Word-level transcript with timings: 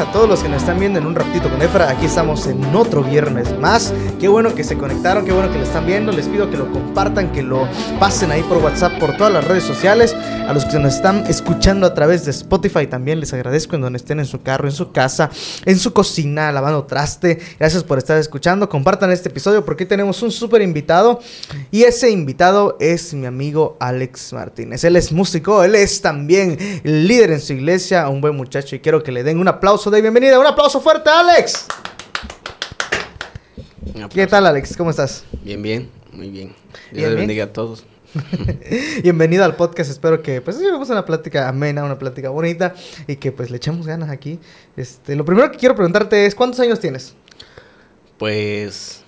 A 0.00 0.10
todos 0.12 0.26
los 0.26 0.42
que 0.42 0.48
nos 0.48 0.62
están 0.62 0.78
viendo 0.78 0.98
en 0.98 1.04
un 1.04 1.14
ratito 1.14 1.50
con 1.50 1.60
Efra, 1.60 1.90
aquí 1.90 2.06
estamos 2.06 2.46
en 2.46 2.74
otro 2.74 3.04
viernes 3.04 3.54
más. 3.58 3.92
Qué 4.18 4.28
bueno 4.28 4.54
que 4.54 4.64
se 4.64 4.78
conectaron, 4.78 5.26
qué 5.26 5.32
bueno 5.32 5.52
que 5.52 5.58
lo 5.58 5.64
están 5.64 5.84
viendo. 5.84 6.10
Les 6.10 6.26
pido 6.26 6.48
que 6.48 6.56
lo 6.56 6.72
compartan, 6.72 7.30
que 7.32 7.42
lo 7.42 7.68
pasen 7.98 8.30
ahí 8.30 8.42
por 8.44 8.56
WhatsApp, 8.58 8.98
por 8.98 9.14
todas 9.18 9.30
las 9.30 9.46
redes 9.46 9.62
sociales. 9.62 10.14
A 10.14 10.54
los 10.54 10.64
que 10.64 10.78
nos 10.78 10.94
están 10.94 11.26
escuchando 11.26 11.86
a 11.86 11.92
través 11.92 12.24
de 12.24 12.30
Spotify 12.30 12.86
también 12.86 13.20
les 13.20 13.34
agradezco 13.34 13.76
en 13.76 13.82
donde 13.82 13.98
estén 13.98 14.20
en 14.20 14.24
su 14.24 14.40
carro, 14.40 14.66
en 14.66 14.72
su 14.72 14.90
casa, 14.90 15.30
en 15.66 15.78
su 15.78 15.92
cocina, 15.92 16.50
lavando 16.50 16.84
traste. 16.84 17.38
Gracias 17.58 17.84
por 17.84 17.98
estar 17.98 18.16
escuchando. 18.16 18.70
Compartan 18.70 19.12
este 19.12 19.28
episodio 19.28 19.66
porque 19.66 19.84
tenemos 19.84 20.22
un 20.22 20.32
súper 20.32 20.62
invitado. 20.62 21.20
Y 21.70 21.82
ese 21.82 22.10
invitado 22.10 22.78
es 22.80 23.12
mi 23.12 23.26
amigo 23.26 23.76
Alex 23.78 24.32
Martínez. 24.32 24.82
Él 24.82 24.96
es 24.96 25.12
músico, 25.12 25.62
él 25.62 25.74
es 25.74 26.00
también 26.00 26.56
líder 26.84 27.32
en 27.32 27.40
su 27.40 27.52
iglesia, 27.52 28.08
un 28.08 28.22
buen 28.22 28.34
muchacho 28.34 28.74
y 28.74 28.80
quiero 28.80 29.02
que 29.02 29.12
le 29.12 29.22
den 29.22 29.38
un 29.38 29.46
aplauso 29.46 29.89
bienvenida. 29.98 30.38
Un 30.38 30.46
aplauso 30.46 30.80
fuerte, 30.80 31.10
Alex. 31.10 31.66
¿Qué 34.14 34.26
tal, 34.26 34.46
Alex? 34.46 34.76
¿Cómo 34.76 34.90
estás? 34.90 35.24
Bien, 35.42 35.60
bien, 35.60 35.90
muy 36.12 36.30
bien. 36.30 36.48
Dios 36.48 36.92
Bien, 36.92 37.02
les 37.02 37.16
bien. 37.16 37.18
bendiga 37.26 37.44
a 37.44 37.52
todos. 37.52 37.84
Bienvenido 39.02 39.44
al 39.44 39.56
podcast. 39.56 39.90
Espero 39.90 40.22
que 40.22 40.40
pues 40.40 40.58
llevemos 40.58 40.88
una 40.90 41.04
plática 41.04 41.48
amena, 41.48 41.84
una 41.84 41.98
plática 41.98 42.30
bonita 42.30 42.74
y 43.06 43.16
que 43.16 43.32
pues 43.32 43.50
le 43.50 43.56
echemos 43.56 43.86
ganas 43.86 44.10
aquí. 44.10 44.38
Este, 44.76 45.16
lo 45.16 45.24
primero 45.24 45.50
que 45.50 45.58
quiero 45.58 45.74
preguntarte 45.74 46.24
es 46.26 46.34
¿cuántos 46.34 46.60
años 46.60 46.80
tienes? 46.80 47.14
Pues, 48.18 48.99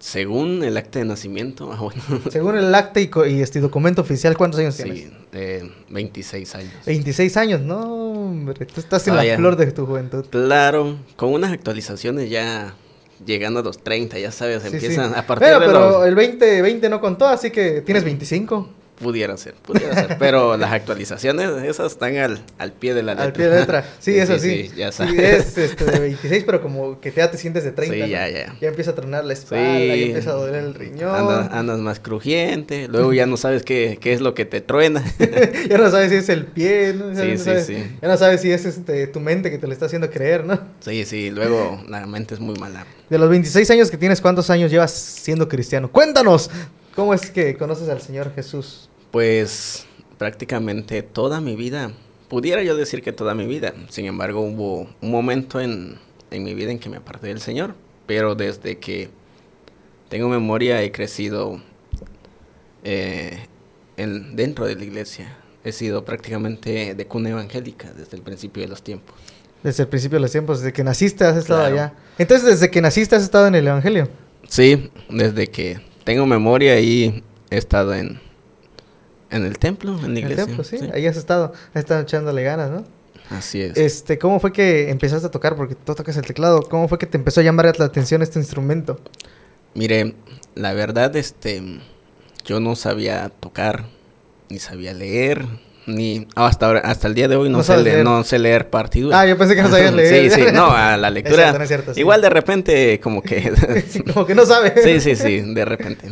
según 0.00 0.64
el 0.64 0.76
acta 0.76 0.98
de 0.98 1.04
nacimiento, 1.04 1.70
ah, 1.72 1.76
bueno, 1.80 2.02
Según 2.30 2.56
el 2.56 2.74
acta 2.74 3.00
y, 3.00 3.10
y 3.28 3.40
este 3.42 3.60
documento 3.60 4.00
oficial, 4.02 4.36
¿cuántos 4.36 4.58
años 4.60 4.76
tienes? 4.76 4.98
sí, 5.00 5.12
eh, 5.32 5.70
26 5.90 6.54
años. 6.56 6.72
26 6.86 7.36
años, 7.36 7.60
no, 7.60 7.82
hombre, 8.24 8.66
tú 8.66 8.80
estás 8.80 9.06
en 9.08 9.14
Ah, 9.14 9.16
la 9.18 9.24
ya. 9.26 9.36
flor 9.36 9.56
de 9.56 9.70
tu 9.72 9.86
juventud. 9.86 10.24
Claro, 10.30 10.96
con 11.16 11.32
unas 11.32 11.52
actualizaciones 11.52 12.28
ya 12.30 12.74
llegando 13.24 13.60
a 13.60 13.62
los 13.62 13.78
30, 13.84 14.18
ya 14.18 14.32
sabes, 14.32 14.62
Sí, 14.62 14.70
empiezan 14.72 15.10
sí. 15.12 15.18
a 15.18 15.26
partir 15.26 15.48
Bueno, 15.48 15.60
de 15.60 15.66
pero 15.66 15.90
los... 15.98 16.06
el 16.08 16.14
20, 16.14 16.62
20 16.62 16.88
no 16.88 17.00
contó, 17.00 17.26
así 17.28 17.50
que 17.50 17.82
tienes 17.82 18.02
25 18.02 18.68
Pudiera 19.00 19.36
ser, 19.38 19.54
pudiera 19.54 19.94
ser, 19.94 20.16
pero 20.18 20.56
las 20.58 20.72
actualizaciones 20.72 21.50
esas 21.64 21.92
están 21.92 22.16
al, 22.18 22.42
al 22.58 22.72
pie 22.72 22.92
de 22.92 23.02
la 23.02 23.12
letra. 23.14 23.24
al 23.26 23.32
pie 23.32 23.48
de 23.48 23.60
letra. 23.60 23.84
Sí, 23.98 24.16
eso 24.18 24.38
sí. 24.38 24.70
ya 24.76 24.92
Sí, 24.92 24.98
sabes. 24.98 25.18
es 25.18 25.58
este, 25.58 25.84
de 25.86 25.98
26, 25.98 26.44
pero 26.44 26.60
como 26.60 27.00
que 27.00 27.10
ya 27.10 27.30
te 27.30 27.38
sientes 27.38 27.64
de 27.64 27.72
30. 27.72 27.94
Sí, 27.94 28.00
¿no? 28.02 28.06
ya, 28.06 28.28
ya. 28.28 28.54
Ya 28.60 28.68
empieza 28.68 28.90
a 28.90 28.94
tronar 28.94 29.24
la 29.24 29.32
espalda, 29.32 29.78
Sí. 29.78 29.86
ya 29.88 29.94
empieza 29.94 30.30
a 30.30 30.34
doler 30.34 30.62
el 30.64 30.74
riñón. 30.74 31.14
Andas, 31.14 31.48
andas 31.52 31.78
más 31.78 31.98
crujiente, 31.98 32.88
luego 32.88 33.12
ya 33.14 33.24
no 33.26 33.36
sabes 33.38 33.62
qué, 33.62 33.98
qué 34.00 34.12
es 34.12 34.20
lo 34.20 34.34
que 34.34 34.44
te 34.44 34.60
truena. 34.60 35.02
ya 35.68 35.78
no 35.78 35.90
sabes 35.90 36.10
si 36.10 36.16
es 36.16 36.28
el 36.28 36.44
pie, 36.46 36.94
¿no? 36.94 37.12
Ya 37.12 37.22
Sí, 37.22 37.30
no 37.32 37.38
sí, 37.60 37.74
sí. 37.74 37.96
Ya 38.02 38.08
no 38.08 38.16
sabes 38.18 38.40
si 38.42 38.52
es 38.52 38.66
este, 38.66 39.06
tu 39.06 39.20
mente 39.20 39.50
que 39.50 39.56
te 39.58 39.66
lo 39.66 39.72
está 39.72 39.86
haciendo 39.86 40.10
creer, 40.10 40.44
¿no? 40.44 40.60
Sí, 40.80 41.04
sí, 41.06 41.30
luego 41.30 41.82
la 41.88 42.06
mente 42.06 42.34
es 42.34 42.40
muy 42.40 42.54
mala. 42.56 42.84
De 43.08 43.18
los 43.18 43.30
26 43.30 43.70
años 43.70 43.90
que 43.90 43.96
tienes, 43.96 44.20
¿cuántos 44.20 44.50
años 44.50 44.70
llevas 44.70 44.92
siendo 44.92 45.48
cristiano? 45.48 45.90
Cuéntanos, 45.90 46.50
¿cómo 46.94 47.14
es 47.14 47.30
que 47.30 47.56
conoces 47.56 47.88
al 47.88 48.00
Señor 48.00 48.32
Jesús? 48.34 48.88
Pues 49.10 49.86
prácticamente 50.18 51.02
toda 51.02 51.40
mi 51.40 51.56
vida, 51.56 51.92
pudiera 52.28 52.62
yo 52.62 52.76
decir 52.76 53.02
que 53.02 53.12
toda 53.12 53.34
mi 53.34 53.46
vida, 53.46 53.74
sin 53.88 54.06
embargo 54.06 54.40
hubo 54.40 54.88
un 55.00 55.10
momento 55.10 55.60
en, 55.60 55.98
en 56.30 56.42
mi 56.44 56.54
vida 56.54 56.70
en 56.70 56.78
que 56.78 56.88
me 56.88 56.98
aparté 56.98 57.28
del 57.28 57.40
Señor, 57.40 57.74
pero 58.06 58.34
desde 58.34 58.78
que 58.78 59.08
tengo 60.08 60.28
memoria 60.28 60.82
he 60.82 60.92
crecido 60.92 61.60
eh, 62.84 63.46
en- 63.96 64.36
dentro 64.36 64.64
de 64.66 64.74
la 64.76 64.84
iglesia, 64.84 65.36
he 65.64 65.72
sido 65.72 66.04
prácticamente 66.04 66.94
de 66.94 67.06
cuna 67.06 67.30
evangélica 67.30 67.92
desde 67.92 68.16
el 68.16 68.22
principio 68.22 68.62
de 68.62 68.68
los 68.68 68.82
tiempos. 68.82 69.14
Desde 69.62 69.82
el 69.82 69.88
principio 69.90 70.16
de 70.16 70.22
los 70.22 70.32
tiempos, 70.32 70.60
desde 70.60 70.72
que 70.72 70.82
naciste 70.84 71.24
has 71.24 71.36
estado 71.36 71.60
Claro. 71.60 71.74
allá. 71.74 71.92
Entonces, 72.18 72.48
desde 72.48 72.70
que 72.70 72.80
naciste 72.80 73.14
has 73.16 73.22
estado 73.22 73.46
en 73.46 73.54
el 73.54 73.66
Evangelio. 73.66 74.08
Sí, 74.48 74.90
desde 75.10 75.48
que 75.48 75.80
tengo 76.10 76.26
memoria 76.26 76.80
y 76.80 77.22
he 77.50 77.56
estado 77.56 77.94
en, 77.94 78.20
en 79.30 79.44
el 79.46 79.60
templo, 79.60 79.92
en 79.92 80.00
la 80.00 80.06
En 80.06 80.10
el 80.10 80.18
iglesia. 80.18 80.46
templo, 80.46 80.64
sí. 80.64 80.78
sí. 80.78 80.90
Ahí 80.92 81.06
has 81.06 81.16
estado, 81.16 81.52
has 81.72 81.76
estado 81.76 82.00
echándole 82.00 82.42
ganas, 82.42 82.68
¿no? 82.68 82.84
Así 83.30 83.62
es. 83.62 83.76
Este, 83.76 84.18
¿cómo 84.18 84.40
fue 84.40 84.52
que 84.52 84.90
empezaste 84.90 85.28
a 85.28 85.30
tocar? 85.30 85.54
Porque 85.54 85.76
tú 85.76 85.94
tocas 85.94 86.16
el 86.16 86.26
teclado. 86.26 86.62
¿Cómo 86.62 86.88
fue 86.88 86.98
que 86.98 87.06
te 87.06 87.16
empezó 87.16 87.38
a 87.38 87.44
llamar 87.44 87.78
la 87.78 87.84
atención 87.84 88.22
este 88.22 88.40
instrumento? 88.40 88.98
Mire, 89.74 90.16
la 90.56 90.72
verdad, 90.72 91.14
este, 91.14 91.62
yo 92.44 92.58
no 92.58 92.74
sabía 92.74 93.28
tocar, 93.28 93.84
ni 94.48 94.58
sabía 94.58 94.92
leer, 94.92 95.46
ni 95.86 96.26
ah, 96.36 96.46
hasta 96.46 96.66
ahora, 96.66 96.80
hasta 96.80 97.08
el 97.08 97.14
día 97.14 97.26
de 97.28 97.36
hoy 97.36 97.48
no, 97.48 97.58
No 97.58 97.64
sé, 97.64 97.76
leer, 97.78 98.04
no 98.04 98.22
sé 98.24 98.38
leer. 98.38 98.68
Ah, 99.12 99.26
yo 99.26 99.36
pensé 99.38 99.56
que 99.56 99.62
no 99.62 99.70
sabías 99.70 99.92
leer. 99.94 100.30
sí, 100.30 100.42
sí, 100.42 100.46
no, 100.52 100.70
a 100.70 100.96
la 100.96 101.10
lectura. 101.10 101.36
cierto, 101.36 101.58
no 101.58 101.62
es 101.64 101.68
cierto, 101.68 101.94
sí. 101.94 102.00
Igual 102.00 102.20
de 102.22 102.30
repente, 102.30 103.00
como 103.00 103.22
que. 103.22 103.52
Como 104.14 104.26
que 104.26 104.34
no 104.34 104.44
sabes. 104.46 104.72
sí, 104.82 105.00
sí, 105.00 105.16
sí, 105.16 105.40
de 105.54 105.64
repente. 105.64 106.08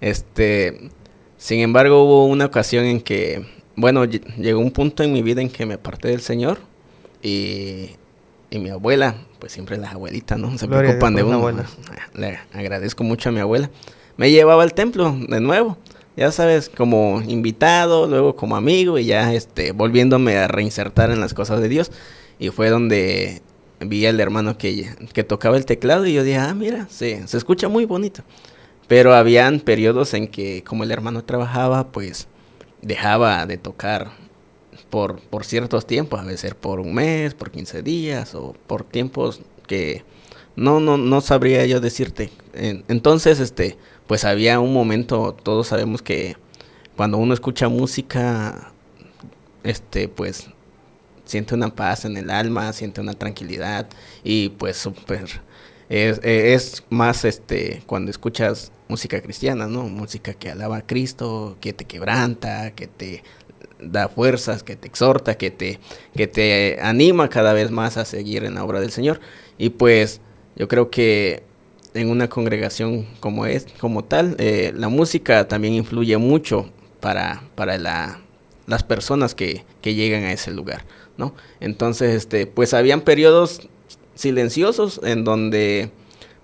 Este, 0.00 0.90
sin 1.38 1.60
embargo, 1.60 2.04
hubo 2.04 2.26
una 2.26 2.46
ocasión 2.46 2.84
en 2.84 3.00
que, 3.00 3.44
bueno, 3.74 4.04
ll- 4.04 4.22
llegó 4.36 4.60
un 4.60 4.70
punto 4.70 5.02
en 5.02 5.12
mi 5.12 5.22
vida 5.22 5.40
en 5.40 5.48
que 5.50 5.66
me 5.66 5.74
aparté 5.74 6.08
del 6.08 6.20
Señor 6.20 6.58
y, 7.22 7.90
y 8.50 8.58
mi 8.58 8.70
abuela, 8.70 9.14
pues 9.38 9.52
siempre 9.52 9.76
las 9.78 9.92
abuelitas, 9.94 10.38
¿no? 10.38 10.56
Se 10.58 10.66
Gloria 10.66 10.90
preocupan 10.90 11.14
de 11.14 11.22
uno. 11.22 11.38
una 11.40 11.66
Le 12.14 12.38
agradezco 12.52 13.04
mucho 13.04 13.30
a 13.30 13.32
mi 13.32 13.40
abuela. 13.40 13.70
Me 14.16 14.30
llevaba 14.30 14.62
al 14.62 14.72
templo 14.74 15.16
de 15.28 15.40
nuevo. 15.40 15.76
Ya 16.16 16.32
sabes, 16.32 16.70
como 16.70 17.20
invitado, 17.26 18.06
luego 18.06 18.36
como 18.36 18.56
amigo 18.56 18.98
y 18.98 19.04
ya 19.06 19.34
este 19.34 19.72
volviéndome 19.72 20.36
a 20.38 20.48
reinsertar 20.48 21.10
en 21.10 21.20
las 21.20 21.34
cosas 21.34 21.60
de 21.60 21.68
Dios. 21.68 21.92
Y 22.38 22.48
fue 22.50 22.70
donde 22.70 23.42
vi 23.80 24.06
al 24.06 24.18
hermano 24.20 24.56
que, 24.56 24.88
que 25.12 25.24
tocaba 25.24 25.56
el 25.56 25.66
teclado 25.66 26.06
y 26.06 26.14
yo 26.14 26.24
dije, 26.24 26.38
ah, 26.38 26.54
mira, 26.54 26.86
se, 26.90 27.26
se 27.28 27.36
escucha 27.36 27.68
muy 27.68 27.84
bonito. 27.84 28.22
Pero 28.88 29.14
habían 29.14 29.60
periodos 29.60 30.14
en 30.14 30.28
que 30.28 30.62
como 30.64 30.84
el 30.84 30.90
hermano 30.90 31.24
trabajaba, 31.24 31.88
pues 31.88 32.28
dejaba 32.82 33.44
de 33.46 33.58
tocar 33.58 34.12
por, 34.90 35.20
por 35.20 35.44
ciertos 35.44 35.86
tiempos, 35.86 36.20
a 36.20 36.24
veces 36.24 36.54
por 36.54 36.80
un 36.80 36.94
mes, 36.94 37.34
por 37.34 37.50
15 37.50 37.82
días 37.82 38.34
o 38.34 38.54
por 38.66 38.84
tiempos 38.84 39.40
que 39.66 40.04
no, 40.54 40.80
no, 40.80 40.96
no 40.96 41.20
sabría 41.20 41.66
yo 41.66 41.80
decirte. 41.80 42.30
En- 42.54 42.84
Entonces, 42.88 43.40
este, 43.40 43.76
pues 44.06 44.24
había 44.24 44.60
un 44.60 44.72
momento, 44.72 45.36
todos 45.42 45.68
sabemos 45.68 46.02
que 46.02 46.36
cuando 46.96 47.18
uno 47.18 47.34
escucha 47.34 47.68
música, 47.68 48.72
este, 49.64 50.08
pues 50.08 50.48
siente 51.24 51.54
una 51.54 51.74
paz 51.74 52.04
en 52.04 52.16
el 52.16 52.30
alma, 52.30 52.72
siente 52.72 53.00
una 53.00 53.14
tranquilidad 53.14 53.88
y 54.22 54.50
pues 54.50 54.76
súper 54.76 55.40
es, 55.88 56.84
más 56.90 57.24
este 57.24 57.82
cuando 57.86 58.10
escuchas 58.10 58.72
música 58.88 59.20
cristiana, 59.20 59.66
¿no? 59.66 59.84
Música 59.84 60.34
que 60.34 60.50
alaba 60.50 60.78
a 60.78 60.86
Cristo, 60.86 61.56
que 61.60 61.72
te 61.72 61.84
quebranta, 61.84 62.72
que 62.72 62.86
te 62.86 63.22
da 63.80 64.08
fuerzas, 64.08 64.62
que 64.62 64.76
te 64.76 64.88
exhorta, 64.88 65.36
que 65.36 65.50
te 65.50 65.78
que 66.14 66.26
te 66.26 66.78
anima 66.80 67.28
cada 67.28 67.52
vez 67.52 67.70
más 67.70 67.96
a 67.96 68.04
seguir 68.04 68.44
en 68.44 68.54
la 68.54 68.64
obra 68.64 68.80
del 68.80 68.90
Señor. 68.90 69.20
Y 69.58 69.70
pues 69.70 70.20
yo 70.56 70.68
creo 70.68 70.90
que 70.90 71.44
en 71.96 72.10
una 72.10 72.28
congregación 72.28 73.06
como 73.20 73.46
es, 73.46 73.66
como 73.80 74.04
tal, 74.04 74.36
eh, 74.38 74.72
la 74.74 74.88
música 74.88 75.48
también 75.48 75.74
influye 75.74 76.16
mucho 76.18 76.70
para, 77.00 77.42
para 77.54 77.78
la, 77.78 78.20
las 78.66 78.82
personas 78.82 79.34
que, 79.34 79.64
que 79.80 79.94
llegan 79.94 80.24
a 80.24 80.32
ese 80.32 80.50
lugar, 80.50 80.84
¿no? 81.16 81.34
Entonces, 81.60 82.14
este, 82.14 82.46
pues 82.46 82.74
habían 82.74 83.00
periodos 83.00 83.68
silenciosos 84.14 85.00
en 85.04 85.24
donde 85.24 85.90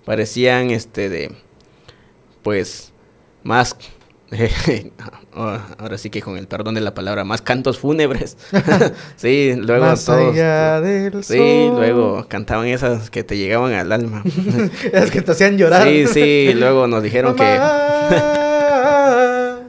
parecían, 0.05 0.71
este, 0.71 1.09
de, 1.09 1.31
pues, 2.41 2.91
más, 3.43 3.75
ahora 5.33 5.97
sí 5.97 6.09
que 6.09 6.21
con 6.21 6.37
el 6.37 6.47
perdón 6.47 6.75
de 6.75 6.81
la 6.81 6.93
palabra, 6.93 7.23
más 7.23 7.41
cantos 7.41 7.79
fúnebres. 7.79 8.37
sí, 9.15 9.53
luego 9.57 9.85
Más 9.85 10.05
todos, 10.05 10.33
allá 10.33 10.81
del 10.81 11.23
sí, 11.23 11.37
sol. 11.37 11.75
luego 11.77 12.25
cantaban 12.27 12.67
esas 12.67 13.09
que 13.09 13.23
te 13.23 13.37
llegaban 13.37 13.73
al 13.73 13.91
alma. 13.91 14.23
Las 14.93 15.11
que 15.11 15.21
te 15.21 15.31
hacían 15.31 15.57
llorar. 15.57 15.87
Sí, 15.87 16.05
sí, 16.07 16.53
luego 16.55 16.87
nos 16.87 17.01
dijeron 17.03 17.35
que... 17.35 17.59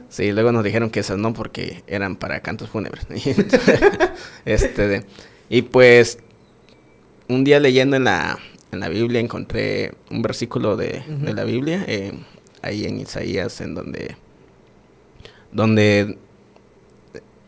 Sí, 0.09 0.31
luego 0.31 0.51
nos 0.53 0.63
dijeron 0.63 0.89
que 0.89 1.01
esas 1.01 1.17
no 1.17 1.33
porque 1.33 1.83
eran 1.87 2.15
para 2.15 2.39
cantos 2.39 2.69
fúnebres. 2.69 3.05
este, 4.45 4.87
de- 4.87 5.05
y 5.49 5.63
pues 5.63 6.19
un 7.27 7.43
día 7.43 7.59
leyendo 7.59 7.97
en 7.97 8.05
la, 8.05 8.39
en 8.71 8.79
la 8.79 8.87
Biblia 8.87 9.19
encontré 9.19 9.93
un 10.09 10.21
versículo 10.21 10.77
de, 10.77 11.03
de 11.07 11.33
la 11.33 11.43
Biblia, 11.43 11.83
eh, 11.87 12.13
ahí 12.61 12.85
en 12.85 12.99
Isaías, 12.99 13.59
en 13.61 13.75
donde, 13.75 14.15
donde 15.55 16.17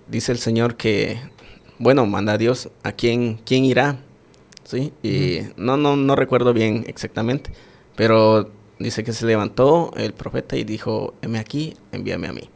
dice 0.08 0.32
el 0.32 0.38
Señor 0.38 0.78
que, 0.78 1.20
bueno, 1.78 2.06
manda 2.06 2.34
a 2.34 2.38
Dios 2.38 2.70
a 2.82 2.94
quién, 2.94 3.38
quién 3.46 3.66
irá, 3.66 4.00
¿sí? 4.64 4.94
Y 5.04 5.40
no, 5.58 5.76
no, 5.76 5.98
no 5.98 6.16
recuerdo 6.16 6.54
bien 6.54 6.86
exactamente, 6.88 7.52
pero 7.98 8.50
dice 8.80 9.04
que 9.04 9.12
se 9.12 9.26
levantó 9.26 9.92
el 9.98 10.14
profeta 10.14 10.56
y 10.56 10.64
dijo, 10.64 11.16
heme 11.22 11.38
aquí, 11.38 11.76
envíame 11.92 12.28
a 12.28 12.34
mí. 12.34 12.50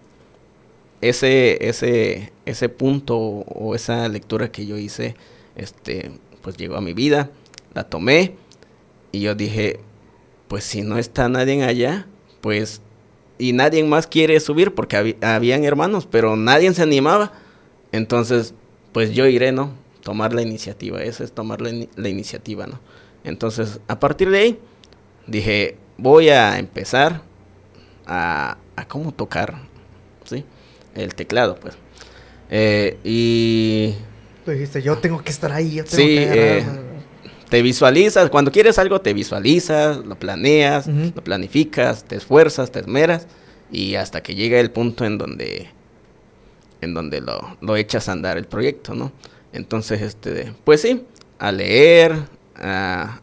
Ese, 1.01 1.67
ese, 1.67 2.31
ese 2.45 2.69
punto 2.69 3.17
o 3.17 3.75
esa 3.75 4.07
lectura 4.07 4.53
que 4.53 4.65
yo 4.65 4.77
hice, 4.77 5.15
este, 5.57 6.11
pues 6.41 6.55
llegó 6.55 6.77
a 6.77 6.81
mi 6.81 6.93
vida, 6.93 7.29
la 7.73 7.83
tomé 7.83 8.35
y 9.11 9.19
yo 9.19 9.35
dije, 9.35 9.81
pues 10.47 10.63
si 10.63 10.81
no 10.81 10.97
está 10.97 11.27
nadie 11.27 11.61
allá, 11.65 12.07
pues 12.39 12.81
y 13.41 13.53
nadie 13.53 13.83
más 13.83 14.05
quiere 14.05 14.39
subir 14.39 14.75
porque 14.75 15.17
habían 15.21 15.63
hermanos, 15.63 16.07
pero 16.09 16.35
nadie 16.35 16.71
se 16.75 16.83
animaba. 16.83 17.31
Entonces, 17.91 18.53
pues 18.91 19.13
yo 19.13 19.25
iré, 19.25 19.51
¿no? 19.51 19.73
Tomar 20.03 20.33
la 20.33 20.43
iniciativa, 20.43 21.01
eso 21.01 21.23
es 21.23 21.31
tomar 21.31 21.59
la, 21.59 21.71
la 21.95 22.09
iniciativa, 22.09 22.67
¿no? 22.67 22.79
Entonces, 23.23 23.79
a 23.87 23.99
partir 23.99 24.29
de 24.29 24.37
ahí, 24.37 24.59
dije, 25.25 25.75
voy 25.97 26.29
a 26.29 26.59
empezar 26.59 27.23
a, 28.05 28.57
a 28.75 28.87
cómo 28.87 29.11
tocar, 29.11 29.55
¿sí? 30.23 30.45
El 30.93 31.15
teclado, 31.15 31.55
pues. 31.55 31.73
Eh, 32.51 32.99
y... 33.03 33.95
Tú 34.45 34.51
dijiste, 34.51 34.83
yo 34.83 34.99
tengo 34.99 35.23
que 35.23 35.31
estar 35.31 35.51
ahí, 35.51 35.75
yo 35.75 35.83
tengo 35.83 35.97
sí, 35.97 36.15
que 36.15 36.57
eh, 36.59 36.65
te 37.51 37.61
visualizas, 37.61 38.29
cuando 38.29 38.49
quieres 38.49 38.79
algo 38.79 39.01
te 39.01 39.13
visualizas, 39.13 39.97
lo 40.05 40.17
planeas, 40.17 40.87
lo 40.87 41.21
planificas, 41.21 42.05
te 42.05 42.15
esfuerzas, 42.15 42.71
te 42.71 42.79
esmeras 42.79 43.27
y 43.69 43.95
hasta 43.95 44.23
que 44.23 44.35
llega 44.35 44.57
el 44.57 44.71
punto 44.71 45.03
en 45.03 45.17
donde 45.17 45.67
en 46.79 46.93
donde 46.93 47.19
lo, 47.19 47.57
lo 47.59 47.75
echas 47.75 48.07
a 48.07 48.13
andar 48.13 48.37
el 48.37 48.45
proyecto, 48.45 48.95
¿no? 48.95 49.11
Entonces, 49.51 50.01
este, 50.01 50.53
pues 50.63 50.79
sí, 50.81 51.03
a 51.39 51.51
leer, 51.51 52.15
a, 52.55 53.19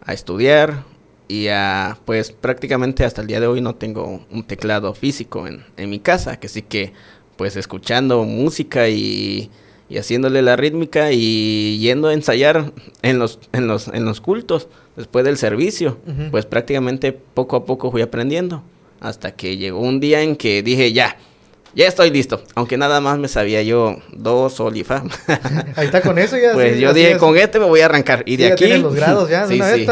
a 0.00 0.12
estudiar, 0.12 0.84
y 1.26 1.48
a, 1.48 1.98
pues 2.04 2.30
prácticamente 2.30 3.04
hasta 3.04 3.20
el 3.20 3.26
día 3.26 3.40
de 3.40 3.48
hoy 3.48 3.60
no 3.60 3.74
tengo 3.74 4.24
un 4.30 4.44
teclado 4.44 4.94
físico 4.94 5.48
en, 5.48 5.64
en 5.76 5.90
mi 5.90 5.98
casa, 5.98 6.38
que 6.38 6.46
sí 6.46 6.62
que 6.62 6.92
pues 7.36 7.56
escuchando 7.56 8.22
música 8.22 8.88
y, 8.88 9.50
y, 9.88 9.98
haciéndole 9.98 10.42
la 10.42 10.56
rítmica 10.56 11.12
y 11.12 11.78
yendo 11.78 12.08
a 12.08 12.14
ensayar 12.14 12.72
en 13.02 13.18
los, 13.18 13.38
en 13.52 13.66
los, 13.66 13.88
en 13.88 14.04
los 14.04 14.20
cultos 14.20 14.68
después 14.96 15.24
del 15.24 15.36
servicio, 15.36 15.98
pues 16.30 16.46
prácticamente 16.46 17.12
poco 17.12 17.56
a 17.56 17.64
poco 17.64 17.90
fui 17.90 18.02
aprendiendo, 18.02 18.62
hasta 19.00 19.32
que 19.32 19.56
llegó 19.56 19.80
un 19.80 20.00
día 20.00 20.22
en 20.22 20.36
que 20.36 20.62
dije 20.62 20.92
ya, 20.92 21.16
ya 21.76 21.86
estoy 21.86 22.08
listo. 22.08 22.42
Aunque 22.54 22.78
nada 22.78 23.02
más 23.02 23.18
me 23.18 23.28
sabía 23.28 23.62
yo 23.62 23.98
dos 24.10 24.54
sol 24.54 24.74
y 24.78 24.82
fa. 24.82 25.04
Ahí 25.76 25.84
está 25.84 26.00
con 26.00 26.18
eso 26.18 26.38
ya. 26.38 26.52
Pues 26.54 26.80
yo 26.80 26.94
dije, 26.94 27.18
con 27.18 27.36
este 27.36 27.58
me 27.60 27.66
voy 27.66 27.80
a 27.80 27.84
arrancar. 27.84 28.22
Y 28.24 28.36
de 28.36 28.50
aquí. 28.52 28.66
los 28.78 28.94
grados 28.94 29.28
ya. 29.28 29.46
sí, 29.48 29.60
sí. 29.60 29.86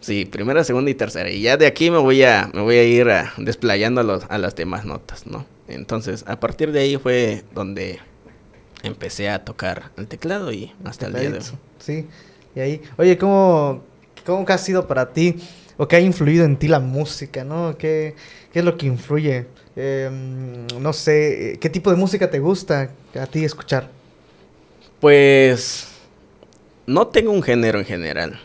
sí, 0.00 0.24
primera, 0.26 0.64
segunda 0.64 0.90
y 0.90 0.94
tercera. 0.94 1.30
Y 1.30 1.40
ya 1.40 1.56
de 1.56 1.66
aquí 1.66 1.90
me 1.90 1.96
voy 1.96 2.22
a, 2.24 2.50
me 2.52 2.60
voy 2.60 2.76
a 2.76 2.84
ir 2.84 3.08
desplayando 3.38 4.02
a, 4.02 4.04
los, 4.04 4.24
a 4.28 4.36
las 4.36 4.54
demás 4.54 4.84
notas, 4.84 5.26
¿no? 5.26 5.46
Entonces, 5.66 6.24
a 6.26 6.38
partir 6.38 6.72
de 6.72 6.80
ahí 6.80 6.98
fue 6.98 7.42
donde 7.54 7.98
empecé 8.82 9.28
a 9.28 9.44
tocar 9.44 9.90
el 9.96 10.06
teclado 10.08 10.52
y 10.52 10.72
hasta 10.84 11.06
el 11.06 11.12
día 11.14 11.30
de 11.30 11.38
hoy. 11.38 11.44
Sí. 11.78 12.06
Y 12.54 12.60
ahí, 12.60 12.82
oye, 12.96 13.16
¿cómo, 13.16 13.82
cómo 14.26 14.44
ha 14.48 14.58
sido 14.58 14.86
para 14.86 15.12
ti 15.12 15.36
o 15.76 15.88
qué 15.88 15.96
ha 15.96 16.00
influido 16.00 16.44
en 16.44 16.56
ti 16.56 16.68
la 16.68 16.80
música, 16.80 17.44
no? 17.44 17.76
¿Qué, 17.78 18.14
qué 18.52 18.58
es 18.58 18.64
lo 18.64 18.76
que 18.76 18.86
influye? 18.86 19.46
Em, 19.74 20.66
no 20.80 20.92
sé, 20.92 21.58
¿qué 21.60 21.70
tipo 21.70 21.90
de 21.90 21.96
música 21.96 22.30
te 22.30 22.38
gusta 22.38 22.90
a 23.18 23.26
ti 23.26 23.44
escuchar? 23.44 23.88
Pues 25.00 25.88
no 26.86 27.06
tengo 27.08 27.32
un 27.32 27.42
género 27.42 27.78
en 27.78 27.86
general, 27.86 28.40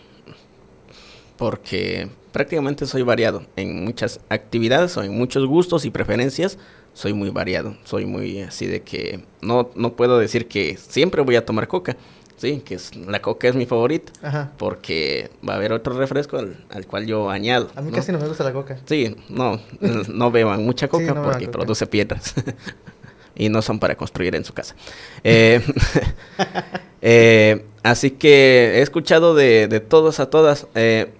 porque 1.38 2.10
prácticamente 2.31 2.86
soy 2.86 3.01
variado 3.01 3.45
en 3.56 3.84
muchas 3.84 4.19
actividades 4.30 4.95
o 4.98 5.04
en 5.04 5.16
muchos 5.18 5.45
gustos 5.45 5.86
y 5.86 5.92
preferencias. 5.92 6.57
Soy 6.98 7.14
muy 7.14 7.30
variado, 7.30 7.78
soy 7.84 8.08
muy 8.08 8.42
así 8.42 8.66
de 8.66 8.82
que 8.82 9.24
no, 9.42 9.70
no 9.76 9.94
puedo 9.94 10.18
decir 10.18 10.48
que 10.48 10.78
siempre 10.78 11.22
voy 11.22 11.36
a 11.36 11.46
tomar 11.46 11.68
coca 11.68 11.96
Sí, 12.38 12.62
que 12.64 12.76
es, 12.76 12.96
la 12.96 13.20
coca 13.20 13.48
es 13.48 13.56
mi 13.56 13.66
favorita. 13.66 14.12
Ajá. 14.22 14.52
Porque 14.58 15.32
va 15.48 15.54
a 15.54 15.56
haber 15.58 15.74
otro 15.74 15.98
refresco 15.98 16.38
al, 16.38 16.86
cual 16.88 17.08
yo 17.08 17.32
añado. 17.32 17.70
A 17.76 17.82
mí 17.82 17.92
casi 17.92 18.12
no 18.12 18.20
me 18.20 18.28
gusta 18.28 18.44
la 18.44 18.54
coca. 18.54 18.78
Sí, 18.86 19.16
no, 19.28 19.60
no 20.08 20.32
beban 20.32 20.64
mucha 20.64 20.88
coca 20.88 21.20
porque 21.22 21.48
produce 21.48 21.88
piedras. 21.88 22.36
y 23.36 23.50
no 23.50 23.64
son 23.64 23.80
para 23.80 23.96
construir 23.96 24.36
en 24.36 24.46
su 24.46 24.54
casa. 24.54 24.76
Eh, 25.24 25.62
eh, 27.02 27.66
así 27.82 28.12
que 28.12 28.74
he 28.76 28.82
escuchado 28.82 29.34
de, 29.34 29.68
de 29.68 29.80
todos 29.80 30.20
a 30.20 30.30
todas. 30.30 30.68
Eh, 30.76 31.12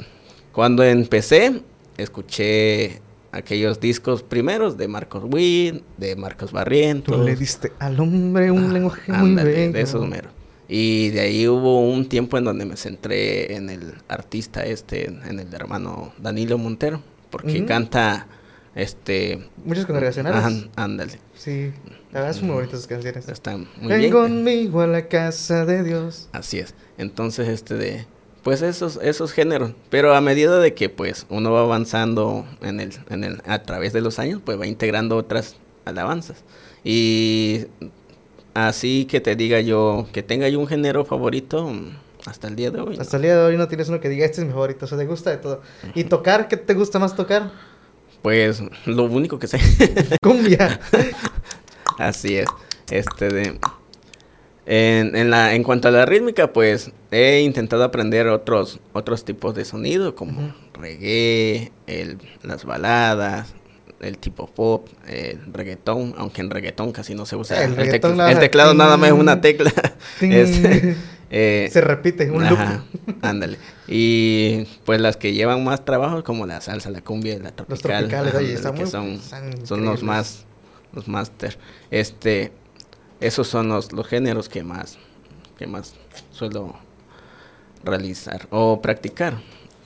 cuando 0.52 0.84
empecé, 0.84 1.62
escuché 1.98 3.02
aquellos 3.38 3.80
discos 3.80 4.24
primeros 4.24 4.78
de 4.78 4.88
Marcos 4.88 5.24
Witt, 5.26 5.84
de 5.98 6.16
Marcos 6.16 6.52
Barrientos. 6.52 7.16
Tú 7.16 7.24
le 7.24 7.36
diste 7.36 7.72
al 7.80 8.00
hombre 8.00 8.52
un 8.52 8.66
ah, 8.66 8.74
lenguaje 8.74 9.12
muy 9.12 9.36
bello. 9.36 9.74
De 9.74 9.82
esos 9.82 10.08
meros. 10.08 10.32
Y 10.68 11.10
de 11.10 11.22
ahí 11.22 11.48
hubo 11.48 11.90
un 11.90 12.10
tiempo 12.10 12.38
en 12.38 12.44
donde 12.44 12.66
me 12.66 12.76
centré 12.76 13.56
en 13.56 13.70
el 13.70 13.94
artista 14.10 14.66
este, 14.66 15.06
en 15.06 15.40
el 15.40 15.54
hermano 15.54 16.14
Danilo 16.18 16.58
Montero, 16.58 17.02
porque 17.30 17.64
canta 17.64 18.28
este... 18.76 19.48
Muchas 19.64 19.86
congregacionales. 19.86 20.68
ándale. 20.76 21.20
Sí, 21.36 21.72
la 22.12 22.22
verdad 22.22 22.36
son 22.36 22.48
muy 22.48 22.56
bonitas 22.56 22.80
sus 22.80 22.88
canciones. 22.88 23.30
Están 23.30 23.68
muy 23.80 23.88
Ven 23.88 24.00
bien. 24.00 24.12
conmigo 24.12 24.82
a 24.82 24.88
la 24.88 25.08
casa 25.08 25.66
de 25.66 25.84
Dios. 25.84 26.30
Así 26.34 26.60
es. 26.60 26.76
Entonces, 26.98 27.48
este 27.48 27.76
de... 27.76 28.06
Pues 28.44 28.62
esos, 28.62 29.00
esos 29.02 29.32
géneros. 29.34 29.72
Pero 29.90 30.16
a 30.16 30.22
medida 30.22 30.60
de 30.60 30.74
que 30.74 30.90
pues 30.90 31.26
uno 31.30 31.52
va 31.52 31.62
avanzando 31.62 32.46
en 32.62 32.80
el, 32.80 32.94
en 33.10 33.24
el, 33.24 33.42
a 33.46 33.64
través 33.64 33.94
de 33.94 34.02
los 34.02 34.20
años, 34.20 34.42
pues 34.44 34.60
va 34.60 34.68
integrando 34.68 35.18
otras 35.18 35.56
alabanzas. 35.86 36.44
Y 36.84 37.66
Así 38.58 39.06
que 39.06 39.22
te 39.22 39.36
diga 39.36 39.62
yo, 39.62 40.08
que 40.12 40.24
tenga 40.24 40.50
yo 40.50 40.60
un 40.60 40.66
género 40.66 41.06
favorito 41.06 41.70
mm, 41.70 41.92
hasta 42.26 42.48
el 42.48 42.56
día 42.56 42.72
de 42.72 42.82
hoy. 42.82 42.98
Hasta 43.00 43.18
el 43.18 43.22
día 43.22 43.38
de 43.38 43.44
hoy 43.44 43.56
no 43.56 43.68
tienes 43.68 43.88
uno 43.88 44.00
que 44.00 44.10
diga, 44.10 44.26
este 44.26 44.42
es 44.42 44.48
mi 44.48 44.52
favorito, 44.52 44.86
o 44.86 44.88
sea, 44.88 44.98
te 44.98 45.06
gusta 45.06 45.30
de 45.30 45.38
todo. 45.38 45.62
¿Y 45.94 46.06
tocar? 46.06 46.48
¿Qué 46.48 46.58
te 46.58 46.74
gusta 46.74 46.98
más 46.98 47.16
tocar? 47.16 47.52
Pues 48.24 48.64
lo 48.88 49.04
único 49.04 49.38
que 49.38 49.46
sé. 49.46 49.60
Cumbia. 50.24 50.80
Así 52.00 52.38
es. 52.38 52.48
Este 52.90 53.30
de... 53.30 53.60
En, 54.70 55.16
en, 55.16 55.30
la, 55.30 55.56
en 55.56 55.64
cuanto 55.64 55.88
a 55.88 55.92
la 55.92 56.06
rítmica, 56.06 56.52
pues 56.52 56.92
he 57.10 57.40
intentado 57.40 57.86
aprender 57.86 58.28
otros, 58.28 58.82
otros 58.92 59.24
tipos 59.24 59.56
de 59.56 59.64
sonido, 59.64 60.14
como 60.14 60.54
reggae, 60.74 61.72
el, 61.88 62.18
las 62.44 62.66
baladas, 62.66 63.54
el 64.02 64.18
tipo 64.18 64.48
pop, 64.48 64.90
el 65.08 65.40
reggaetón, 65.54 66.16
aunque 66.18 66.42
en 66.42 66.50
reggaetón 66.50 66.92
casi 66.92 67.16
no 67.16 67.26
se 67.26 67.38
usa. 67.38 67.64
El, 67.64 67.76
teclado 68.40 68.74
nada 68.74 68.98
más 68.98 69.10
es 69.10 69.16
una 69.16 69.40
tecla. 69.40 69.72
Eh, 71.30 71.68
se 71.74 71.82
repite, 71.82 72.32
un 72.32 72.48
loop. 72.48 72.58
ándale. 73.22 73.58
Y 73.86 74.66
pues 74.86 75.02
las 75.02 75.18
que 75.18 75.34
llevan 75.34 75.62
más 75.62 75.84
trabajo, 75.84 76.24
como 76.24 76.46
la 76.46 76.62
salsa, 76.62 76.90
la 76.90 77.02
cumbia, 77.02 77.38
la 77.40 77.52
tropical. 77.52 77.68
Los 77.68 77.82
tropicales, 77.82 78.34
oye, 78.34 78.78
que 78.78 78.88
son, 78.88 79.20
son 79.66 79.84
los 79.84 80.04
más, 80.04 80.46
los 80.94 81.10
máster. 81.10 81.58
Este, 81.92 82.54
esos 83.20 83.48
son 83.48 83.70
los, 83.70 83.92
los 83.94 84.08
géneros 84.08 84.50
que 84.50 84.64
más, 84.64 84.98
que 85.58 85.68
más 85.68 85.94
suelo 86.32 86.76
realizar 87.84 88.48
o 88.52 88.82
practicar 88.82 89.40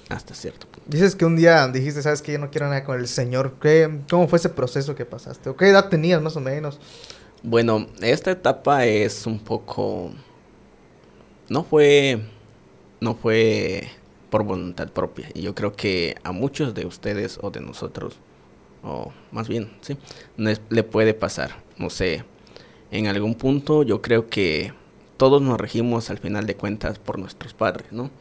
hasta 0.10 0.34
cierto 0.34 0.68
punto. 0.68 0.82
Dices 0.88 1.16
que 1.16 1.26
un 1.26 1.36
día 1.36 1.68
dijiste, 1.68 2.02
sabes 2.02 2.22
que 2.22 2.34
yo 2.34 2.40
no 2.40 2.52
quiero 2.52 2.68
nada 2.68 2.84
con 2.84 3.00
el 3.00 3.08
Señor. 3.08 3.56
¿Qué, 3.62 4.02
¿Cómo 4.10 4.28
fue 4.28 4.40
ese 4.40 4.50
proceso 4.50 4.96
que 4.96 5.06
pasaste? 5.06 5.50
¿O 5.50 5.56
qué 5.56 5.70
edad 5.70 5.90
tenías 5.90 6.22
más 6.22 6.36
o 6.36 6.42
menos? 6.42 6.80
Bueno, 7.44 7.88
esta 8.02 8.32
etapa 8.32 8.86
es 8.86 9.26
un 9.26 9.40
poco... 9.40 10.12
No 11.50 11.64
fue... 11.64 12.22
No 13.00 13.16
fue 13.16 13.90
por 14.30 14.44
voluntad 14.44 14.90
propia. 14.90 15.30
Y 15.34 15.42
yo 15.42 15.56
creo 15.56 15.74
que 15.74 16.16
a 16.24 16.32
muchos 16.32 16.74
de 16.74 16.86
ustedes 16.86 17.40
o 17.42 17.52
de 17.52 17.62
nosotros, 17.62 18.16
o 18.84 19.12
más 19.32 19.48
bien, 19.48 19.72
sí, 19.82 19.98
le 20.38 20.84
puede 20.84 21.14
pasar. 21.14 21.64
No 21.78 21.90
sé, 21.90 22.24
en 22.92 23.08
algún 23.08 23.36
punto 23.36 23.84
yo 23.84 24.02
creo 24.02 24.30
que 24.30 24.74
todos 25.18 25.42
nos 25.42 25.60
regimos 25.60 26.10
al 26.10 26.20
final 26.20 26.46
de 26.46 26.56
cuentas 26.56 27.00
por 27.00 27.18
nuestros 27.18 27.54
padres, 27.54 27.92
¿no? 27.92 28.12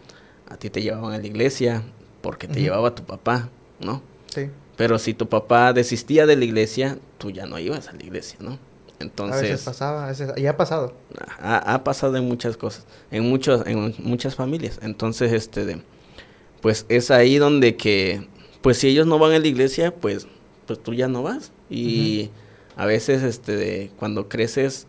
a 0.50 0.56
ti 0.56 0.68
te 0.68 0.82
llevaban 0.82 1.14
a 1.14 1.18
la 1.18 1.26
iglesia 1.26 1.82
porque 2.20 2.46
te 2.48 2.60
llevaba 2.60 2.94
tu 2.94 3.04
papá, 3.04 3.48
¿no? 3.78 4.02
Sí. 4.26 4.50
Pero 4.76 4.98
si 4.98 5.14
tu 5.14 5.28
papá 5.28 5.72
desistía 5.72 6.26
de 6.26 6.36
la 6.36 6.44
iglesia, 6.44 6.98
tú 7.18 7.30
ya 7.30 7.46
no 7.46 7.58
ibas 7.58 7.88
a 7.88 7.92
la 7.92 8.02
iglesia, 8.02 8.38
¿no? 8.40 8.58
Entonces, 8.98 9.38
a 9.38 9.42
veces 9.42 9.62
pasaba, 9.62 10.04
a 10.04 10.08
veces, 10.08 10.32
y 10.36 10.46
ha 10.46 10.56
pasado. 10.56 10.92
Ha, 11.40 11.82
pasado 11.84 12.16
en 12.16 12.26
muchas 12.26 12.58
cosas, 12.58 12.84
en 13.10 13.30
muchos, 13.30 13.66
en 13.66 13.94
muchas 14.00 14.34
familias. 14.34 14.78
Entonces, 14.82 15.32
este, 15.32 15.64
de, 15.64 15.80
pues 16.60 16.84
es 16.90 17.10
ahí 17.10 17.38
donde 17.38 17.76
que, 17.76 18.28
pues 18.60 18.76
si 18.76 18.88
ellos 18.88 19.06
no 19.06 19.18
van 19.18 19.32
a 19.32 19.38
la 19.38 19.46
iglesia, 19.46 19.94
pues, 19.94 20.26
pues 20.66 20.82
tú 20.82 20.92
ya 20.92 21.08
no 21.08 21.22
vas. 21.22 21.52
Y 21.70 22.30
a 22.80 22.86
veces, 22.86 23.22
este, 23.22 23.90
cuando 23.98 24.30
creces 24.30 24.86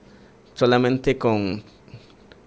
solamente 0.54 1.18
con 1.18 1.64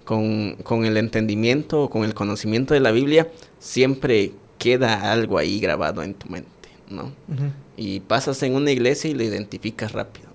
con, 0.05 0.57
con 0.63 0.85
el 0.85 0.97
entendimiento 0.97 1.83
o 1.83 1.91
con 1.91 2.05
el 2.05 2.15
conocimiento 2.15 2.75
de 2.75 2.81
la 2.81 2.93
Biblia, 2.93 3.29
siempre 3.59 4.33
queda 4.59 5.13
algo 5.13 5.39
ahí 5.39 5.61
grabado 5.61 6.03
en 6.03 6.15
tu 6.15 6.29
mente, 6.29 6.69
¿no? 6.89 7.13
Y 7.77 8.01
pasas 8.01 8.43
en 8.43 8.55
una 8.55 8.71
iglesia 8.71 9.11
y 9.11 9.15
lo 9.15 9.23
identificas 9.23 9.93
rápido, 9.93 10.29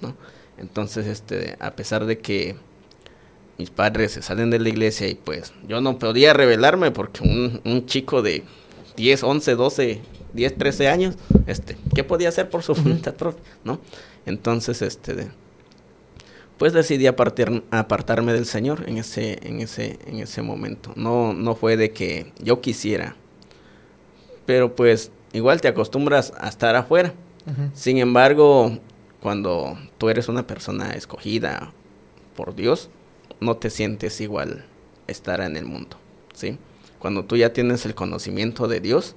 ¿no? 0.00 0.14
Entonces, 0.58 1.06
este, 1.06 1.56
a 1.58 1.72
pesar 1.72 2.04
de 2.06 2.18
que 2.18 2.56
mis 3.58 3.70
padres 3.70 4.12
se 4.12 4.22
salen 4.22 4.50
de 4.50 4.58
la 4.58 4.68
iglesia 4.68 5.08
y 5.08 5.14
pues 5.14 5.52
yo 5.66 5.80
no 5.80 5.98
podía 5.98 6.34
revelarme 6.34 6.90
porque 6.90 7.22
un, 7.22 7.60
un 7.64 7.86
chico 7.86 8.22
de 8.22 8.44
10, 8.96 9.22
11, 9.22 9.54
12, 9.54 10.00
10, 10.34 10.58
13 10.58 10.88
años, 10.88 11.16
este, 11.46 11.76
¿qué 11.94 12.04
podía 12.04 12.28
hacer 12.28 12.50
por 12.50 12.62
su 12.62 12.74
voluntad 12.74 13.14
propia, 13.14 13.42
no? 13.64 13.80
Entonces, 14.26 14.82
este, 14.82 15.28
pues 16.58 16.72
decidí 16.72 17.06
apartar, 17.06 17.62
apartarme 17.70 18.32
del 18.32 18.46
Señor 18.46 18.88
en 18.88 18.98
ese, 18.98 19.38
en 19.46 19.60
ese, 19.60 19.98
en 20.06 20.20
ese 20.20 20.42
momento. 20.42 20.92
No, 20.96 21.32
no 21.32 21.54
fue 21.54 21.76
de 21.76 21.90
que 21.90 22.32
yo 22.40 22.60
quisiera, 22.60 23.16
pero 24.46 24.74
pues 24.76 25.10
igual 25.32 25.60
te 25.60 25.68
acostumbras 25.68 26.32
a 26.38 26.48
estar 26.48 26.76
afuera. 26.76 27.14
Sin 27.74 27.98
embargo, 27.98 28.78
cuando 29.20 29.76
tú 29.98 30.08
eres 30.08 30.28
una 30.28 30.46
persona 30.46 30.92
escogida 30.92 31.72
por 32.36 32.54
Dios, 32.54 32.88
no 33.40 33.56
te 33.56 33.68
sientes 33.68 34.20
igual 34.20 34.64
estar 35.08 35.40
en 35.40 35.56
el 35.56 35.64
mundo, 35.64 35.96
¿sí? 36.34 36.58
Cuando 37.00 37.24
tú 37.24 37.36
ya 37.36 37.52
tienes 37.52 37.84
el 37.84 37.96
conocimiento 37.96 38.68
de 38.68 38.78
Dios, 38.78 39.16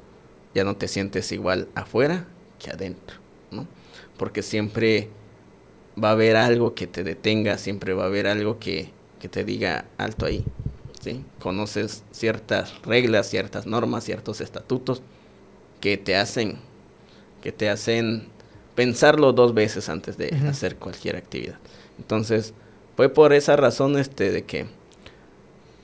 ya 0.56 0.64
no 0.64 0.76
te 0.76 0.88
sientes 0.88 1.32
igual 1.32 1.68
afuera 1.76 2.26
que 2.58 2.72
adentro, 2.72 3.18
¿no? 3.52 3.68
Porque 4.18 4.42
siempre 4.42 5.10
va 6.02 6.10
a 6.10 6.12
haber 6.14 6.36
algo 6.36 6.76
que 6.76 6.88
te 6.88 7.04
detenga, 7.04 7.58
siempre 7.58 7.94
va 7.94 8.04
a 8.04 8.08
haber 8.08 8.28
algo 8.28 8.60
que, 8.60 8.90
que 9.20 9.30
te 9.30 9.44
diga 9.44 9.86
alto 9.98 10.26
ahí, 10.26 10.44
¿sí? 11.02 11.24
Conoces 11.40 12.04
ciertas 12.12 12.82
reglas, 12.84 13.30
ciertas 13.30 13.66
normas, 13.66 14.04
ciertos 14.04 14.42
estatutos 14.42 15.02
que 15.80 15.98
te 15.98 16.16
hacen, 16.16 16.58
que 17.42 17.52
te 17.52 17.70
hacen 17.70 18.28
pensarlo 18.76 19.34
dos 19.34 19.54
veces 19.54 19.90
antes 19.90 20.18
de 20.18 20.30
hacer 20.50 20.76
cualquier 20.76 21.16
actividad. 21.16 21.58
Entonces, 21.98 22.54
fue 22.96 23.10
por 23.10 23.34
esa 23.34 23.56
razón 23.56 23.98
este 23.98 24.32
de 24.32 24.44
que 24.44 24.66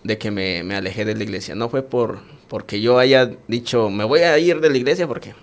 de 0.03 0.17
que 0.17 0.31
me, 0.31 0.63
me, 0.63 0.75
alejé 0.75 1.05
de 1.05 1.15
la 1.15 1.23
iglesia. 1.23 1.53
No 1.53 1.69
fue 1.69 1.83
por 1.83 2.19
porque 2.47 2.81
yo 2.81 2.97
haya 2.99 3.31
dicho 3.47 3.89
me 3.89 4.03
voy 4.03 4.21
a 4.21 4.37
ir 4.39 4.59
de 4.59 4.69
la 4.69 4.77
iglesia 4.77 5.07
porque 5.07 5.33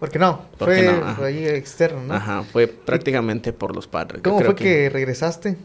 porque 0.00 0.18
no, 0.18 0.46
porque 0.56 0.84
fue, 0.84 0.92
no, 0.92 1.14
fue 1.14 1.26
ahí 1.28 1.46
externo, 1.46 2.02
¿no? 2.02 2.14
Ajá, 2.14 2.42
fue 2.42 2.66
prácticamente 2.66 3.52
por 3.52 3.76
los 3.76 3.86
padres. 3.86 4.22
¿Cómo 4.22 4.40
fue 4.40 4.54
que, 4.54 4.88
regresaste? 4.88 5.58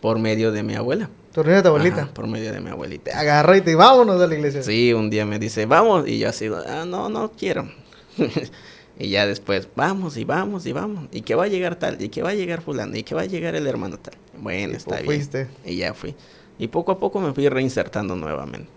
Por 0.00 0.18
medio 0.18 0.50
de 0.50 0.62
mi 0.62 0.74
abuela. 0.74 1.10
¿Por 1.34 1.44
medio 1.44 1.58
de 1.58 1.62
tu 1.62 1.68
abuelita? 1.68 2.06
por 2.14 2.26
medio 2.26 2.52
de 2.52 2.60
mi 2.60 2.70
abuelita. 2.70 3.10
Te 3.10 3.16
agarró 3.16 3.54
y 3.54 3.60
te 3.60 3.74
vámonos 3.74 4.18
de 4.18 4.28
la 4.28 4.34
iglesia. 4.34 4.62
Sí, 4.62 4.94
un 4.94 5.10
día 5.10 5.26
me 5.26 5.38
dice, 5.38 5.66
vamos, 5.66 6.08
y 6.08 6.18
yo 6.18 6.30
así, 6.30 6.48
ah, 6.66 6.86
no, 6.86 7.10
no 7.10 7.32
quiero. 7.32 7.68
y 8.98 9.10
ya 9.10 9.26
después, 9.26 9.68
vamos 9.76 10.16
y 10.16 10.24
vamos 10.24 10.64
y 10.64 10.72
vamos, 10.72 11.08
y 11.12 11.20
que 11.20 11.34
va 11.34 11.44
a 11.44 11.48
llegar 11.48 11.76
tal, 11.76 12.00
y 12.00 12.08
que 12.08 12.22
va 12.22 12.30
a 12.30 12.34
llegar 12.34 12.62
fulano, 12.62 12.96
y 12.96 13.02
que 13.02 13.14
va 13.14 13.22
a 13.22 13.26
llegar 13.26 13.54
el 13.54 13.66
hermano 13.66 13.98
tal. 13.98 14.14
Bueno, 14.38 14.74
está 14.74 14.96
bien. 14.96 15.04
Fuiste. 15.04 15.48
Y 15.66 15.76
ya 15.76 15.92
fui. 15.92 16.14
Y 16.58 16.68
poco 16.68 16.92
a 16.92 16.98
poco 16.98 17.20
me 17.20 17.34
fui 17.34 17.46
reinsertando 17.50 18.16
nuevamente. 18.16 18.70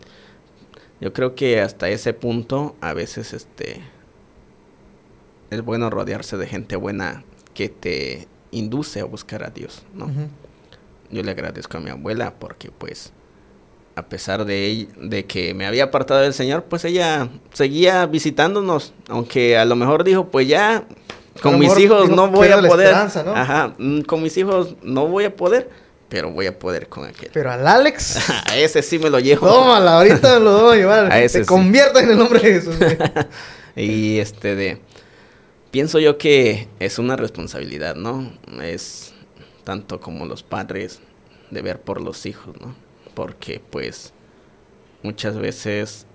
Yo 1.00 1.14
creo 1.14 1.36
que 1.36 1.62
hasta 1.62 1.88
ese 1.88 2.14
punto 2.14 2.76
a 2.82 2.94
veces 2.94 3.32
este 3.32 3.82
es 5.50 5.62
bueno 5.62 5.90
rodearse 5.90 6.38
de 6.38 6.48
gente 6.48 6.76
buena 6.76 7.24
que 7.54 7.70
te 7.70 8.28
induce 8.52 9.00
a 9.00 9.06
buscar 9.06 9.44
a 9.44 9.50
Dios, 9.50 9.84
¿no? 9.94 10.10
Yo 11.10 11.24
le 11.24 11.32
agradezco 11.32 11.78
a 11.78 11.80
mi 11.80 11.90
abuela 11.90 12.34
porque 12.40 12.70
pues 12.72 13.14
a 13.96 14.04
pesar 14.04 14.46
de, 14.46 14.88
de 15.02 15.26
que 15.26 15.54
me 15.54 15.66
había 15.66 15.86
apartado 15.86 16.22
del 16.22 16.34
Señor, 16.34 16.66
pues 16.66 16.86
ella 16.86 17.30
seguía 17.54 18.06
visitándonos, 18.06 18.94
aunque 19.10 19.58
a 19.58 19.66
lo 19.66 19.76
mejor 19.76 20.04
dijo, 20.04 20.28
pues 20.28 20.48
ya 20.48 20.86
con 21.42 21.58
mis 21.58 21.78
hijos 21.80 22.10
no 22.10 22.30
voy 22.30 22.50
a 22.50 22.62
poder. 22.62 22.94
Ajá, 22.94 23.74
mm, 23.78 24.02
con 24.02 24.22
mis 24.22 24.38
hijos 24.38 24.76
no 24.84 25.08
voy 25.08 25.26
a 25.26 25.36
poder 25.36 25.70
pero 26.10 26.32
voy 26.32 26.48
a 26.48 26.58
poder 26.58 26.88
con 26.88 27.06
aquel. 27.06 27.30
Pero 27.34 27.52
al 27.52 27.68
Alex. 27.68 28.18
a 28.46 28.56
ese 28.56 28.82
sí 28.82 29.00
me 29.00 29.10
lo 29.10 29.20
llevo. 29.20 29.48
Tómala, 29.48 29.98
ahorita 29.98 30.40
lo 30.40 30.64
voy 30.64 30.78
a 30.78 30.80
llevar. 30.80 31.06
a 31.12 31.20
ese 31.20 31.40
Se 31.40 31.46
convierta 31.46 32.02
en 32.02 32.12
el 32.12 32.18
nombre 32.18 32.40
de 32.40 32.54
Jesús. 32.54 32.76
y 33.76 34.20
este 34.20 34.56
de. 34.56 34.82
Pienso 35.72 36.00
yo 36.00 36.18
que 36.18 36.68
es 36.80 36.98
una 37.00 37.16
responsabilidad, 37.16 37.96
¿no? 37.96 38.32
Es 38.62 39.14
tanto 39.64 40.00
como 40.00 40.26
los 40.26 40.44
padres 40.44 41.02
de 41.52 41.62
ver 41.62 41.82
por 41.82 42.02
los 42.02 42.26
hijos, 42.26 42.56
¿no? 42.62 42.76
Porque 43.14 43.60
pues 43.60 44.14
muchas 45.04 45.38
veces 45.38 46.06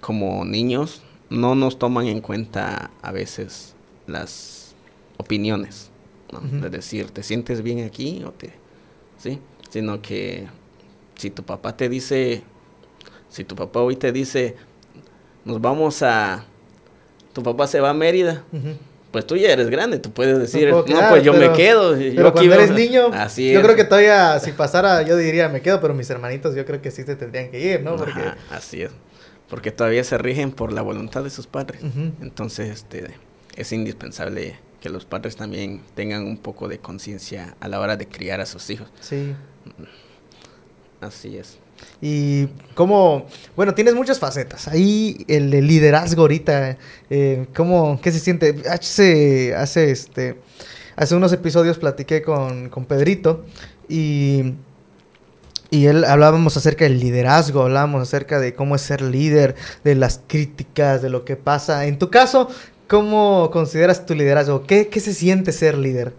como 0.00 0.44
niños 0.44 1.02
no 1.30 1.54
nos 1.54 1.78
toman 1.78 2.06
en 2.06 2.20
cuenta 2.20 2.90
a 3.02 3.12
veces 3.12 3.74
las 4.06 4.74
opiniones, 5.16 5.90
¿no? 6.32 6.40
De 6.40 6.70
decir, 6.70 7.10
¿te 7.10 7.22
sientes 7.22 7.62
bien 7.62 7.84
aquí 7.84 8.22
o 8.24 8.32
te 8.32 8.52
¿sí? 9.18 9.40
Sino 9.70 10.02
que 10.02 10.46
si 11.16 11.30
tu 11.30 11.42
papá 11.42 11.76
te 11.76 11.88
dice, 11.88 12.42
si 13.28 13.44
tu 13.44 13.56
papá 13.56 13.80
hoy 13.80 13.96
te 13.96 14.12
dice, 14.12 14.56
nos 15.44 15.60
vamos 15.60 16.02
a, 16.02 16.46
tu 17.34 17.42
papá 17.42 17.66
se 17.66 17.80
va 17.80 17.90
a 17.90 17.94
Mérida, 17.94 18.44
pues 19.10 19.26
tú 19.26 19.36
ya 19.36 19.50
eres 19.50 19.68
grande, 19.68 19.98
tú 19.98 20.12
puedes 20.12 20.38
decir, 20.38 20.70
no, 20.70 20.84
pues 20.84 21.22
yo 21.22 21.34
me 21.34 21.52
quedo. 21.52 21.94
Pero 21.96 22.32
cuando 22.32 22.54
eres 22.54 22.70
niño, 22.70 23.10
así 23.12 23.52
yo 23.52 23.60
creo 23.60 23.76
que 23.76 23.84
todavía, 23.84 24.40
si 24.40 24.52
pasara, 24.52 25.02
yo 25.02 25.16
diría 25.16 25.48
me 25.50 25.60
quedo, 25.60 25.80
pero 25.80 25.92
mis 25.92 26.08
hermanitos 26.08 26.54
yo 26.54 26.64
creo 26.64 26.80
que 26.80 26.90
sí 26.90 27.02
se 27.02 27.16
tendrían 27.16 27.50
que 27.50 27.60
ir, 27.60 27.82
¿no? 27.82 27.96
Porque... 27.96 28.22
así 28.50 28.82
es, 28.82 28.92
porque 29.50 29.70
todavía 29.70 30.02
se 30.04 30.16
rigen 30.16 30.52
por 30.52 30.72
la 30.72 30.80
voluntad 30.80 31.22
de 31.22 31.30
sus 31.30 31.46
padres. 31.46 31.82
Entonces, 32.22 32.70
este, 32.70 33.14
es 33.56 33.72
indispensable 33.72 34.56
que 34.80 34.88
los 34.90 35.04
padres 35.04 35.36
también 35.36 35.80
tengan 35.94 36.26
un 36.26 36.36
poco 36.36 36.68
de 36.68 36.78
conciencia 36.78 37.56
a 37.60 37.68
la 37.68 37.80
hora 37.80 37.96
de 37.96 38.06
criar 38.06 38.40
a 38.40 38.46
sus 38.46 38.68
hijos. 38.70 38.88
Sí. 39.00 39.34
Así 41.00 41.36
es. 41.36 41.58
Y 42.00 42.46
como, 42.74 43.26
bueno, 43.56 43.74
tienes 43.74 43.94
muchas 43.94 44.18
facetas. 44.18 44.68
Ahí 44.68 45.24
el, 45.28 45.50
liderazgo 45.50 46.22
ahorita, 46.22 46.76
eh, 47.10 47.46
¿cómo, 47.54 48.00
qué 48.02 48.12
se 48.12 48.20
siente? 48.20 48.62
Hace, 48.70 49.54
hace, 49.54 49.90
este, 49.90 50.36
hace 50.96 51.14
unos 51.14 51.32
episodios 51.32 51.78
platiqué 51.78 52.22
con, 52.22 52.68
con 52.68 52.84
Pedrito 52.84 53.44
y, 53.88 54.54
y 55.70 55.86
él 55.86 56.04
hablábamos 56.04 56.56
acerca 56.56 56.84
del 56.84 57.00
liderazgo, 57.00 57.62
hablábamos 57.62 58.02
acerca 58.02 58.38
de 58.38 58.54
cómo 58.54 58.76
es 58.76 58.82
ser 58.82 59.00
líder, 59.02 59.54
de 59.82 59.94
las 59.94 60.20
críticas, 60.26 61.00
de 61.00 61.10
lo 61.10 61.24
que 61.24 61.36
pasa. 61.36 61.86
En 61.86 61.98
tu 61.98 62.10
caso, 62.10 62.48
¿Cómo 62.88 63.50
consideras 63.50 64.04
tu 64.04 64.14
liderazgo? 64.14 64.66
¿Qué, 64.66 64.88
se 65.00 65.14
siente 65.14 65.52
ser 65.52 65.78
líder? 65.78 66.12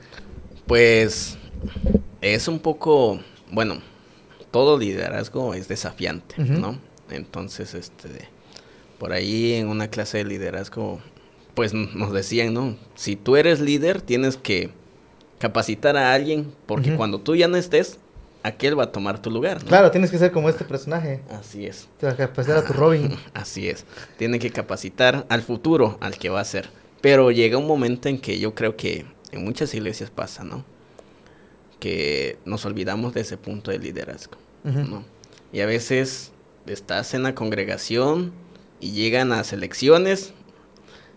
Pues 0.66 1.38
es 2.22 2.48
un 2.48 2.60
poco, 2.60 3.20
bueno, 3.52 3.82
todo 4.56 4.80
liderazgo 4.80 5.54
es 5.54 5.68
desafiante, 5.68 6.36
¿no? 6.38 6.80
Entonces, 7.10 7.74
este, 7.74 8.30
por 8.98 9.12
ahí 9.12 9.52
en 9.56 9.68
una 9.68 9.90
clase 9.90 10.20
de 10.20 10.24
liderazgo, 10.24 11.02
pues 11.56 11.74
nos 11.74 12.14
decían, 12.14 12.54
¿no? 12.54 12.78
Si 12.96 13.18
tú 13.18 13.36
eres 13.36 13.60
líder, 13.60 14.02
tienes 14.02 14.38
que 14.38 14.70
capacitar 15.40 15.98
a 15.98 16.14
alguien, 16.14 16.54
porque 16.68 16.96
cuando 16.96 17.20
tú 17.20 17.36
ya 17.36 17.50
no 17.50 17.58
estés, 17.58 18.00
aquel 18.44 18.80
va 18.80 18.86
a 18.86 18.92
tomar 18.94 19.22
tu 19.22 19.30
lugar. 19.30 19.62
Claro, 19.62 19.92
tienes 19.92 20.10
que 20.10 20.20
ser 20.20 20.32
como 20.32 20.48
este 20.48 20.64
personaje. 20.64 21.20
Así 21.30 21.66
es. 21.66 21.90
Te 22.00 22.08
a 22.08 22.16
capacitar 22.16 22.60
a 22.60 22.64
tu 22.64 22.72
Robin. 22.72 23.14
Así 23.34 23.68
es. 23.68 23.84
Tiene 24.18 24.40
que 24.40 24.52
capacitar 24.52 25.26
al 25.28 25.42
futuro, 25.42 25.98
al 26.00 26.18
que 26.18 26.30
va 26.30 26.40
a 26.40 26.46
ser. 26.46 26.70
Pero 27.02 27.30
llega 27.30 27.58
un 27.58 27.68
momento 27.68 28.08
en 28.08 28.20
que 28.20 28.40
yo 28.40 28.56
creo 28.56 28.78
que 28.78 29.06
en 29.34 29.44
muchas 29.44 29.74
iglesias 29.74 30.12
pasa, 30.12 30.46
¿no? 30.46 30.64
Que 31.82 32.38
nos 32.46 32.66
olvidamos 32.66 33.14
de 33.14 33.20
ese 33.20 33.36
punto 33.36 33.70
de 33.70 33.80
liderazgo, 33.80 34.38
¿no? 34.66 35.04
Y 35.54 35.62
a 35.62 35.66
veces 35.66 36.32
estás 36.66 37.14
en 37.14 37.24
la 37.24 37.36
congregación 37.36 38.34
y 38.80 38.92
llegan 38.92 39.32
a 39.32 39.42
elecciones 39.42 40.34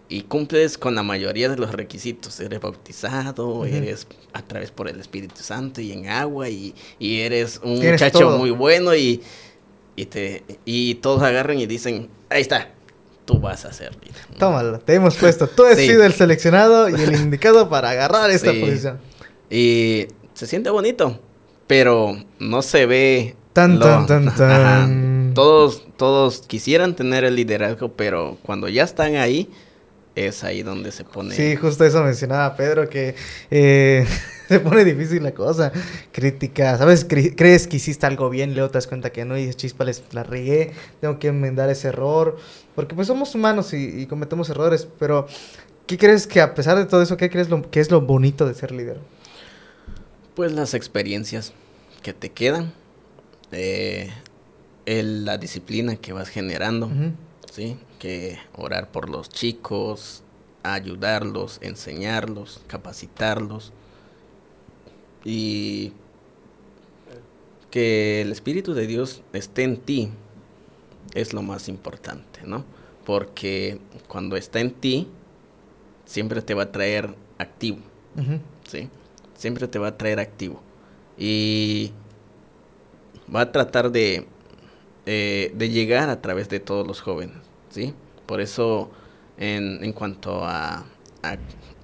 y 0.08 0.22
cumples 0.22 0.78
con 0.78 0.94
la 0.94 1.02
mayoría 1.02 1.48
de 1.48 1.56
los 1.56 1.72
requisitos. 1.72 2.38
Eres 2.40 2.60
bautizado, 2.60 3.66
eres 3.66 4.06
a 4.32 4.42
través 4.42 4.70
por 4.70 4.88
el 4.88 5.00
Espíritu 5.00 5.42
Santo 5.42 5.80
y 5.80 5.92
en 5.92 6.08
agua 6.08 6.48
y, 6.48 6.74
eres 7.00 7.60
un 7.62 7.78
muchacho 7.82 8.38
muy 8.38 8.50
bueno 8.50 8.94
y, 8.94 9.22
y, 9.96 10.06
te, 10.06 10.44
y 10.64 10.96
todos 10.96 11.22
agarran 11.22 11.58
y 11.58 11.66
dicen, 11.66 12.08
ahí 12.30 12.42
está, 12.42 12.70
tú 13.24 13.38
vas 13.38 13.64
a 13.64 13.72
ser 13.72 13.94
líder. 13.96 14.38
Tómalo, 14.38 14.78
te 14.78 14.94
hemos 14.94 15.16
puesto. 15.16 15.46
Tú 15.46 15.64
has 15.64 15.76
sido 15.76 16.04
el 16.04 16.14
seleccionado 16.14 16.88
y 16.88 16.94
el 16.94 17.14
indicado 17.20 17.68
para 17.68 17.90
agarrar 17.90 18.30
esta 18.30 18.52
posición. 18.52 18.98
Y 19.50 20.06
se 20.32 20.46
siente 20.46 20.70
bonito, 20.70 21.20
pero 21.68 22.16
no 22.40 22.62
se 22.62 22.86
ve... 22.86 23.36
Tan, 23.52 23.78
tan, 23.78 24.06
tan, 24.06 24.34
tan. 24.36 25.32
Todos, 25.34 25.86
todos 25.96 26.42
quisieran 26.42 26.96
tener 26.96 27.22
el 27.22 27.36
liderazgo, 27.36 27.92
pero 27.92 28.38
cuando 28.42 28.68
ya 28.68 28.82
están 28.82 29.14
ahí 29.14 29.48
es 30.26 30.44
ahí 30.44 30.62
donde 30.62 30.90
se 30.90 31.04
pone... 31.04 31.34
Sí, 31.34 31.56
justo 31.56 31.84
eso 31.84 32.02
mencionaba 32.02 32.56
Pedro, 32.56 32.88
que 32.88 33.14
eh, 33.50 34.06
se 34.48 34.60
pone 34.60 34.84
difícil 34.84 35.22
la 35.22 35.32
cosa. 35.32 35.72
Crítica, 36.12 36.76
¿sabes? 36.76 37.04
crees 37.04 37.66
que 37.66 37.76
hiciste 37.76 38.06
algo 38.06 38.30
bien, 38.30 38.54
luego 38.54 38.70
te 38.70 38.78
das 38.78 38.86
cuenta 38.86 39.10
que 39.10 39.24
no 39.24 39.36
y 39.36 39.42
dices, 39.42 39.56
chispa, 39.56 39.84
les 39.84 40.02
la 40.12 40.24
regué, 40.24 40.72
tengo 41.00 41.18
que 41.18 41.28
enmendar 41.28 41.68
ese 41.70 41.88
error. 41.88 42.36
Porque 42.74 42.94
pues 42.94 43.06
somos 43.06 43.34
humanos 43.34 43.72
y, 43.72 44.06
cometemos 44.06 44.50
errores, 44.50 44.88
pero 44.98 45.26
¿qué 45.86 45.98
crees 45.98 46.26
que 46.26 46.40
a 46.40 46.54
pesar 46.54 46.78
de 46.78 46.86
todo 46.86 47.02
eso, 47.02 47.16
qué 47.16 47.30
crees 47.30 47.48
lo, 47.48 47.68
que 47.70 47.80
es 47.80 47.90
lo 47.90 48.00
bonito 48.00 48.46
de 48.46 48.54
ser 48.54 48.72
líder? 48.72 48.98
Pues 50.38 50.52
las 50.52 50.72
experiencias, 50.74 51.52
que 52.00 52.12
te 52.12 52.30
quedan, 52.30 52.72
eh, 53.50 54.12
la 54.86 55.36
disciplina 55.36 55.96
que 55.96 56.12
vas 56.12 56.28
generando, 56.28 56.88
¿sí? 57.50 57.76
Que 57.98 58.38
orar 58.54 58.92
por 58.92 59.08
los 59.08 59.30
chicos, 59.30 60.22
ayudarlos, 60.62 61.58
enseñarlos, 61.60 62.60
capacitarlos 62.68 63.72
y 65.24 65.92
que 67.72 68.20
el 68.20 68.30
Espíritu 68.30 68.74
de 68.74 68.86
Dios 68.86 69.22
esté 69.32 69.64
en 69.64 69.76
ti 69.76 70.08
es 71.14 71.32
lo 71.32 71.42
más 71.42 71.68
importante, 71.68 72.42
¿no? 72.44 72.64
Porque 73.04 73.80
cuando 74.06 74.36
está 74.36 74.60
en 74.60 74.70
ti, 74.70 75.08
siempre 76.04 76.42
te 76.42 76.54
va 76.54 76.62
a 76.62 76.70
traer 76.70 77.16
activo, 77.38 77.78
¿sí? 78.68 78.88
Siempre 79.38 79.68
te 79.68 79.78
va 79.78 79.86
a 79.88 79.96
traer 79.96 80.18
activo. 80.18 80.60
Y 81.16 81.92
va 83.34 83.42
a 83.42 83.52
tratar 83.52 83.92
de, 83.92 84.26
eh, 85.06 85.52
de 85.54 85.70
llegar 85.70 86.10
a 86.10 86.20
través 86.20 86.48
de 86.48 86.58
todos 86.58 86.86
los 86.86 87.00
jóvenes, 87.00 87.36
¿sí? 87.70 87.94
Por 88.26 88.40
eso, 88.40 88.90
en, 89.38 89.82
en 89.84 89.92
cuanto 89.92 90.44
a, 90.44 90.84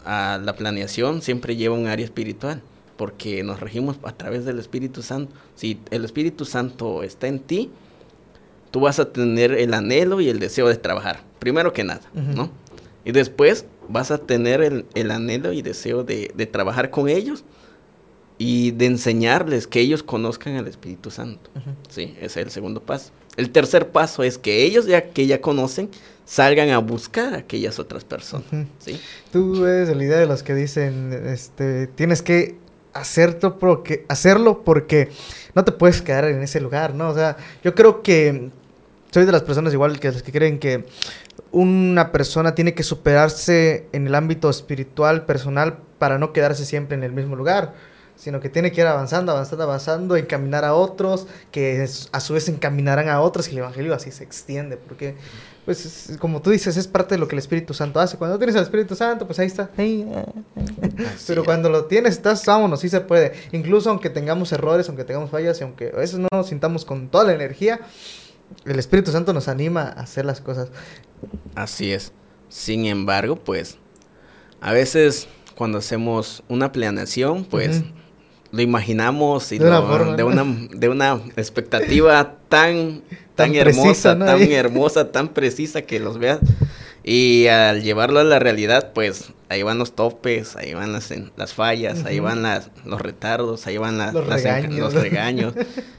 a, 0.04 0.38
la 0.38 0.56
planeación, 0.56 1.22
siempre 1.22 1.54
lleva 1.54 1.76
un 1.76 1.86
área 1.86 2.04
espiritual, 2.04 2.60
porque 2.96 3.44
nos 3.44 3.60
regimos 3.60 3.98
a 4.02 4.12
través 4.12 4.44
del 4.44 4.58
Espíritu 4.58 5.02
Santo. 5.02 5.32
Si 5.54 5.80
el 5.90 6.04
Espíritu 6.04 6.44
Santo 6.44 7.04
está 7.04 7.28
en 7.28 7.38
ti, 7.38 7.70
tú 8.72 8.80
vas 8.80 8.98
a 8.98 9.12
tener 9.12 9.52
el 9.52 9.74
anhelo 9.74 10.20
y 10.20 10.28
el 10.28 10.40
deseo 10.40 10.66
de 10.66 10.76
trabajar, 10.76 11.20
primero 11.38 11.72
que 11.72 11.84
nada, 11.84 12.02
¿no? 12.12 12.50
Y 13.04 13.12
después 13.12 13.66
vas 13.88 14.10
a 14.10 14.18
tener 14.18 14.62
el, 14.62 14.86
el 14.94 15.10
anhelo 15.10 15.52
y 15.52 15.62
deseo 15.62 16.04
de, 16.04 16.30
de 16.34 16.46
trabajar 16.46 16.90
con 16.90 17.08
ellos 17.08 17.44
y 18.38 18.72
de 18.72 18.86
enseñarles 18.86 19.66
que 19.66 19.80
ellos 19.80 20.02
conozcan 20.02 20.56
al 20.56 20.66
Espíritu 20.66 21.10
Santo. 21.10 21.50
Sí, 21.88 22.14
ese 22.16 22.40
es 22.40 22.46
el 22.46 22.50
segundo 22.50 22.82
paso. 22.82 23.12
El 23.36 23.50
tercer 23.50 23.90
paso 23.90 24.22
es 24.22 24.38
que 24.38 24.64
ellos 24.64 24.86
ya 24.86 25.10
que 25.10 25.26
ya 25.26 25.40
conocen 25.40 25.90
salgan 26.24 26.70
a 26.70 26.78
buscar 26.78 27.34
a 27.34 27.38
aquellas 27.38 27.78
otras 27.78 28.04
personas. 28.04 28.46
¿sí? 28.78 29.00
Tú 29.32 29.64
eres 29.66 29.94
la 29.94 30.02
idea 30.02 30.18
de 30.18 30.26
los 30.26 30.42
que 30.42 30.54
dicen, 30.54 31.12
este, 31.26 31.86
tienes 31.86 32.22
que 32.22 32.56
hacerlo 32.92 33.58
porque, 33.58 34.04
hacerlo 34.08 34.62
porque 34.64 35.10
no 35.54 35.64
te 35.64 35.72
puedes 35.72 36.00
quedar 36.00 36.24
en 36.26 36.42
ese 36.42 36.60
lugar, 36.60 36.94
¿no? 36.94 37.10
O 37.10 37.14
sea, 37.14 37.36
yo 37.62 37.74
creo 37.74 38.02
que 38.02 38.50
soy 39.10 39.26
de 39.26 39.32
las 39.32 39.42
personas 39.42 39.72
igual 39.72 40.00
que 40.00 40.10
las 40.10 40.22
que 40.22 40.32
creen 40.32 40.58
que 40.58 40.86
una 41.52 42.12
persona 42.12 42.54
tiene 42.54 42.74
que 42.74 42.82
superarse 42.82 43.86
en 43.92 44.06
el 44.06 44.14
ámbito 44.14 44.50
espiritual, 44.50 45.24
personal, 45.24 45.78
para 45.98 46.18
no 46.18 46.32
quedarse 46.32 46.64
siempre 46.64 46.96
en 46.96 47.04
el 47.04 47.12
mismo 47.12 47.36
lugar 47.36 47.72
sino 48.16 48.40
que 48.40 48.48
tiene 48.48 48.70
que 48.72 48.80
ir 48.80 48.86
avanzando, 48.86 49.32
avanzando, 49.32 49.64
avanzando, 49.64 50.16
encaminar 50.16 50.64
a 50.64 50.74
otros, 50.74 51.26
que 51.50 51.86
a 52.12 52.20
su 52.20 52.34
vez 52.34 52.48
encaminarán 52.48 53.08
a 53.08 53.20
otros 53.20 53.48
y 53.48 53.52
el 53.52 53.58
Evangelio 53.58 53.94
así 53.94 54.10
se 54.12 54.22
extiende, 54.22 54.76
porque, 54.76 55.16
pues, 55.64 56.12
como 56.20 56.40
tú 56.40 56.50
dices, 56.50 56.76
es 56.76 56.86
parte 56.86 57.16
de 57.16 57.18
lo 57.18 57.26
que 57.26 57.34
el 57.34 57.40
Espíritu 57.40 57.74
Santo 57.74 57.98
hace. 57.98 58.16
Cuando 58.16 58.38
tienes 58.38 58.54
al 58.56 58.62
Espíritu 58.62 58.94
Santo, 58.94 59.26
pues 59.26 59.38
ahí 59.40 59.46
está. 59.46 59.70
Pero 61.26 61.44
cuando 61.44 61.68
lo 61.68 61.86
tienes, 61.86 62.12
estás, 62.14 62.44
vámonos, 62.46 62.80
sí 62.80 62.88
se 62.88 63.00
puede. 63.00 63.32
Incluso 63.52 63.90
aunque 63.90 64.10
tengamos 64.10 64.52
errores, 64.52 64.88
aunque 64.88 65.04
tengamos 65.04 65.30
fallas, 65.30 65.60
y 65.60 65.64
aunque 65.64 65.90
a 65.92 65.98
veces 65.98 66.18
no 66.18 66.28
nos 66.32 66.46
sintamos 66.46 66.84
con 66.84 67.08
toda 67.08 67.24
la 67.24 67.34
energía, 67.34 67.80
el 68.64 68.78
Espíritu 68.78 69.10
Santo 69.10 69.32
nos 69.32 69.48
anima 69.48 69.82
a 69.82 70.02
hacer 70.02 70.24
las 70.24 70.40
cosas. 70.40 70.68
Así 71.54 71.92
es. 71.92 72.12
Sin 72.48 72.86
embargo, 72.86 73.36
pues, 73.36 73.78
a 74.60 74.72
veces 74.72 75.28
cuando 75.54 75.78
hacemos 75.78 76.42
una 76.48 76.72
planeación, 76.72 77.44
pues 77.44 77.82
lo 78.50 78.62
imaginamos 78.62 79.50
y 79.52 79.58
de, 79.58 79.66
una, 79.66 80.44
de, 80.72 80.88
una, 80.88 81.20
expectativa 81.36 82.36
tan, 82.48 83.02
tan, 83.34 83.54
hermosa, 83.54 84.16
tan 84.18 84.42
hermosa, 84.52 85.10
tan 85.10 85.28
precisa 85.28 85.82
que 85.82 85.98
los 85.98 86.18
veas. 86.18 86.38
Y 87.06 87.48
al 87.48 87.82
llevarlo 87.82 88.20
a 88.20 88.24
la 88.24 88.38
realidad, 88.38 88.92
pues 88.94 89.32
ahí 89.50 89.62
van 89.62 89.78
los 89.78 89.94
topes, 89.94 90.56
ahí 90.56 90.72
van 90.72 90.92
las, 90.92 91.12
las 91.36 91.52
fallas, 91.52 92.06
ahí 92.06 92.18
van 92.18 92.42
las, 92.42 92.70
los 92.86 93.00
retardos, 93.00 93.66
ahí 93.66 93.76
van 93.76 93.98
los, 93.98 94.26
regaños. 94.94 95.52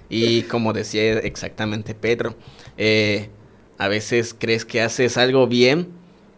y 0.09 0.41
como 0.49 0.73
decía 0.73 1.19
exactamente 1.19 1.93
Pedro, 1.93 2.35
eh, 2.77 3.29
a 3.77 3.87
veces 3.87 4.35
crees 4.37 4.65
que 4.65 4.81
haces 4.81 5.17
algo 5.17 5.45
bien, 5.45 5.89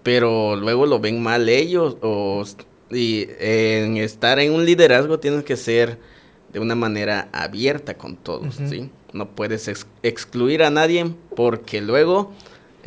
pero 0.03 0.57
luego 0.57 0.85
lo 0.85 0.99
ven 0.99 1.23
mal 1.23 1.47
ellos 1.47 1.95
o 2.01 2.43
y 2.89 3.27
en 3.39 3.97
estar 3.97 4.39
en 4.39 4.53
un 4.53 4.65
liderazgo 4.65 5.19
tienes 5.19 5.43
que 5.43 5.57
ser 5.57 5.97
de 6.51 6.59
una 6.59 6.75
manera 6.75 7.29
abierta 7.31 7.97
con 7.97 8.15
todos, 8.15 8.55
¿sí? 8.55 8.89
No 9.13 9.29
puedes 9.29 9.69
excluir 10.03 10.63
a 10.63 10.69
nadie 10.69 11.13
porque 11.35 11.81
luego 11.81 12.33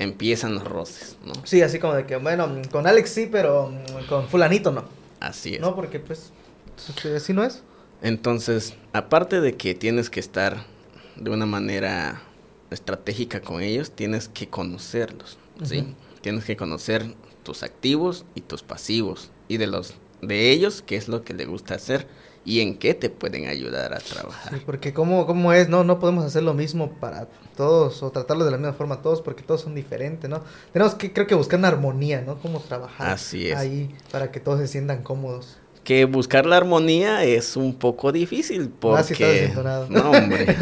empiezan 0.01 0.55
los 0.55 0.65
roces, 0.65 1.17
¿no? 1.25 1.35
Sí, 1.45 1.61
así 1.63 1.79
como 1.79 1.95
de 1.95 2.07
que, 2.07 2.17
bueno, 2.17 2.51
con 2.73 2.87
Alex 2.87 3.11
sí, 3.11 3.29
pero 3.31 3.71
con 4.09 4.27
fulanito 4.29 4.73
no. 4.73 4.85
Así 5.21 5.55
es. 5.55 5.61
No, 5.61 5.77
porque 5.77 6.01
pues 6.01 6.33
así 7.15 7.33
no 7.35 7.45
es. 7.45 7.63
Entonces, 8.03 8.75
aparte 8.95 9.43
de 9.43 9.57
que 9.57 9.75
tienes 9.75 10.09
que 10.09 10.19
estar 10.19 10.65
de 11.17 11.31
una 11.31 11.45
manera 11.45 12.23
estratégica 12.71 13.43
con 13.43 13.61
ellos, 13.61 13.91
tienes 13.91 14.29
que 14.29 14.49
conocerlos, 14.49 15.39
¿sí? 15.63 15.95
Tienes 16.23 16.45
que 16.45 16.57
conocer 16.57 17.15
tus 17.43 17.63
activos 17.63 18.25
y 18.35 18.41
tus 18.41 18.63
pasivos 18.63 19.31
y 19.49 19.59
de 19.59 19.67
los 19.67 19.95
de 20.23 20.51
ellos 20.51 20.83
qué 20.87 20.97
es 20.97 21.09
lo 21.09 21.23
que 21.23 21.35
le 21.35 21.45
gusta 21.45 21.75
hacer 21.75 22.07
y 22.45 22.61
en 22.61 22.79
qué 22.79 22.95
te 22.95 23.11
pueden 23.11 23.47
ayudar 23.49 23.93
a 23.93 23.99
trabajar. 23.99 24.55
Sí, 24.55 24.63
porque 24.65 24.95
cómo, 24.95 25.27
cómo 25.27 25.53
es, 25.53 25.69
no, 25.69 25.85
no 25.85 25.99
podemos 25.99 26.25
hacer 26.25 26.43
lo 26.43 26.55
mismo 26.55 26.93
para 26.93 27.29
todos 27.61 28.03
o 28.03 28.11
tratarlo 28.11 28.47
de 28.47 28.53
la 28.53 28.57
misma 28.57 28.73
forma 28.73 29.03
todos 29.03 29.21
porque 29.21 29.43
todos 29.43 29.61
son 29.61 29.75
diferentes, 29.75 30.31
¿no? 30.31 30.43
Tenemos 30.73 30.95
que 30.95 31.13
creo 31.13 31.27
que 31.27 31.35
buscar 31.35 31.59
una 31.59 31.69
armonía, 31.69 32.23
¿no? 32.23 32.39
Cómo 32.39 32.59
trabajar 32.59 33.11
Así 33.11 33.51
es. 33.51 33.57
ahí 33.59 33.95
para 34.11 34.33
que 34.33 34.41
todos 34.41 34.61
se 34.61 34.67
sientan 34.67 35.03
cómodos. 35.03 35.59
Que 35.85 36.07
buscar 36.07 36.47
la 36.47 36.57
armonía 36.57 37.23
es 37.23 37.59
un 37.59 37.75
poco 37.75 38.13
difícil 38.13 38.71
porque 38.71 39.53
ah, 39.59 39.85
no, 39.91 40.11
hombre. 40.11 40.57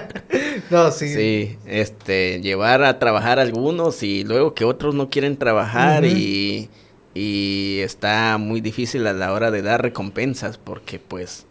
no, 0.70 0.90
sí. 0.90 1.14
Sí, 1.14 1.58
este 1.66 2.40
llevar 2.40 2.82
a 2.82 2.98
trabajar 2.98 3.38
a 3.38 3.42
algunos 3.42 4.02
y 4.02 4.24
luego 4.24 4.54
que 4.54 4.64
otros 4.64 4.96
no 4.96 5.08
quieren 5.08 5.36
trabajar 5.36 6.04
y 6.04 6.68
y 7.14 7.78
está 7.84 8.38
muy 8.38 8.60
difícil 8.60 9.06
a 9.06 9.12
la 9.12 9.32
hora 9.32 9.52
de 9.52 9.62
dar 9.62 9.82
recompensas 9.82 10.58
porque 10.58 10.98
pues 10.98 11.46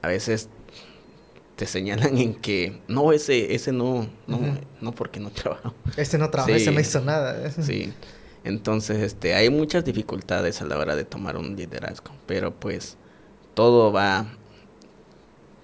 a 0.00 0.08
veces 0.08 0.48
te 1.58 1.66
señalan 1.66 2.16
en 2.16 2.34
que 2.36 2.80
no 2.86 3.12
ese 3.12 3.52
ese 3.52 3.72
no 3.72 4.08
no 4.28 4.38
no 4.80 4.92
porque 4.92 5.18
no 5.18 5.30
trabajó 5.30 5.74
este 5.96 6.16
no 6.16 6.30
trabajó 6.30 6.54
ese 6.54 6.70
no 6.70 6.78
hizo 6.78 7.00
nada. 7.00 7.50
Sí. 7.50 7.92
Entonces 8.44 8.98
este 8.98 9.34
hay 9.34 9.50
muchas 9.50 9.84
dificultades 9.84 10.62
a 10.62 10.66
la 10.66 10.78
hora 10.78 10.94
de 10.94 11.04
tomar 11.04 11.36
un 11.36 11.56
liderazgo 11.56 12.12
pero 12.26 12.54
pues 12.54 12.96
todo 13.54 13.92
va 13.92 14.26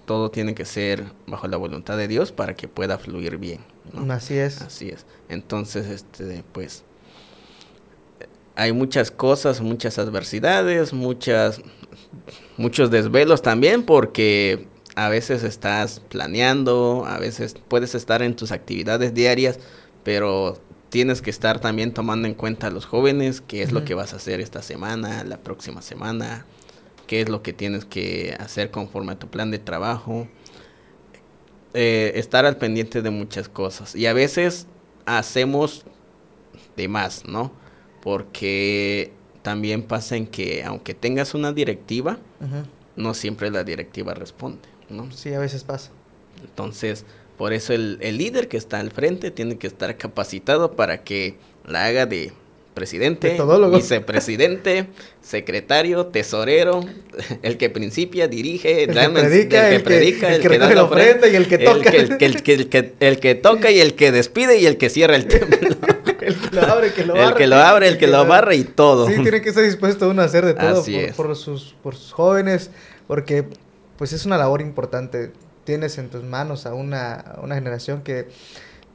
todo 0.05 0.31
tiene 0.31 0.53
que 0.53 0.65
ser 0.65 1.13
bajo 1.27 1.47
la 1.47 1.55
voluntad 1.55 1.97
de 1.97 2.09
Dios 2.09 2.33
para 2.33 2.55
que 2.55 2.67
pueda 2.67 2.97
fluir 2.97 3.37
bien 3.37 3.61
así 4.09 4.35
es. 4.35 4.61
Así 4.61 4.89
es. 4.89 5.05
Entonces 5.29 5.87
este 5.87 6.43
pues 6.51 6.83
hay 8.57 8.73
muchas 8.73 9.11
cosas, 9.11 9.61
muchas 9.61 9.97
adversidades, 9.97 10.91
muchas, 10.91 11.61
muchos 12.57 12.89
desvelos 12.89 13.41
también, 13.41 13.83
porque 13.83 14.67
a 14.95 15.09
veces 15.09 15.43
estás 15.43 15.99
planeando, 15.99 17.05
a 17.05 17.17
veces 17.17 17.55
puedes 17.67 17.95
estar 17.95 18.21
en 18.21 18.35
tus 18.35 18.51
actividades 18.51 19.13
diarias, 19.13 19.59
pero 20.03 20.59
tienes 20.89 21.21
que 21.21 21.29
estar 21.29 21.59
también 21.59 21.93
tomando 21.93 22.27
en 22.27 22.33
cuenta 22.33 22.67
a 22.67 22.69
los 22.69 22.85
jóvenes, 22.85 23.41
qué 23.41 23.61
es 23.61 23.71
lo 23.71 23.83
que 23.83 23.93
vas 23.93 24.13
a 24.13 24.17
hacer 24.17 24.39
esta 24.39 24.61
semana, 24.61 25.23
la 25.23 25.37
próxima 25.37 25.81
semana, 25.81 26.45
qué 27.07 27.21
es 27.21 27.29
lo 27.29 27.43
que 27.43 27.53
tienes 27.53 27.85
que 27.85 28.35
hacer 28.39 28.71
conforme 28.71 29.13
a 29.13 29.19
tu 29.19 29.27
plan 29.27 29.51
de 29.51 29.59
trabajo. 29.59 30.27
Eh, 31.73 32.13
estar 32.15 32.45
al 32.45 32.55
pendiente 32.55 33.01
de 33.01 33.09
muchas 33.09 33.49
cosas. 33.49 33.95
Y 33.95 34.05
a 34.05 34.13
veces 34.13 34.67
hacemos 35.05 35.85
de 36.77 36.87
más, 36.87 37.25
¿no? 37.25 37.51
porque 38.05 39.11
también 39.41 39.81
pasa 39.81 40.15
en 40.15 40.27
que 40.27 40.63
aunque 40.63 40.93
tengas 40.93 41.33
una 41.33 41.53
directiva, 41.53 42.19
no 42.95 43.15
siempre 43.15 43.49
la 43.49 43.63
directiva 43.63 44.13
responde, 44.13 44.69
¿no? 44.89 45.11
Sí, 45.11 45.33
a 45.33 45.39
veces 45.39 45.63
pasa. 45.63 45.91
Entonces, 46.41 47.05
por 47.37 47.53
eso 47.53 47.73
el, 47.73 47.97
el 48.01 48.17
líder 48.17 48.47
que 48.47 48.57
está 48.57 48.79
al 48.79 48.91
frente 48.91 49.31
tiene 49.31 49.57
que 49.57 49.67
estar 49.67 49.95
capacitado 49.97 50.73
para 50.73 51.03
que 51.03 51.37
la 51.65 51.85
haga 51.85 52.05
de 52.05 52.33
presidente, 52.75 53.37
vicepresidente, 53.71 54.87
secretario, 55.21 56.07
tesorero, 56.07 56.81
el 57.41 57.57
que 57.57 57.71
principia, 57.71 58.27
dirige, 58.27 58.83
el 58.83 58.93
que 58.93 59.09
predica, 59.09 59.69
el, 59.69 59.77
que, 59.77 59.83
predica, 59.83 60.35
el, 60.35 60.41
que, 60.41 60.59
da 60.59 60.73
la 60.73 60.83
ofrenda 60.83 61.27
y 61.27 61.35
el 61.35 61.47
que 61.47 61.57
toca. 61.57 61.89
El 61.89 63.19
que, 63.19 63.35
toca 63.35 63.71
y 63.71 63.79
el 63.79 63.95
que 63.95 64.11
despide 64.11 64.59
y 64.59 64.67
el 64.67 64.77
que 64.77 64.89
cierra 64.89 65.15
el 65.15 65.25
templo. 65.25 65.69
el 66.21 66.35
que 66.35 66.55
lo 66.55 66.61
abre, 66.61 66.87
el 66.87 66.93
que 66.93 67.05
lo 67.05 67.13
barre. 67.13 67.27
El 67.27 67.35
que 67.35 67.47
lo 67.47 67.55
abre, 67.55 67.87
el 67.87 67.97
que 67.97 68.07
lo 68.07 68.25
barre 68.27 68.55
y 68.57 68.63
todo. 68.65 69.07
Sí, 69.07 69.15
tiene 69.23 69.41
que 69.41 69.49
estar 69.49 69.63
dispuesto 69.63 70.09
uno 70.09 70.21
a 70.21 70.25
hacer 70.25 70.45
de 70.45 70.53
todo 70.53 70.83
por, 71.15 71.35
sus, 71.35 71.75
por 71.81 71.95
sus 71.95 72.11
jóvenes, 72.11 72.69
porque 73.07 73.45
pues 73.97 74.13
es 74.13 74.25
una 74.25 74.37
labor 74.37 74.61
importante 74.61 75.31
tienes 75.65 75.97
en 75.97 76.09
tus 76.09 76.23
manos 76.23 76.65
a 76.65 76.73
una, 76.73 77.35
una 77.41 77.55
generación 77.55 78.01
que, 78.03 78.29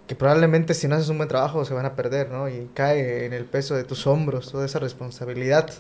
que 0.06 0.14
probablemente 0.14 0.72
si 0.72 0.88
no 0.88 0.94
haces 0.94 1.10
un 1.10 1.18
buen 1.18 1.28
trabajo 1.28 1.64
se 1.66 1.74
van 1.74 1.84
a 1.84 1.94
perder, 1.94 2.30
¿no? 2.30 2.48
Y 2.48 2.70
cae 2.72 3.26
en 3.26 3.34
el 3.34 3.44
peso 3.44 3.74
de 3.74 3.84
tus 3.84 4.06
hombros 4.06 4.50
toda 4.50 4.64
esa 4.64 4.78
responsabilidad. 4.78 5.70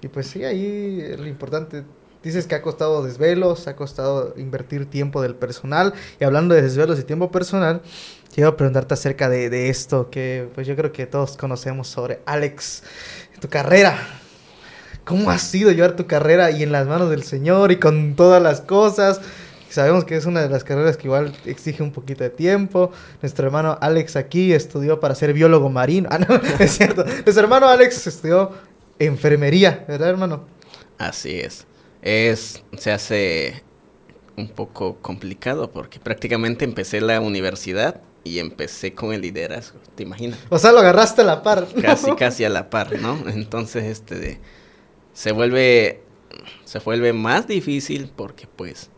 Y 0.00 0.08
pues 0.08 0.26
sí, 0.26 0.44
ahí 0.44 1.14
lo 1.16 1.26
importante, 1.26 1.84
dices 2.22 2.46
que 2.46 2.54
ha 2.54 2.62
costado 2.62 3.04
desvelos, 3.04 3.68
ha 3.68 3.76
costado 3.76 4.34
invertir 4.36 4.86
tiempo 4.86 5.22
del 5.22 5.34
personal. 5.34 5.92
Y 6.20 6.24
hablando 6.24 6.54
de 6.54 6.62
desvelos 6.62 6.98
y 6.98 7.04
tiempo 7.04 7.30
personal, 7.30 7.82
quiero 8.34 8.56
preguntarte 8.56 8.94
acerca 8.94 9.28
de, 9.28 9.50
de 9.50 9.68
esto 9.68 10.10
que 10.10 10.48
pues 10.54 10.66
yo 10.66 10.74
creo 10.74 10.92
que 10.92 11.06
todos 11.06 11.36
conocemos 11.36 11.88
sobre 11.88 12.20
Alex, 12.26 12.82
tu 13.40 13.48
carrera. 13.48 13.98
¿Cómo 15.08 15.30
ha 15.30 15.38
sido 15.38 15.72
llevar 15.72 15.96
tu 15.96 16.06
carrera 16.06 16.50
y 16.50 16.62
en 16.62 16.70
las 16.70 16.86
manos 16.86 17.08
del 17.08 17.22
Señor 17.22 17.72
y 17.72 17.76
con 17.78 18.14
todas 18.14 18.42
las 18.42 18.60
cosas? 18.60 19.22
Sabemos 19.70 20.04
que 20.04 20.16
es 20.16 20.26
una 20.26 20.42
de 20.42 20.50
las 20.50 20.64
carreras 20.64 20.98
que 20.98 21.06
igual 21.06 21.34
exige 21.46 21.82
un 21.82 21.92
poquito 21.92 22.24
de 22.24 22.28
tiempo. 22.30 22.92
Nuestro 23.22 23.46
hermano 23.46 23.78
Alex 23.80 24.16
aquí 24.16 24.52
estudió 24.52 25.00
para 25.00 25.14
ser 25.14 25.32
biólogo 25.32 25.70
marino. 25.70 26.10
Ah, 26.12 26.18
no, 26.18 26.26
es 26.58 26.72
cierto. 26.76 27.04
Nuestro 27.04 27.40
hermano 27.42 27.68
Alex 27.68 28.06
estudió 28.06 28.52
enfermería, 28.98 29.82
¿verdad, 29.88 30.10
hermano? 30.10 30.44
Así 30.98 31.40
es. 31.40 31.66
Es, 32.02 32.62
se 32.76 32.92
hace 32.92 33.62
un 34.36 34.50
poco 34.50 34.98
complicado 35.00 35.70
porque 35.70 35.98
prácticamente 36.00 36.66
empecé 36.66 37.00
la 37.00 37.20
universidad 37.20 38.02
y 38.24 38.40
empecé 38.40 38.92
con 38.92 39.14
el 39.14 39.22
liderazgo, 39.22 39.78
¿te 39.94 40.02
imaginas? 40.02 40.38
O 40.50 40.58
sea, 40.58 40.72
lo 40.72 40.80
agarraste 40.80 41.22
a 41.22 41.24
la 41.24 41.42
par. 41.42 41.66
¿no? 41.74 41.80
Casi, 41.82 42.12
casi 42.12 42.44
a 42.44 42.50
la 42.50 42.68
par, 42.68 42.92
¿no? 43.00 43.18
Entonces, 43.28 43.84
este, 43.84 44.16
de- 44.16 44.38
se 45.18 45.32
vuelve, 45.32 46.00
se 46.64 46.78
vuelve 46.78 47.12
más 47.12 47.48
difícil 47.48 48.08
porque, 48.14 48.46
pues, 48.46 48.88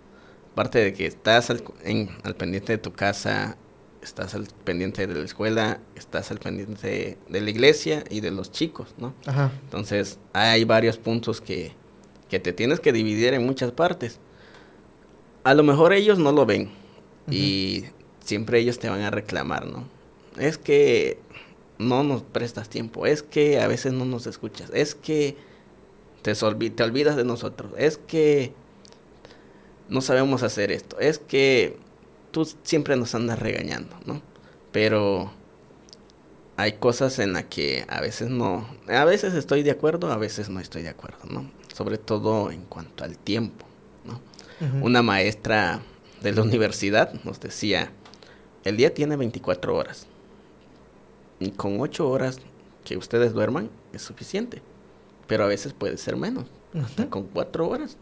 aparte 0.53 0.79
de 0.79 0.93
que 0.93 1.07
estás 1.07 1.49
al, 1.49 1.63
en- 1.83 2.11
al 2.25 2.37
pendiente 2.37 2.73
de 2.75 2.79
tu 2.79 2.93
casa, 2.93 3.57
estás 4.03 4.35
al 4.35 4.47
pendiente 4.65 5.07
de 5.07 5.15
la 5.15 5.25
escuela, 5.25 5.81
estás 5.97 6.31
al 6.31 6.39
pendiente 6.39 7.17
de 7.27 7.41
la 7.41 7.49
iglesia 7.49 8.05
y 8.11 8.21
de 8.21 8.31
los 8.33 8.53
chicos, 8.53 8.95
¿no? 8.99 9.15
Ajá. 9.25 9.51
Entonces, 9.65 10.19
hay 10.35 10.65
varios 10.65 10.99
puntos 10.99 11.41
que, 11.41 11.73
que 12.29 12.39
te 12.39 12.53
tienes 12.53 12.81
que 12.81 12.93
dividir 12.93 13.33
en 13.33 13.47
muchas 13.47 13.73
partes. 13.73 14.19
A 15.43 15.55
lo 15.55 15.63
mejor 15.63 15.95
ellos 15.95 16.19
no 16.19 16.33
lo 16.33 16.45
ven 16.45 16.71
y 17.31 17.85
siempre 18.23 18.59
ellos 18.59 18.79
te 18.79 18.91
van 18.91 19.01
a 19.01 19.11
reclamar, 19.11 19.65
¿no? 19.67 19.85
Es 20.39 20.59
que 20.59 21.19
no 21.79 22.05
nos 22.05 22.23
prestas 22.23 22.69
tiempo, 22.69 23.07
es 23.07 23.23
que 23.23 23.59
a 23.61 23.69
veces 23.69 23.95
no 23.95 24.05
nos 24.05 24.27
escuchas, 24.27 24.71
es 24.75 24.95
que 24.95 25.37
te, 26.23 26.33
olvidas 26.85 27.17
de 27.17 27.25
nosotros, 27.25 27.73
es 27.77 27.99
que 27.99 28.53
no 29.89 30.01
sabemos 30.01 30.43
hacer 30.43 30.71
esto, 30.71 30.99
es 31.01 31.19
que 31.19 31.77
tú 32.31 32.49
siempre 32.63 32.97
nos 32.97 33.15
andas 33.15 33.39
regañando, 33.39 33.97
¿no? 34.05 34.23
Pero 34.73 35.33
hay 36.57 36.75
cosas 36.75 37.19
en 37.19 37.33
las 37.33 37.45
que 37.45 37.85
a 37.89 38.01
veces 38.01 38.31
no, 38.31 38.69
a 38.89 39.05
veces 39.05 39.35
estoy 39.35 39.63
de 39.63 39.71
acuerdo, 39.71 40.13
a 40.13 40.17
veces 40.17 40.49
no 40.49 40.61
estoy 40.61 40.83
de 40.83 40.91
acuerdo, 40.91 41.21
¿no? 41.29 41.51
Sobre 41.75 41.99
todo 41.99 42.51
en 42.51 42.63
cuanto 42.65 43.05
al 43.05 43.19
tiempo, 43.19 43.67
¿no? 44.05 44.21
Una 44.83 45.03
maestra 45.03 45.81
de 46.21 46.33
la 46.33 46.43
universidad 46.43 47.15
nos 47.25 47.41
decía, 47.41 47.91
el 48.65 48.77
día 48.77 48.93
tiene 48.93 49.17
24 49.17 49.75
horas 49.75 50.07
y 51.39 51.53
con 51.53 51.81
8 51.81 52.09
horas 52.09 52.39
que 52.85 52.99
ustedes 52.99 53.33
duerman 53.33 53.71
es 53.95 54.03
suficiente, 54.03 54.63
pero 55.31 55.45
a 55.45 55.47
veces 55.47 55.73
puede 55.73 55.97
ser 55.97 56.16
menos, 56.16 56.47
hasta 56.75 57.09
con 57.09 57.23
4 57.23 57.69
horas. 57.69 57.97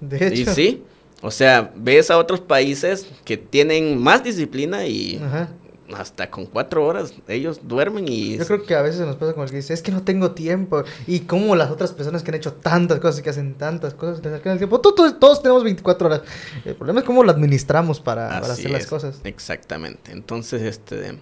De 0.00 0.28
hecho. 0.28 0.52
Y 0.52 0.54
sí, 0.54 0.84
o 1.22 1.32
sea, 1.32 1.72
ves 1.74 2.08
a 2.12 2.18
otros 2.18 2.40
países 2.40 3.08
que 3.24 3.36
tienen 3.36 4.00
más 4.00 4.22
disciplina 4.22 4.86
y 4.86 5.20
Ajá. 5.20 5.48
hasta 5.92 6.30
con 6.30 6.46
4 6.46 6.86
horas 6.86 7.14
ellos 7.26 7.62
duermen 7.64 8.06
y... 8.06 8.38
Yo 8.38 8.46
creo 8.46 8.62
que 8.62 8.76
a 8.76 8.82
veces 8.82 9.00
nos 9.00 9.16
pasa 9.16 9.32
como 9.32 9.42
el 9.42 9.50
que 9.50 9.56
dice, 9.56 9.74
es 9.74 9.82
que 9.82 9.90
no 9.90 10.02
tengo 10.02 10.30
tiempo. 10.30 10.84
Y 11.08 11.20
como 11.20 11.56
las 11.56 11.72
otras 11.72 11.92
personas 11.92 12.22
que 12.22 12.30
han 12.30 12.36
hecho 12.36 12.52
tantas 12.52 13.00
cosas 13.00 13.18
y 13.18 13.22
que 13.24 13.30
hacen 13.30 13.54
tantas 13.54 13.94
cosas, 13.94 14.24
les 14.24 14.32
alcanza 14.32 14.52
el 14.52 14.58
tiempo. 14.58 14.80
Todos 14.80 15.42
tenemos 15.42 15.64
24 15.64 16.06
horas. 16.06 16.22
El 16.64 16.76
problema 16.76 17.00
es 17.00 17.06
cómo 17.06 17.24
lo 17.24 17.32
administramos 17.32 17.98
para, 17.98 18.38
hacer 18.38 18.70
las 18.70 18.86
cosas. 18.86 19.18
Exactamente. 19.24 20.12
Entonces, 20.12 20.62
este, 20.62 21.18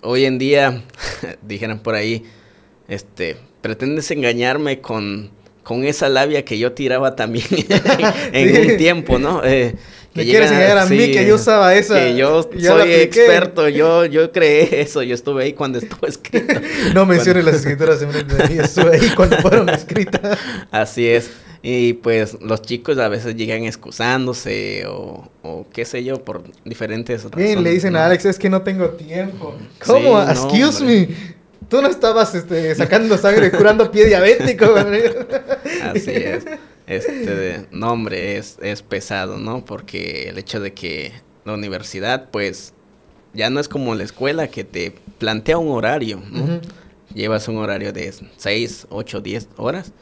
hoy 0.00 0.24
en 0.24 0.38
día, 0.38 0.82
dijeran 1.42 1.80
por 1.80 1.94
ahí, 1.94 2.24
este, 2.88 3.36
pretendes 3.60 4.10
engañarme 4.10 4.80
con, 4.80 5.30
con 5.62 5.84
esa 5.84 6.08
labia 6.08 6.44
que 6.44 6.58
yo 6.58 6.72
tiraba 6.72 7.16
también 7.16 7.46
en 8.32 8.54
Sí. 8.54 8.70
un 8.72 8.76
tiempo, 8.76 9.18
¿no? 9.18 9.42
Eh, 9.44 9.74
Me 10.14 10.22
que 10.24 10.30
quieres 10.30 10.50
llegan 10.50 10.62
engañar 10.62 10.78
a 10.78 10.86
mí 10.86 10.98
sí, 11.06 11.12
que 11.12 11.26
yo 11.26 11.34
usaba 11.36 11.74
esa. 11.74 11.94
Que 11.98 12.16
yo 12.16 12.42
soy 12.42 12.92
experto, 12.92 13.68
yo, 13.68 14.04
yo 14.04 14.30
creé 14.32 14.80
eso, 14.82 15.02
yo 15.02 15.14
estuve 15.14 15.44
ahí 15.44 15.52
cuando 15.54 15.78
estuvo 15.78 16.06
escrito. 16.06 16.54
No 16.94 17.04
menciones 17.06 17.44
las 17.44 17.56
escrituras 17.56 18.00
de 18.00 18.06
mí, 18.06 18.12
estuve 18.62 18.96
ahí 18.98 19.10
cuando 19.16 19.36
fueron 19.38 19.68
escritas. 19.70 20.38
Así 20.70 21.08
es. 21.08 21.30
Y 21.66 21.94
pues 21.94 22.36
los 22.42 22.60
chicos 22.60 22.98
a 22.98 23.08
veces 23.08 23.36
llegan 23.36 23.64
excusándose 23.64 24.84
o, 24.86 25.30
o 25.42 25.66
qué 25.72 25.86
sé 25.86 26.04
yo, 26.04 26.22
por 26.22 26.42
diferentes 26.64 27.24
razones. 27.24 27.46
Bien, 27.46 27.62
le 27.62 27.70
dicen 27.70 27.94
¿no? 27.94 28.00
a 28.00 28.06
Alex, 28.06 28.26
es 28.26 28.38
que 28.38 28.50
no 28.50 28.60
tengo 28.60 28.90
tiempo. 28.90 29.54
¿Cómo? 29.84 30.20
Sí, 30.20 30.26
no, 30.26 30.30
Excuse 30.30 30.80
hombre. 30.82 31.08
me. 31.08 31.34
Tú 31.68 31.82
no 31.82 31.88
estabas 31.88 32.34
este, 32.34 32.74
sacando 32.74 33.16
sangre, 33.18 33.50
curando 33.50 33.90
pie 33.90 34.06
diabético. 34.06 34.74
Así 35.82 36.10
es. 36.10 36.44
Este, 36.86 37.66
no, 37.70 37.92
hombre, 37.92 38.36
es, 38.36 38.58
es 38.60 38.82
pesado, 38.82 39.38
¿no? 39.38 39.64
Porque 39.64 40.28
el 40.28 40.38
hecho 40.38 40.60
de 40.60 40.74
que 40.74 41.12
la 41.44 41.54
universidad, 41.54 42.30
pues, 42.30 42.74
ya 43.32 43.50
no 43.50 43.60
es 43.60 43.68
como 43.68 43.94
la 43.94 44.04
escuela 44.04 44.48
que 44.48 44.64
te 44.64 44.94
plantea 45.18 45.58
un 45.58 45.70
horario, 45.70 46.22
¿no? 46.30 46.60
Llevas 47.14 47.48
un 47.48 47.56
horario 47.58 47.92
de 47.92 48.12
6, 48.36 48.86
8, 48.90 49.20
10 49.20 49.48
horas. 49.56 49.92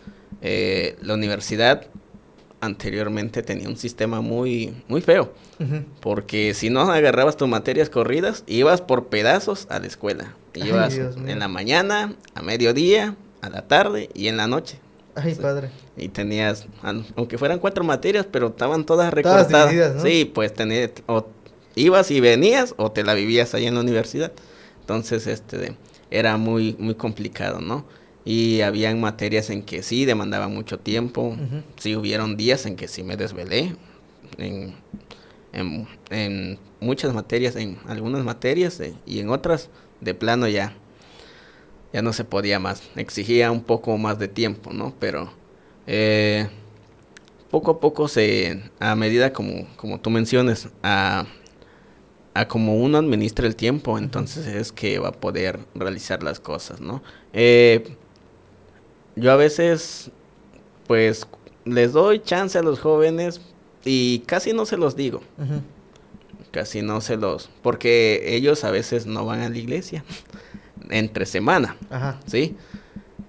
Eh, 0.41 0.97
la 1.03 1.15
universidad 1.15 1.87
anteriormente 2.61 3.43
tenía 3.43 3.69
un 3.69 3.77
sistema 3.77 4.21
muy, 4.21 4.75
muy 4.89 5.01
feo. 5.01 5.35
Porque 6.01 6.55
si 6.55 6.71
no 6.71 6.81
agarrabas 6.81 7.37
tus 7.37 7.49
materias 7.49 7.91
corridas, 7.91 8.43
ibas 8.47 8.81
por 8.81 9.07
pedazos 9.07 9.67
a 9.71 9.79
la 9.79 9.87
escuela. 9.87 10.35
Ay, 10.55 10.69
Ibas 10.69 10.95
Dios 10.95 11.17
mío. 11.17 11.31
en 11.33 11.39
la 11.39 11.49
mañana, 11.49 12.15
a 12.35 12.43
mediodía, 12.43 13.17
a 13.41 13.49
la 13.51 13.67
tarde 13.69 14.09
y 14.15 14.29
en 14.29 14.37
la 14.37 14.47
noche. 14.47 14.79
Ay, 15.15 15.35
padre. 15.35 15.71
Y 15.97 16.09
tenías, 16.09 16.67
aunque 17.17 17.37
fueran 17.39 17.59
cuatro 17.59 17.85
materias, 17.85 18.27
pero 18.31 18.49
estaban 18.49 18.85
todas 18.87 19.11
Todas 19.11 19.15
recortadas. 19.15 19.69
divididas, 19.71 19.95
¿no? 19.97 20.03
Sí, 20.03 20.25
pues 20.33 20.55
tenías, 20.55 20.91
o 21.07 21.27
ibas 21.75 22.11
y 22.11 22.21
venías 22.21 22.75
o 22.79 22.93
te 22.93 23.03
la 23.05 23.15
vivías 23.15 23.55
ahí 23.55 23.67
en 23.67 23.75
la 23.75 23.81
universidad. 23.81 24.33
Entonces, 24.81 25.27
este, 25.27 25.77
era 26.11 26.37
muy, 26.39 26.77
muy 26.79 26.95
complicado, 26.95 27.61
¿no? 27.61 27.85
Y 28.25 28.61
habían 28.63 29.01
materias 29.01 29.51
en 29.51 29.63
que 29.63 29.83
sí 29.83 30.05
demandaban 30.05 30.55
mucho 30.55 30.79
tiempo. 30.79 31.29
Ujú. 31.29 31.63
Sí 31.77 31.95
hubieron 31.97 32.37
días 32.37 32.65
en 32.67 32.77
que 32.77 32.89
sí 32.89 33.03
me 33.03 33.17
desvelé. 33.17 33.77
En, 34.39 34.75
en, 35.53 35.87
en 36.11 36.59
muchas 36.81 37.13
materias, 37.13 37.57
en 37.57 37.79
algunas 37.87 38.25
materias 38.25 38.81
eh, 38.81 38.95
y 39.07 39.19
en 39.21 39.29
otras 39.29 39.69
de 40.03 40.15
plano 40.15 40.49
ya 40.49 40.75
ya 41.93 42.03
no 42.03 42.13
se 42.13 42.25
podía 42.25 42.59
más. 42.59 42.83
Exigía 42.97 43.51
un 43.51 43.63
poco 43.63 43.97
más 43.99 44.19
de 44.19 44.29
tiempo, 44.29 44.73
¿no? 44.73 44.95
Pero 44.99 45.33
eh, 45.87 46.49
poco 47.51 47.73
a 47.73 47.81
poco 47.81 48.09
se, 48.09 48.63
a 48.81 48.97
medida 48.97 49.33
como, 49.33 49.67
como 49.77 50.01
tú 50.01 50.11
mencionas, 50.11 50.69
a, 50.83 51.27
a 52.35 52.49
como 52.49 52.77
uno 52.77 52.99
administra 52.99 53.47
el 53.47 53.57
tiempo, 53.57 53.99
entonces 53.99 54.47
es 54.47 54.73
que 54.73 54.99
va 54.99 55.09
a 55.09 55.13
poder 55.13 55.61
realizar 55.75 56.23
las 56.23 56.41
cosas, 56.41 56.81
¿no? 56.81 57.03
Eh, 57.33 57.97
yo 59.15 59.31
a 59.31 59.37
veces, 59.37 60.11
pues, 60.87 61.27
les 61.67 61.93
doy 61.93 62.21
chance 62.21 62.59
a 62.59 62.63
los 62.63 62.81
jóvenes 62.81 63.43
y 63.85 64.21
casi 64.21 64.55
no 64.55 64.65
se 64.65 64.79
los 64.79 64.97
digo. 64.97 65.21
Casi 66.53 66.83
no 66.83 67.01
se 67.01 67.17
los, 67.17 67.51
porque 67.63 68.23
ellos 68.37 68.63
a 68.63 68.71
veces 68.71 69.07
no 69.07 69.25
van 69.27 69.41
a 69.41 69.49
la 69.49 69.59
iglesia 69.59 70.05
entre 70.91 71.27
semana. 71.27 71.77
Ajá. 71.91 72.21
¿sí? 72.27 72.57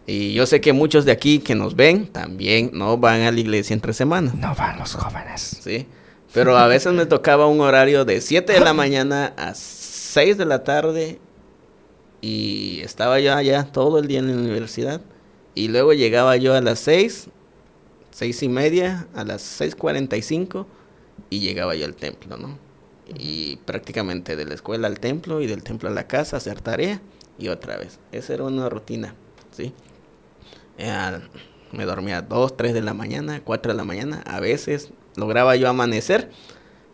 Y 0.06 0.34
yo 0.34 0.46
sé 0.46 0.62
que 0.62 0.74
muchos 0.74 1.06
de 1.06 1.12
aquí 1.12 1.40
que 1.40 1.56
nos 1.56 1.76
ven 1.76 2.08
también 2.08 2.72
no 2.74 2.98
van 2.98 3.22
a 3.22 3.32
la 3.32 3.40
iglesia 3.40 3.74
entre 3.74 3.94
semana, 3.94 4.34
No 4.38 4.54
van 4.54 4.78
los 4.78 4.94
jóvenes. 4.94 5.60
¿sí? 5.62 5.88
Pero 6.34 6.58
a 6.58 6.68
veces 6.68 6.94
me 6.94 7.06
tocaba 7.06 7.48
un 7.48 7.62
horario 7.62 8.06
de 8.06 8.20
7 8.20 8.54
de 8.54 8.60
la 8.60 8.74
mañana 8.74 9.34
a 9.38 9.54
6 9.56 10.38
de 10.38 10.46
la 10.46 10.64
tarde 10.64 11.20
y 12.22 12.82
estaba 12.82 13.20
yo 13.20 13.34
allá 13.34 13.64
todo 13.64 14.00
el 14.00 14.08
día 14.08 14.20
en 14.20 14.28
la 14.28 14.42
universidad 14.42 15.02
y 15.56 15.68
luego 15.68 15.94
llegaba 15.94 16.36
yo 16.38 16.54
a 16.54 16.62
las 16.62 16.80
6, 16.80 17.30
6 18.12 18.44
y 18.44 18.50
media, 18.50 19.08
a 19.16 19.24
las 19.24 19.62
6.45 19.62 20.66
y 21.30 21.40
llegaba 21.40 21.76
yo 21.76 21.86
al 21.86 21.96
templo, 21.96 22.38
¿no? 22.38 22.58
Y 23.18 23.58
prácticamente 23.58 24.36
de 24.36 24.46
la 24.46 24.54
escuela 24.54 24.88
al 24.88 25.00
templo 25.00 25.42
y 25.42 25.48
del 25.48 25.64
templo 25.64 25.90
a 25.90 25.92
la 25.92 26.08
casa, 26.08 26.38
hacer 26.38 26.62
tarea 26.62 27.02
y 27.38 27.50
otra 27.50 27.78
vez. 27.78 28.00
Esa 28.12 28.34
era 28.34 28.44
una 28.44 28.70
rutina, 28.70 29.16
¿sí? 29.52 29.74
Eh, 30.78 31.20
me 31.72 31.86
dormía 31.86 32.20
a 32.20 32.22
2, 32.22 32.56
3 32.56 32.74
de 32.74 32.82
la 32.82 32.94
mañana, 32.94 33.42
4 33.44 33.74
de 33.74 33.78
la 33.78 33.84
mañana. 33.84 34.24
A 34.26 34.40
veces 34.40 34.92
lograba 35.16 35.56
yo 35.56 35.70
amanecer 35.70 36.30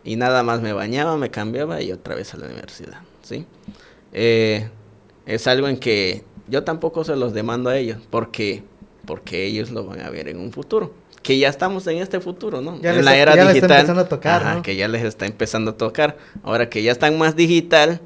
y 0.04 0.16
nada 0.16 0.42
más 0.42 0.60
me 0.60 0.72
bañaba, 0.72 1.16
me 1.16 1.30
cambiaba 1.30 1.82
y 1.82 1.92
otra 1.92 2.14
vez 2.14 2.34
a 2.34 2.38
la 2.38 2.46
universidad, 2.46 3.00
¿sí? 3.22 3.46
Eh, 4.12 4.68
es 5.26 5.46
algo 5.46 5.68
en 5.68 5.78
que 5.78 6.24
yo 6.48 6.64
tampoco 6.64 7.04
se 7.04 7.16
los 7.16 7.32
demando 7.32 7.70
a 7.70 7.76
ellos, 7.76 7.98
porque, 8.10 8.64
porque 9.06 9.46
ellos 9.46 9.70
lo 9.70 9.84
van 9.84 10.00
a 10.00 10.10
ver 10.10 10.28
en 10.28 10.38
un 10.38 10.52
futuro. 10.52 10.92
Que 11.30 11.38
ya 11.38 11.48
estamos 11.48 11.86
en 11.86 11.98
este 11.98 12.18
futuro, 12.20 12.60
¿no? 12.60 12.80
Ya 12.80 12.90
en 12.90 12.96
les- 12.96 13.04
la 13.04 13.16
era 13.16 13.36
ya 13.36 13.44
les 13.44 13.54
está 13.54 13.66
digital. 13.66 13.76
empezando 13.80 14.00
a 14.02 14.08
tocar, 14.08 14.42
Ajá, 14.42 14.54
¿no? 14.56 14.62
Que 14.62 14.74
ya 14.76 14.88
les 14.88 15.04
está 15.04 15.26
empezando 15.26 15.70
a 15.70 15.76
tocar. 15.76 16.16
Ahora 16.42 16.68
que 16.68 16.82
ya 16.82 16.90
están 16.90 17.16
más 17.18 17.36
digital, 17.36 18.00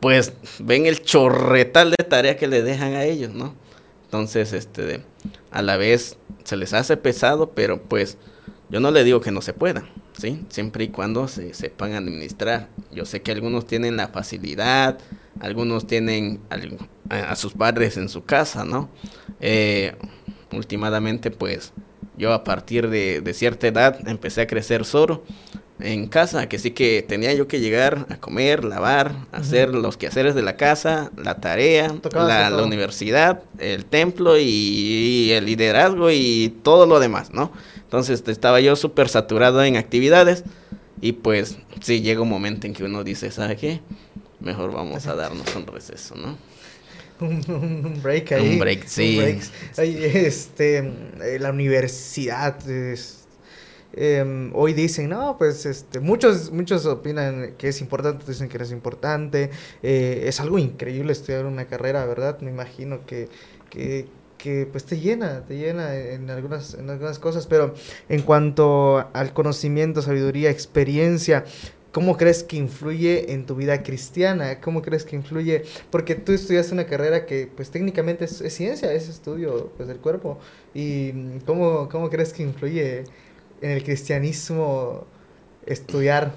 pues 0.00 0.32
ven 0.58 0.86
el 0.86 1.00
chorretal 1.02 1.90
de 1.96 2.04
tarea 2.04 2.36
que 2.36 2.46
le 2.48 2.62
dejan 2.62 2.94
a 2.94 3.04
ellos, 3.04 3.34
¿no? 3.34 3.54
Entonces, 4.04 4.52
este, 4.52 5.02
a 5.50 5.62
la 5.62 5.76
vez 5.76 6.16
se 6.44 6.56
les 6.56 6.72
hace 6.72 6.96
pesado, 6.96 7.50
pero 7.50 7.82
pues 7.82 8.16
yo 8.70 8.80
no 8.80 8.90
le 8.90 9.04
digo 9.04 9.20
que 9.20 9.30
no 9.30 9.40
se 9.42 9.52
pueda, 9.52 9.88
¿sí? 10.18 10.44
Siempre 10.48 10.84
y 10.84 10.88
cuando 10.88 11.28
se 11.28 11.52
sepan 11.54 11.94
administrar. 11.94 12.68
Yo 12.92 13.04
sé 13.04 13.22
que 13.22 13.32
algunos 13.32 13.66
tienen 13.66 13.96
la 13.96 14.08
facilidad, 14.08 14.98
algunos 15.40 15.86
tienen 15.86 16.40
a, 17.10 17.16
a 17.30 17.36
sus 17.36 17.52
padres 17.52 17.96
en 17.96 18.08
su 18.08 18.24
casa, 18.24 18.64
¿no? 18.64 18.88
Eh, 19.40 19.94
últimamente, 20.52 21.30
pues 21.30 21.72
yo 22.18 22.32
a 22.32 22.44
partir 22.44 22.90
de, 22.90 23.20
de 23.20 23.34
cierta 23.34 23.68
edad 23.68 24.06
empecé 24.08 24.42
a 24.42 24.46
crecer 24.46 24.84
solo 24.84 25.22
en 25.80 26.08
casa, 26.08 26.48
que 26.48 26.58
sí 26.58 26.72
que 26.72 27.04
tenía 27.06 27.32
yo 27.34 27.46
que 27.46 27.60
llegar 27.60 28.06
a 28.10 28.16
comer, 28.16 28.64
lavar, 28.64 29.14
hacer 29.32 29.70
los 29.74 29.96
quehaceres 29.96 30.34
de 30.34 30.42
la 30.42 30.56
casa, 30.56 31.10
la 31.16 31.36
tarea, 31.36 31.94
la, 32.12 32.62
universidad, 32.62 33.42
el 33.58 33.84
templo 33.84 34.38
y, 34.38 34.42
y 34.42 35.30
el 35.32 35.46
liderazgo 35.46 36.10
y 36.10 36.54
todo 36.62 36.86
lo 36.86 36.98
demás, 36.98 37.32
¿no? 37.32 37.52
Entonces 37.76 38.22
estaba 38.26 38.60
yo 38.60 38.76
súper 38.76 39.08
saturado 39.08 39.62
en 39.62 39.76
actividades 39.76 40.44
y 41.00 41.12
pues 41.12 41.58
sí 41.80 42.00
llega 42.00 42.22
un 42.22 42.28
momento 42.28 42.66
en 42.66 42.74
que 42.74 42.84
uno 42.84 43.04
dice, 43.04 43.30
¿sabe 43.30 43.56
qué? 43.56 43.80
Mejor 44.40 44.72
vamos 44.72 45.06
a 45.06 45.14
darnos 45.14 45.54
un 45.54 45.66
receso, 45.66 46.16
¿no? 46.16 46.36
un, 47.20 48.00
break 48.02 48.32
ahí. 48.32 48.52
Un 48.54 48.58
break, 48.58 48.86
sí. 48.86 49.16
break. 49.16 49.40
Ay, 49.76 50.04
este, 50.04 50.78
eh, 50.78 51.38
la 51.40 51.50
universidad. 51.50 52.68
es- 52.70 53.14
em, 53.94 54.52
hoy 54.54 54.74
dicen, 54.74 55.08
no, 55.08 55.36
pues 55.38 55.66
este, 55.66 55.98
muchos, 56.00 56.52
muchos 56.52 56.86
opinan 56.86 57.54
que 57.58 57.68
es 57.68 57.80
importante, 57.80 58.24
dicen 58.26 58.48
que 58.48 58.58
no 58.58 58.64
es 58.64 58.70
importante. 58.72 59.50
eh, 59.82 60.24
es 60.26 60.40
algo 60.40 60.58
increíble 60.58 61.12
estudiar 61.12 61.46
una 61.46 61.66
carrera, 61.66 62.04
¿verdad? 62.06 62.38
Me 62.40 62.50
imagino 62.50 63.04
que, 63.06 63.28
que, 63.70 64.06
que 64.36 64.68
pues 64.70 64.84
te 64.84 65.00
llena, 65.00 65.44
te 65.46 65.56
llena 65.56 65.96
en 65.96 66.30
algunas, 66.30 66.74
en 66.74 66.88
algunas 66.90 67.18
cosas, 67.18 67.46
pero 67.46 67.74
en 68.08 68.22
cuanto 68.22 69.08
al 69.12 69.32
conocimiento, 69.32 70.02
sabiduría, 70.02 70.50
experiencia, 70.50 71.44
¿Cómo 71.92 72.18
crees 72.18 72.42
que 72.42 72.56
influye 72.56 73.32
en 73.32 73.46
tu 73.46 73.54
vida 73.54 73.82
cristiana? 73.82 74.60
¿Cómo 74.60 74.82
crees 74.82 75.04
que 75.04 75.16
influye? 75.16 75.64
Porque 75.90 76.14
tú 76.14 76.32
estudiaste 76.32 76.74
una 76.74 76.86
carrera 76.86 77.24
que, 77.24 77.50
pues 77.54 77.70
técnicamente 77.70 78.26
es, 78.26 78.42
es 78.42 78.54
ciencia, 78.54 78.92
es 78.92 79.08
estudio 79.08 79.72
pues, 79.76 79.88
del 79.88 79.98
cuerpo. 79.98 80.38
¿Y 80.74 81.12
mm, 81.14 81.38
cómo, 81.46 81.88
cómo 81.88 82.10
crees 82.10 82.34
que 82.34 82.42
influye 82.42 83.04
en 83.62 83.70
el 83.70 83.82
cristianismo 83.82 85.06
estudiar? 85.64 86.34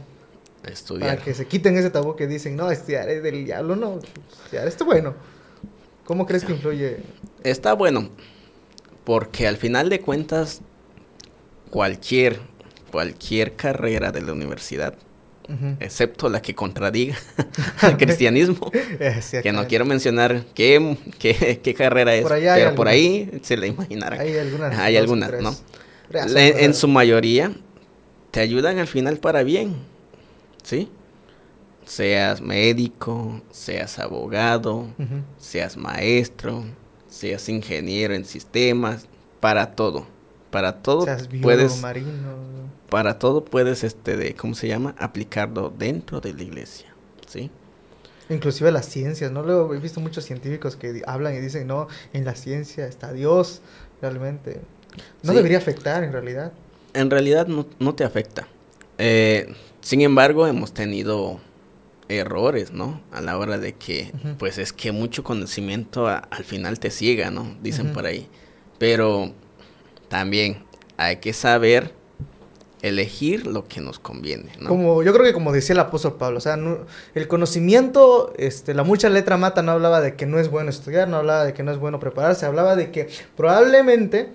Estudiar. 0.64 1.10
Para 1.10 1.22
que 1.26 1.34
se 1.34 1.46
quiten 1.46 1.78
ese 1.78 1.90
tabú 1.90 2.16
que 2.16 2.28
dicen, 2.28 2.56
no, 2.56 2.72
estudiar 2.72 3.10
es 3.10 3.22
del 3.22 3.44
diablo, 3.44 3.76
no, 3.76 4.00
estudiar 4.44 4.68
es 4.68 4.78
bueno. 4.86 5.16
¿Cómo 6.06 6.26
crees 6.26 6.46
que 6.46 6.54
influye? 6.54 6.98
Está 7.44 7.74
bueno, 7.74 8.10
porque 9.04 9.48
al 9.48 9.58
final 9.58 9.90
de 9.90 10.00
cuentas, 10.00 10.62
cualquier, 11.70 12.40
cualquier 12.90 13.56
carrera 13.56 14.12
de 14.12 14.22
la 14.22 14.32
universidad, 14.32 14.96
Excepto 15.80 16.30
la 16.30 16.42
que 16.42 16.56
contradiga 16.56 17.16
al 17.82 17.98
cristianismo, 17.98 18.72
que 19.44 19.52
no 19.52 19.68
quiero 19.68 19.86
mencionar 19.86 20.46
qué, 20.54 20.98
qué, 21.20 21.60
qué 21.64 21.74
carrera 21.74 22.16
es, 22.16 22.24
Por 22.24 22.32
pero 22.40 22.76
por 22.76 22.88
ahí 22.88 23.40
se 23.42 23.58
la 23.58 23.68
imaginarán. 23.68 24.20
Hay 24.20 24.38
algunas. 24.38 25.32
Hay. 25.32 25.42
¿no? 25.42 25.56
En 26.14 26.74
su 26.74 26.88
mayoría, 26.88 27.52
te 28.32 28.40
ayudan 28.40 28.80
al 28.80 28.88
final 28.88 29.18
para 29.18 29.44
bien, 29.44 29.76
¿sí? 30.64 30.90
Seas 31.86 32.42
médico, 32.42 33.42
seas 33.52 34.00
abogado, 34.00 34.88
seas 35.38 35.78
maestro, 35.78 36.64
seas 37.10 37.50
ingeniero 37.50 38.14
en 38.14 38.26
sistemas, 38.26 39.08
para 39.40 39.76
todo. 39.76 40.08
Para 40.50 40.82
todo 40.82 41.06
Seas 41.06 41.30
puedes, 41.42 41.82
marino. 41.82 42.36
Para 42.92 43.18
todo 43.20 43.46
puedes, 43.46 43.86
este, 43.86 44.18
de, 44.18 44.36
¿cómo 44.36 44.54
se 44.54 44.68
llama? 44.68 44.94
Aplicarlo 45.00 45.70
dentro 45.76 46.20
de 46.20 46.34
la 46.34 46.44
iglesia, 46.44 46.94
¿sí? 47.26 47.50
Inclusive 48.30 48.70
las 48.70 48.86
ciencias, 48.86 49.32
¿no? 49.32 49.44
Luego 49.44 49.74
he 49.74 49.80
visto 49.80 50.02
muchos 50.02 50.26
científicos 50.26 50.76
que 50.76 51.02
hablan 51.08 51.34
y 51.34 51.40
dicen, 51.40 51.68
no, 51.68 51.88
en 52.12 52.26
la 52.26 52.36
ciencia 52.36 52.86
está 52.86 53.14
Dios, 53.14 53.62
realmente. 54.02 54.60
No 55.24 55.32
Sí. 55.32 55.38
debería 55.38 55.58
afectar 55.58 56.04
en 56.04 56.12
realidad. 56.12 56.52
En 56.94 57.10
realidad 57.10 57.48
no, 57.48 57.66
no 57.80 57.96
te 57.96 58.04
afecta. 58.04 58.46
Eh, 58.98 59.54
sin 59.80 60.02
embargo, 60.02 60.46
hemos 60.46 60.74
tenido 60.74 61.40
errores, 62.10 62.74
¿no? 62.74 63.02
A 63.14 63.22
la 63.22 63.38
hora 63.38 63.58
de 63.58 63.72
que, 63.72 64.12
pues 64.38 64.58
es 64.58 64.74
que 64.74 64.92
mucho 64.92 65.24
conocimiento 65.24 66.10
a- 66.10 66.18
al 66.18 66.44
final 66.44 66.78
te 66.78 66.90
ciega, 66.92 67.32
¿no? 67.32 67.56
Dicen 67.62 67.94
por 67.94 68.06
ahí. 68.06 68.28
Pero 68.80 69.32
también 70.10 70.66
hay 70.98 71.18
que 71.18 71.32
saber 71.32 71.94
elegir 72.82 73.48
lo 73.48 73.67
que 73.67 73.82
nos 73.82 74.00
conviene, 74.00 74.52
¿no? 74.60 74.70
Como, 74.70 75.04
yo 75.04 75.13
creo 75.13 75.26
que 75.26 75.34
como 75.34 75.52
decía 75.52 75.74
el 75.74 75.80
apóstol 75.80 76.15
Pablo, 76.15 76.39
o 76.39 76.41
sea, 76.41 76.58
el 77.13 77.28
conocimiento, 77.28 78.34
este, 78.38 78.74
la 78.74 78.84
mucha 78.84 79.10
letra 79.10 79.38
mata 79.38 79.62
no 79.62 79.72
hablaba 79.72 80.02
de 80.02 80.15
que 80.15 80.26
no 80.26 80.39
es 80.39 80.50
bueno 80.50 80.70
estudiar, 80.70 81.08
no 81.08 81.17
hablaba 81.17 81.46
de 81.46 81.54
que 81.54 81.63
no 81.63 81.72
es 81.72 81.78
bueno 81.78 82.00
prepararse, 82.00 82.46
hablaba 82.46 82.76
de 82.76 82.91
que 82.91 83.10
probablemente 83.38 84.30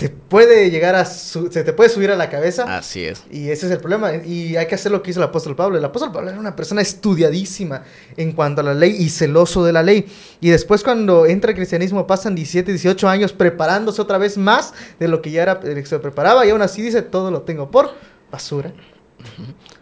te 0.00 0.08
puede 0.08 0.70
llegar 0.70 0.94
a, 0.94 1.04
su- 1.04 1.52
se 1.52 1.62
te 1.62 1.74
puede 1.74 1.90
subir 1.90 2.10
a 2.10 2.16
la 2.16 2.30
cabeza. 2.30 2.78
Así 2.78 3.04
es. 3.04 3.22
Y 3.30 3.50
ese 3.50 3.66
es 3.66 3.72
el 3.72 3.78
problema. 3.80 4.14
Y 4.16 4.56
hay 4.56 4.66
que 4.66 4.74
hacer 4.74 4.90
lo 4.90 5.02
que 5.02 5.10
hizo 5.10 5.20
el 5.20 5.24
apóstol 5.24 5.54
Pablo. 5.54 5.76
El 5.76 5.84
apóstol 5.84 6.10
Pablo 6.10 6.30
era 6.30 6.40
una 6.40 6.56
persona 6.56 6.80
estudiadísima 6.80 7.82
en 8.16 8.32
cuanto 8.32 8.62
a 8.62 8.64
la 8.64 8.72
ley 8.72 8.96
y 8.98 9.10
celoso 9.10 9.62
de 9.62 9.74
la 9.74 9.82
ley. 9.82 10.06
Y 10.40 10.48
después 10.48 10.82
cuando 10.82 11.26
entra 11.26 11.50
el 11.50 11.56
cristianismo 11.56 12.06
pasan 12.06 12.34
17, 12.34 12.72
18 12.72 13.08
años 13.10 13.34
preparándose 13.34 14.00
otra 14.00 14.16
vez 14.16 14.38
más 14.38 14.72
de 14.98 15.06
lo 15.06 15.20
que 15.20 15.32
ya 15.32 15.42
era, 15.42 15.60
se 15.84 15.98
preparaba. 15.98 16.46
Y 16.46 16.50
aún 16.50 16.62
así 16.62 16.80
dice, 16.80 17.02
todo 17.02 17.30
lo 17.30 17.42
tengo 17.42 17.70
por 17.70 17.90
basura. 18.32 18.72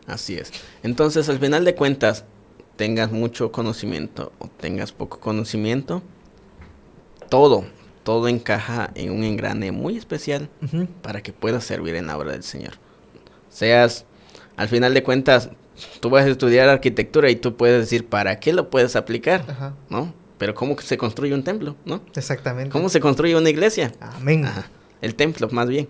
Así 0.09 0.35
es. 0.37 0.51
Entonces, 0.83 1.29
al 1.29 1.39
final 1.39 1.65
de 1.65 1.77
cuentas, 1.77 2.25
tengas 2.75 3.13
mucho 3.13 3.53
conocimiento 3.53 4.33
o 4.41 4.49
tengas 4.49 4.91
poco 4.91 5.21
conocimiento, 5.21 6.03
todo, 7.29 7.65
todo 8.09 8.27
encaja 8.29 8.91
en 8.95 9.13
un 9.13 9.23
engrane 9.23 9.71
muy 9.71 9.99
especial 9.99 10.49
para 11.03 11.21
que 11.21 11.35
puedas 11.35 11.63
servir 11.63 11.95
en 11.95 12.07
la 12.07 12.17
obra 12.17 12.33
del 12.33 12.43
Señor. 12.43 12.73
Seas, 13.51 14.07
al 14.57 14.69
final 14.69 14.95
de 14.95 15.03
cuentas, 15.03 15.51
tú 16.01 16.09
vas 16.09 16.25
a 16.25 16.29
estudiar 16.31 16.71
arquitectura 16.71 17.29
y 17.29 17.37
tú 17.37 17.59
puedes 17.59 17.81
decir, 17.81 18.07
¿para 18.07 18.41
qué 18.41 18.55
lo 18.55 18.71
puedes 18.71 18.97
aplicar? 18.97 19.45
Ajá. 19.47 19.75
¿No? 19.91 20.15
Pero 20.39 20.55
¿cómo 20.55 20.75
se 20.81 20.97
construye 20.97 21.35
un 21.35 21.45
templo? 21.45 21.77
¿No? 21.85 22.01
Exactamente. 22.15 22.71
¿Cómo 22.71 22.89
se 22.89 22.99
construye 22.99 23.37
una 23.37 23.51
iglesia? 23.51 23.93
Amén. 24.01 24.47
Ajá, 24.47 24.71
el 25.03 25.15
templo 25.15 25.47
más 25.53 25.69
bien. 25.69 25.87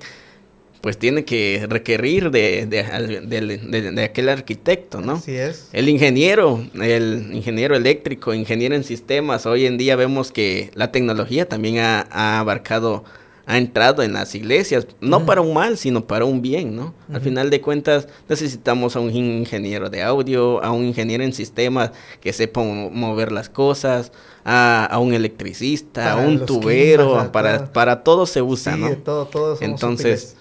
Pues 0.80 0.96
tiene 0.96 1.24
que 1.24 1.66
requerir 1.68 2.30
de, 2.30 2.66
de, 2.66 2.82
de- 3.26 3.90
de 3.92 4.02
aquel 4.04 4.28
arquitecto, 4.28 5.00
¿no? 5.00 5.14
Así 5.14 5.34
es. 5.34 5.68
El 5.72 5.88
ingeniero, 5.88 6.64
el 6.80 7.30
ingeniero 7.32 7.74
eléctrico, 7.74 8.32
ingeniero 8.32 8.76
en 8.76 8.84
sistemas. 8.84 9.44
Hoy 9.46 9.66
en 9.66 9.76
día 9.76 9.96
vemos 9.96 10.30
que 10.30 10.70
la 10.74 10.92
tecnología 10.92 11.48
también 11.48 11.78
ha, 11.78 12.06
ha 12.12 12.38
abarcado, 12.38 13.02
ha 13.46 13.58
entrado 13.58 14.04
en 14.04 14.12
las 14.12 14.36
iglesias, 14.36 14.86
no 15.00 15.16
Ujú. 15.16 15.26
para 15.26 15.40
un 15.40 15.52
mal, 15.52 15.78
sino 15.78 16.06
para 16.06 16.24
un 16.24 16.42
bien, 16.42 16.76
¿no? 16.76 16.94
Al 17.12 17.22
final 17.22 17.50
de 17.50 17.60
cuentas 17.60 18.06
necesitamos 18.28 18.94
a 18.94 19.00
un 19.00 19.10
ingeniero 19.10 19.90
de 19.90 20.02
audio, 20.04 20.62
a 20.62 20.70
un 20.70 20.84
ingeniero 20.84 21.24
en 21.24 21.32
sistemas 21.32 21.90
que 22.20 22.32
sepa 22.32 22.62
mo- 22.62 22.90
mover 22.90 23.32
las 23.32 23.48
cosas, 23.48 24.12
a, 24.44 24.86
a 24.86 24.98
un 25.00 25.12
electricista, 25.12 26.12
a 26.12 26.16
un 26.16 26.46
tubero, 26.46 27.08
climas, 27.08 27.28
para, 27.30 27.58
todo. 27.58 27.72
para 27.72 28.04
todo 28.04 28.26
se 28.26 28.42
usa, 28.42 28.74
Sí, 28.74 28.80
¿no? 28.80 28.92
todo, 28.98 29.28
somos 29.32 29.60
Entonces, 29.62 30.22
útiles. 30.24 30.36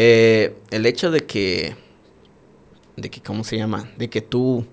Eh, 0.00 0.54
el 0.70 0.86
hecho 0.86 1.10
de 1.10 1.26
que, 1.26 1.74
de 2.96 3.10
que, 3.10 3.20
¿cómo 3.20 3.42
se 3.42 3.56
llama? 3.56 3.90
De 3.96 4.08
que 4.08 4.20
tú 4.20 4.64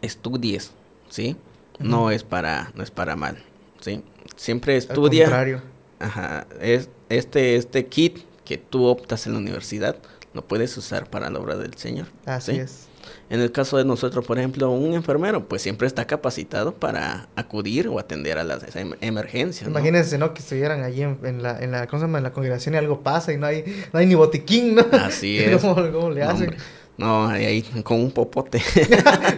estudies, 0.00 0.72
¿sí? 1.08 1.36
No 1.78 2.10
es 2.10 2.24
para, 2.24 2.72
no 2.74 2.82
es 2.82 2.90
para 2.90 3.14
mal, 3.14 3.40
¿sí? 3.80 4.02
Siempre 4.34 4.72
Al 4.72 4.78
estudia, 4.78 5.26
contrario. 5.26 5.62
ajá, 6.00 6.48
es, 6.60 6.88
este, 7.08 7.54
este 7.54 7.86
kit 7.86 8.18
que 8.44 8.58
tú 8.58 8.86
optas 8.86 9.28
en 9.28 9.34
la 9.34 9.38
universidad, 9.38 9.96
lo 10.34 10.44
puedes 10.44 10.76
usar 10.76 11.08
para 11.08 11.30
la 11.30 11.38
obra 11.38 11.56
del 11.56 11.74
Señor. 11.74 12.08
Así 12.26 12.52
¿sí? 12.52 12.58
es. 12.58 12.88
En 13.30 13.40
el 13.40 13.52
caso 13.52 13.78
de 13.78 13.84
nosotros, 13.84 14.24
por 14.26 14.38
ejemplo, 14.38 14.70
un 14.70 14.94
enfermero, 14.94 15.48
pues 15.48 15.62
siempre 15.62 15.86
está 15.86 16.06
capacitado 16.06 16.74
para 16.74 17.28
acudir 17.36 17.88
o 17.88 17.98
atender 17.98 18.38
a 18.38 18.44
las 18.44 18.74
em- 18.76 18.94
emergencias. 19.00 19.68
¿no? 19.68 19.78
Imagínense, 19.78 20.18
¿no? 20.18 20.34
Que 20.34 20.40
estuvieran 20.40 20.82
allí 20.82 21.02
en, 21.02 21.18
en 21.24 21.42
la, 21.42 21.58
en 21.58 21.72
la, 21.72 21.86
¿cómo 21.86 22.00
se 22.00 22.06
llama? 22.06 22.18
En 22.18 22.24
la 22.24 22.32
congregación 22.32 22.74
y 22.74 22.78
algo 22.78 23.00
pasa 23.00 23.32
y 23.32 23.38
no 23.38 23.46
hay, 23.46 23.64
no 23.92 23.98
hay 23.98 24.06
ni 24.06 24.14
botiquín, 24.14 24.74
¿no? 24.74 24.86
Así 24.92 25.38
es. 25.42 25.60
¿Cómo, 25.60 25.74
cómo 25.74 26.10
le 26.10 26.22
hacen? 26.22 26.48
hombre. 26.48 26.58
No, 26.98 27.26
ahí, 27.26 27.44
ahí 27.46 27.62
con 27.82 28.00
un 28.00 28.10
popote. 28.10 28.58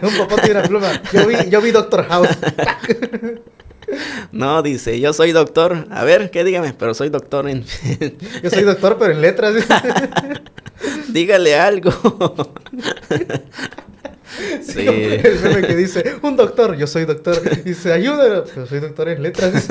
un 0.01 0.17
popote 0.17 0.47
y 0.47 0.51
una 0.51 0.63
pluma. 0.63 1.01
Yo 1.13 1.25
vi, 1.25 1.35
yo 1.49 1.61
vi 1.61 1.71
Doctor 1.71 2.05
House. 2.07 2.27
no, 4.31 4.61
dice, 4.61 4.99
yo 4.99 5.13
soy 5.13 5.31
doctor. 5.31 5.87
A 5.89 6.03
ver, 6.03 6.31
¿qué 6.31 6.43
dígame? 6.43 6.73
Pero 6.73 6.93
soy 6.93 7.09
doctor 7.09 7.49
en... 7.49 7.63
yo 8.43 8.49
soy 8.49 8.63
doctor, 8.63 8.97
pero 8.99 9.13
en 9.13 9.21
letras. 9.21 9.55
Dígale 11.09 11.55
algo. 11.55 11.91
sí. 14.61 14.87
El 14.87 15.39
meme 15.43 15.67
que 15.67 15.75
dice, 15.75 16.15
un 16.21 16.35
doctor, 16.35 16.75
yo 16.77 16.87
soy 16.87 17.05
doctor. 17.05 17.63
Dice, 17.63 17.93
ayúdalo, 17.93 18.45
pero 18.45 18.65
soy 18.65 18.79
doctor 18.79 19.09
en 19.09 19.23
letras. 19.23 19.67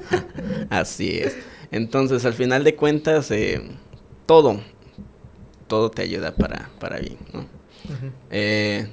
Así 0.70 1.18
es. 1.18 1.36
Entonces, 1.70 2.24
al 2.24 2.34
final 2.34 2.64
de 2.64 2.74
cuentas, 2.74 3.30
eh, 3.30 3.62
todo, 4.26 4.60
todo 5.66 5.90
te 5.90 6.02
ayuda 6.02 6.34
para, 6.34 6.70
para 6.78 6.98
bien, 6.98 7.18
¿no? 7.32 7.46
eh, 8.30 8.88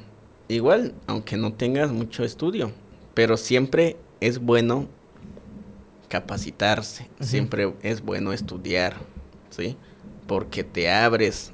igual, 0.48 0.94
aunque 1.08 1.38
no 1.38 1.54
tengas 1.54 1.92
mucho 1.92 2.24
estudio, 2.24 2.72
pero 3.14 3.38
siempre 3.38 3.98
es 4.20 4.40
bueno 4.40 4.88
capacitarse, 6.10 7.10
siempre 7.20 7.74
es 7.82 8.02
bueno 8.02 8.34
estudiar, 8.34 8.96
¿sí? 9.50 9.78
Porque 10.28 10.64
te 10.64 10.92
abres 10.92 11.53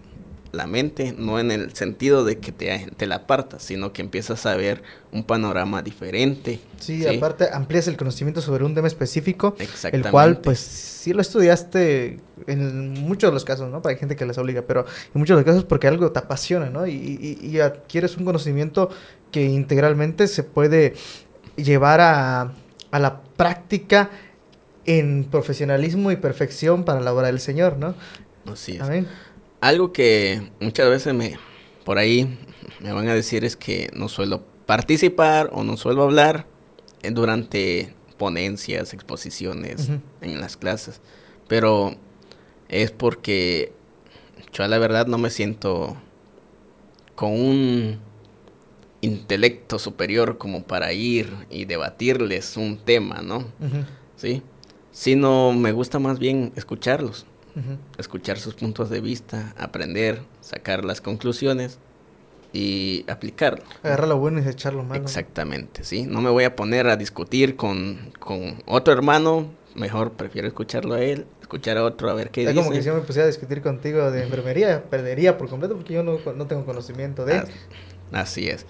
la 0.52 0.66
mente, 0.66 1.14
no 1.18 1.40
en 1.40 1.52
el 1.52 1.74
sentido 1.76 2.24
de 2.24 2.40
que 2.40 2.52
te, 2.52 2.88
te 2.98 3.06
la 3.06 3.16
apartas, 3.16 3.62
sino 3.64 3.94
que 3.94 4.02
empiezas 4.02 4.46
a 4.46 4.56
ver 4.56 4.82
un 5.12 5.24
panorama 5.24 5.82
diferente. 5.82 6.60
Sí, 6.80 7.06
aparte 7.06 7.50
amplias 7.52 7.88
el 7.88 7.98
conocimiento 7.98 8.42
sobre 8.42 8.64
un 8.64 8.74
tema 8.74 8.88
específico, 8.88 9.56
el 9.92 10.10
cual 10.10 10.40
pues 10.40 10.60
sí 10.60 11.14
lo 11.14 11.22
estudiaste 11.22 12.20
en 12.48 12.94
muchos 12.94 13.30
de 13.30 13.34
los 13.34 13.46
casos, 13.46 13.70
¿no? 13.70 13.82
Para 13.82 13.96
gente 13.96 14.16
que 14.16 14.26
les 14.26 14.38
obliga, 14.38 14.64
pero 14.64 14.86
en 15.14 15.20
muchos 15.20 15.38
de 15.38 15.44
los 15.44 15.46
casos 15.46 15.66
porque 15.66 15.88
algo 15.88 16.12
te 16.12 16.20
apasiona, 16.20 16.70
¿no? 16.70 16.88
Y, 16.88 17.38
y, 17.42 17.60
adquieres 17.60 18.18
un 18.18 18.26
conocimiento 18.26 18.90
que 19.32 19.44
integralmente 19.46 20.28
se 20.28 20.44
puede 20.44 20.94
llevar 21.56 22.02
a, 22.02 22.54
a 22.92 23.00
la 23.00 23.22
práctica 23.22 24.10
en 24.86 25.26
profesionalismo 25.26 26.12
y 26.12 26.16
perfección 26.16 26.84
para 26.84 27.00
la 27.02 27.14
obra 27.14 27.28
del 27.28 27.40
Señor, 27.40 27.78
¿no? 27.78 27.94
Así 28.52 28.74
es. 28.74 28.82
Amén. 28.82 29.08
Algo 29.62 29.92
que 29.92 30.52
muchas 30.60 30.90
veces 30.90 31.14
me 31.14 31.38
por 31.84 31.98
ahí 31.98 32.38
me 32.80 32.94
van 32.94 33.08
a 33.08 33.14
decir 33.14 33.44
es 33.44 33.56
que 33.56 33.90
no 33.94 34.10
suelo 34.10 34.44
participar 34.66 35.50
o 35.54 35.64
no 35.64 35.76
suelo 35.76 36.04
hablar 36.04 36.46
durante 37.12 37.94
ponencias, 38.18 38.94
exposiciones 38.94 39.90
en 40.22 40.40
las 40.40 40.56
clases, 40.56 41.02
pero 41.48 41.96
es 42.68 42.92
porque 42.92 43.74
yo 44.54 44.64
a 44.64 44.68
la 44.68 44.78
verdad 44.78 45.08
no 45.08 45.18
me 45.18 45.30
siento 45.30 45.98
con 47.16 47.32
un 47.32 48.00
intelecto 49.02 49.80
superior 49.80 50.38
como 50.38 50.64
para 50.64 50.94
ir 50.94 51.34
y 51.50 51.66
debatirles 51.66 52.56
un 52.56 52.78
tema, 52.78 53.22
¿no? 53.22 53.46
Sí, 54.16 54.44
sino 54.92 55.54
me 55.54 55.72
gusta 55.72 56.00
más 56.00 56.20
bien 56.20 56.52
escucharlos 56.56 57.26
escuchar 57.98 58.40
sus 58.40 58.56
puntos 58.56 58.90
de 58.90 59.02
vista, 59.02 59.54
aprender, 59.58 60.22
sacar 60.42 60.86
las 60.86 61.02
conclusiones 61.02 61.80
y 62.54 63.06
aplicarlo. 63.08 63.64
Agarrar 63.84 64.08
lo 64.08 64.18
bueno 64.18 64.42
y 64.42 64.48
echarlo 64.48 64.84
malo. 64.84 65.02
Exactamente, 65.02 65.84
sí. 65.84 66.04
No 66.04 66.22
me 66.22 66.30
voy 66.30 66.46
a 66.46 66.56
poner 66.56 66.88
a 66.88 66.96
discutir 66.96 67.56
con, 67.56 68.12
con 68.20 68.62
otro 68.66 68.94
hermano, 68.94 69.52
mejor 69.76 70.14
prefiero 70.14 70.48
escucharlo 70.48 70.96
a 70.96 71.02
él, 71.02 71.26
escuchar 71.42 71.78
a 71.78 71.84
otro 71.84 72.10
a 72.10 72.14
ver 72.14 72.30
qué 72.32 72.44
es 72.44 72.56
como 72.56 72.72
que 72.72 72.82
si 72.82 72.88
yo 72.88 72.96
me 72.96 73.02
pusiera 73.02 73.26
a 73.26 73.28
discutir 73.28 73.62
contigo 73.62 74.12
de 74.12 74.24
enfermería, 74.24 74.84
perdería 74.90 75.38
por 75.38 75.50
completo 75.50 75.76
porque 75.76 75.94
yo 75.94 76.04
no, 76.04 76.18
no 76.36 76.48
tengo 76.48 76.66
conocimiento 76.66 77.26
de... 77.26 77.44
Así 78.12 78.48
es. 78.48 78.66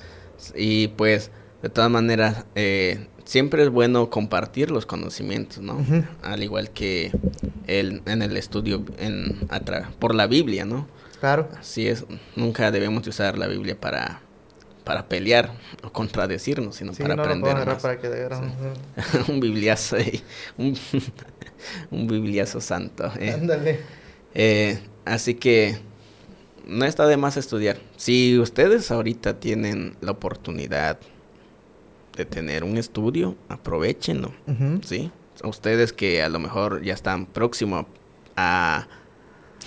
Y 0.56 0.90
pues, 0.90 1.32
de 1.62 1.70
todas 1.70 1.90
maneras, 1.90 2.46
eh, 2.56 3.08
siempre 3.30 3.62
es 3.62 3.70
bueno 3.70 4.10
compartir 4.10 4.72
los 4.72 4.88
conocimientos, 4.88 5.60
¿no? 5.60 5.86
Al 6.24 6.42
igual 6.42 6.72
que 6.72 7.12
el, 7.68 8.02
en 8.08 8.24
el 8.24 8.36
estudio 8.36 8.84
en, 8.98 9.48
por 10.00 10.16
la 10.16 10.26
Biblia, 10.26 10.66
¿no? 10.66 10.88
Claro. 11.20 11.48
Así 11.60 11.88
es, 11.88 12.06
nunca 12.36 12.72
debemos 12.72 13.06
usar 13.06 13.38
la 13.38 13.46
Biblia 13.46 13.80
para, 13.80 14.22
para 14.84 15.08
pelear 15.08 15.52
o 15.84 15.92
contradecirnos, 15.92 16.78
sino 16.78 16.92
para 16.94 17.14
aprender 17.14 17.54
más. 17.68 17.84
Para 17.84 18.00
que 18.00 18.08
un 19.28 19.40
bibliazo, 19.40 19.98
un, 20.58 20.76
un 21.92 22.08
bibliazo 22.08 22.60
santo. 22.60 23.12
Eh. 23.20 23.30
Ándale. 23.30 23.80
Eh, 24.34 24.80
así 25.06 25.36
que 25.36 25.78
no 26.66 26.84
está 26.84 27.06
de 27.06 27.18
más 27.18 27.38
estudiar. 27.38 27.78
Si 27.96 28.40
ustedes 28.40 28.90
ahorita 28.90 29.40
tienen 29.40 29.98
la 30.02 30.14
oportunidad 30.14 30.98
de 32.20 32.26
tener 32.26 32.66
un 32.66 32.76
estudio, 32.76 33.38
aprovechenlo, 33.48 34.34
¿sí? 34.86 35.10
ustedes 35.46 35.94
que 35.94 36.22
a 36.22 36.28
lo 36.28 36.38
mejor 36.40 36.82
ya 36.84 36.94
están 36.94 37.26
próximos 37.26 37.86
a... 38.36 38.88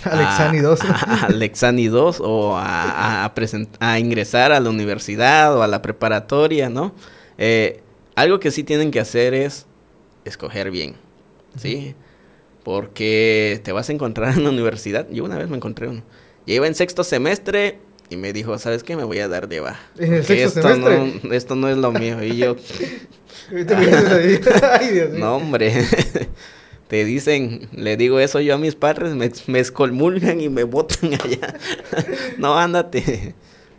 Alexani 0.03 0.59
2. 0.59 0.81
A, 0.81 1.25
Alexani 1.29 1.87
2 1.87 2.21
o 2.21 2.55
a, 2.55 3.25
a, 3.25 3.33
a, 3.79 3.99
ingresar 3.99 4.51
a 4.51 4.59
la 4.59 4.69
universidad 4.69 5.57
o 5.57 5.63
a 5.63 5.67
la 5.67 5.81
preparatoria, 5.81 6.69
¿no? 6.69 6.93
Eh, 7.39 7.81
algo 8.13 8.39
que 8.39 8.51
sí 8.51 8.63
tienen 8.63 8.91
que 8.91 8.99
hacer 8.99 9.33
es 9.33 9.65
escoger 10.23 10.69
bien, 10.69 10.95
¿sí? 11.57 11.95
Porque 12.63 13.61
te 13.63 13.71
vas 13.71 13.89
a 13.89 13.93
encontrar 13.93 14.37
en 14.37 14.43
la 14.43 14.49
universidad. 14.57 15.07
Yo 15.09 15.23
una 15.23 15.39
vez 15.39 15.49
me 15.49 15.55
encontré 15.55 15.87
uno. 15.87 16.03
Ya 16.45 16.53
iba 16.53 16.67
en 16.67 16.75
sexto 16.75 17.03
semestre 17.03 17.79
y 18.13 18.17
me 18.17 18.31
dijo, 18.31 18.57
¿sabes 18.57 18.83
qué? 18.83 18.95
Me 18.95 19.03
voy 19.03 19.19
a 19.19 19.27
dar 19.27 19.47
de 19.47 19.59
baja. 19.59 19.81
esto 19.97 20.75
no, 20.77 21.33
esto 21.33 21.55
no 21.55 21.69
es 21.69 21.77
lo 21.77 21.91
mío. 21.91 22.23
Y 22.23 22.37
yo... 22.37 22.55
no, 25.13 25.35
hombre. 25.35 25.85
Te 26.87 27.03
dicen, 27.03 27.67
le 27.73 27.97
digo 27.97 28.19
eso 28.19 28.39
yo 28.39 28.55
a 28.55 28.57
mis 28.57 28.75
padres, 28.75 29.15
me, 29.15 29.29
me 29.47 29.59
escolmulgan 29.59 30.39
y 30.39 30.49
me 30.49 30.63
botan 30.63 31.13
allá. 31.15 31.55
no, 32.37 32.57
ándate. 32.57 33.33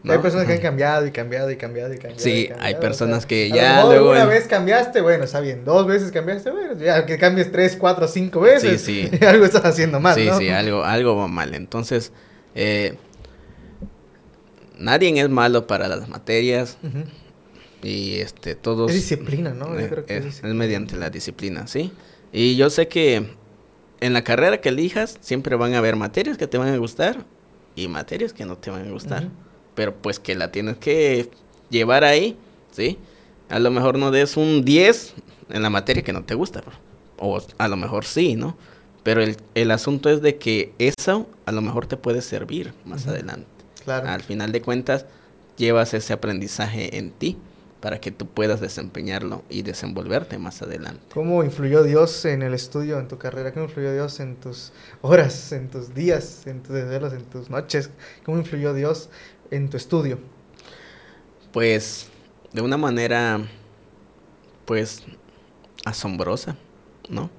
Hay 0.07 0.19
personas 0.19 0.47
que 0.47 0.53
han 0.53 0.61
cambiado 0.61 1.07
y 1.07 1.11
cambiado 1.13 1.51
y 1.51 1.57
cambiado 1.57 1.95
y 1.95 1.97
cambiado. 1.97 2.23
Sí, 2.23 2.51
hay 2.61 2.75
personas 2.75 3.25
que 3.25 3.49
ya 3.49 3.85
luego... 3.85 4.11
Una 4.11 4.27
vez 4.27 4.47
cambiaste, 4.47 5.01
bueno, 5.01 5.25
está 5.25 5.41
bien. 5.41 5.65
Dos 5.65 5.87
veces 5.87 6.13
cambiaste, 6.13 6.51
bueno, 6.51 6.75
ya 6.79 7.07
que 7.07 7.17
cambies 7.17 7.51
tres, 7.51 7.77
cuatro, 7.77 8.07
cinco 8.07 8.41
veces. 8.41 8.83
Sí, 8.83 9.09
sí. 9.11 9.25
algo 9.25 9.47
estás 9.47 9.65
haciendo 9.65 10.01
mal, 10.01 10.15
Sí, 10.15 10.29
sí, 10.39 10.51
algo, 10.51 10.85
algo 10.85 11.17
va 11.17 11.29
mal. 11.29 11.55
Entonces, 11.55 12.13
eh, 12.55 12.97
nadie 14.79 15.21
es 15.21 15.29
malo 15.29 15.67
para 15.67 15.89
las 15.89 16.09
materias. 16.09 16.79
Y 17.83 18.15
este, 18.15 18.55
todos... 18.55 18.91
Es 18.91 18.97
disciplina, 18.97 19.53
¿no? 19.53 19.79
Yo 19.79 19.89
creo 19.89 20.07
que 20.07 20.17
es, 20.17 20.43
mediante 20.43 20.97
la 20.97 21.11
disciplina, 21.11 21.67
¿sí? 21.67 21.93
Y 22.33 22.57
yo 22.57 22.71
sé 22.71 22.89
que 22.89 23.29
en 24.01 24.13
la 24.13 24.25
carrera 24.25 24.61
que 24.61 24.71
elijas 24.71 25.19
siempre 25.21 25.57
van 25.57 25.75
a 25.75 25.79
haber 25.79 25.97
materias 25.97 26.39
que 26.39 26.47
te 26.47 26.59
van 26.59 26.69
a 26.69 26.77
gustar 26.79 27.25
y 27.77 27.89
materias 27.89 28.33
que 28.33 28.45
no 28.45 28.57
te 28.57 28.71
van 28.71 28.89
a 28.89 28.91
gustar. 28.91 29.29
Pero 29.75 29.95
pues 29.95 30.19
que 30.19 30.35
la 30.35 30.51
tienes 30.51 30.77
que 30.77 31.31
llevar 31.69 32.05
ahí, 32.05 32.37
¿sí? 32.71 32.99
A 33.49 33.59
lo 33.59 33.71
mejor 33.71 33.99
no 33.99 34.11
des 34.11 34.37
un 34.37 34.65
10 34.65 35.15
en 35.51 35.63
la 35.63 35.71
materia 35.71 36.03
que 36.03 36.13
no 36.13 36.25
te 36.25 36.35
gusta. 36.35 36.63
O 37.19 37.41
a 37.59 37.69
lo 37.69 37.77
mejor 37.77 38.05
sí, 38.05 38.35
¿no? 38.35 38.57
Pero 39.03 39.23
el, 39.23 39.37
el 39.55 39.71
asunto 39.71 40.09
es 40.09 40.23
de 40.23 40.37
que 40.37 40.73
eso 40.79 41.29
a 41.45 41.53
lo 41.53 41.61
mejor 41.61 41.87
te 41.87 41.97
puede 41.97 42.23
servir 42.23 42.73
más 42.85 43.07
adelante. 43.07 43.54
Al 43.87 44.23
final 44.23 44.53
de 44.53 44.63
cuentas, 44.63 45.07
llevas 45.57 45.95
ese 45.95 46.13
aprendizaje 46.13 46.99
en 46.99 47.11
ti 47.11 47.39
para 47.81 48.01
que 48.01 48.11
tú 48.11 48.27
puedas 48.27 48.61
desempeñarlo 48.63 49.45
y 49.51 49.61
desenvolverte 49.61 50.39
más 50.39 50.63
adelante. 50.63 51.03
¿Cómo 51.13 51.45
influyó 51.45 51.83
Dios 51.83 52.25
en 52.25 52.43
el 52.43 52.55
estudio, 52.55 52.99
en 52.99 53.09
tu 53.09 53.19
carrera? 53.19 53.53
¿Cómo 53.53 53.67
influyó 53.67 53.93
Dios 53.93 54.21
en 54.21 54.37
tus 54.37 54.73
horas, 55.03 55.53
en 55.53 55.69
tus 55.69 55.93
días, 55.93 56.47
en 56.47 56.63
tus 56.63 56.75
desvelos, 56.75 57.13
en 57.13 57.25
tus 57.25 57.51
noches? 57.51 57.91
¿Cómo 58.25 58.39
influyó 58.39 58.73
Dios 58.73 59.11
en 59.51 59.69
tu 59.69 59.77
estudio? 59.77 60.19
Pues 61.53 62.09
de 62.55 62.63
una 62.63 62.79
manera, 62.79 63.41
pues, 64.65 65.03
asombrosa, 65.85 66.57
¿no? 67.11 67.31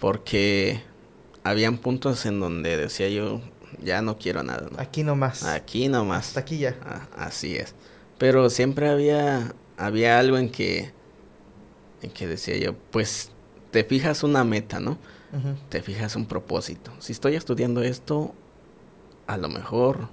Porque 0.00 0.80
habían 1.44 1.76
puntos 1.76 2.24
en 2.24 2.40
donde 2.40 2.78
decía 2.78 3.10
yo, 3.10 3.42
ya 3.82 4.02
no 4.02 4.16
quiero 4.16 4.42
nada. 4.42 4.68
Aquí 4.78 5.02
nomás. 5.02 5.44
Aquí 5.44 5.88
nomás. 5.88 6.28
Hasta 6.28 6.40
aquí 6.40 6.58
ya. 6.58 6.76
Ah, 6.84 7.08
así 7.16 7.56
es. 7.56 7.74
Pero 8.18 8.50
siempre 8.50 8.88
había, 8.88 9.54
había 9.76 10.18
algo 10.18 10.38
en 10.38 10.50
que, 10.50 10.92
en 12.02 12.10
que 12.10 12.26
decía 12.26 12.56
yo, 12.58 12.74
pues 12.90 13.30
te 13.70 13.84
fijas 13.84 14.22
una 14.22 14.44
meta, 14.44 14.80
¿no? 14.80 14.98
Te 15.68 15.80
fijas 15.80 16.16
un 16.16 16.26
propósito. 16.26 16.92
Si 16.98 17.12
estoy 17.12 17.36
estudiando 17.36 17.82
esto, 17.82 18.34
a 19.28 19.36
lo 19.36 19.48
mejor 19.48 20.08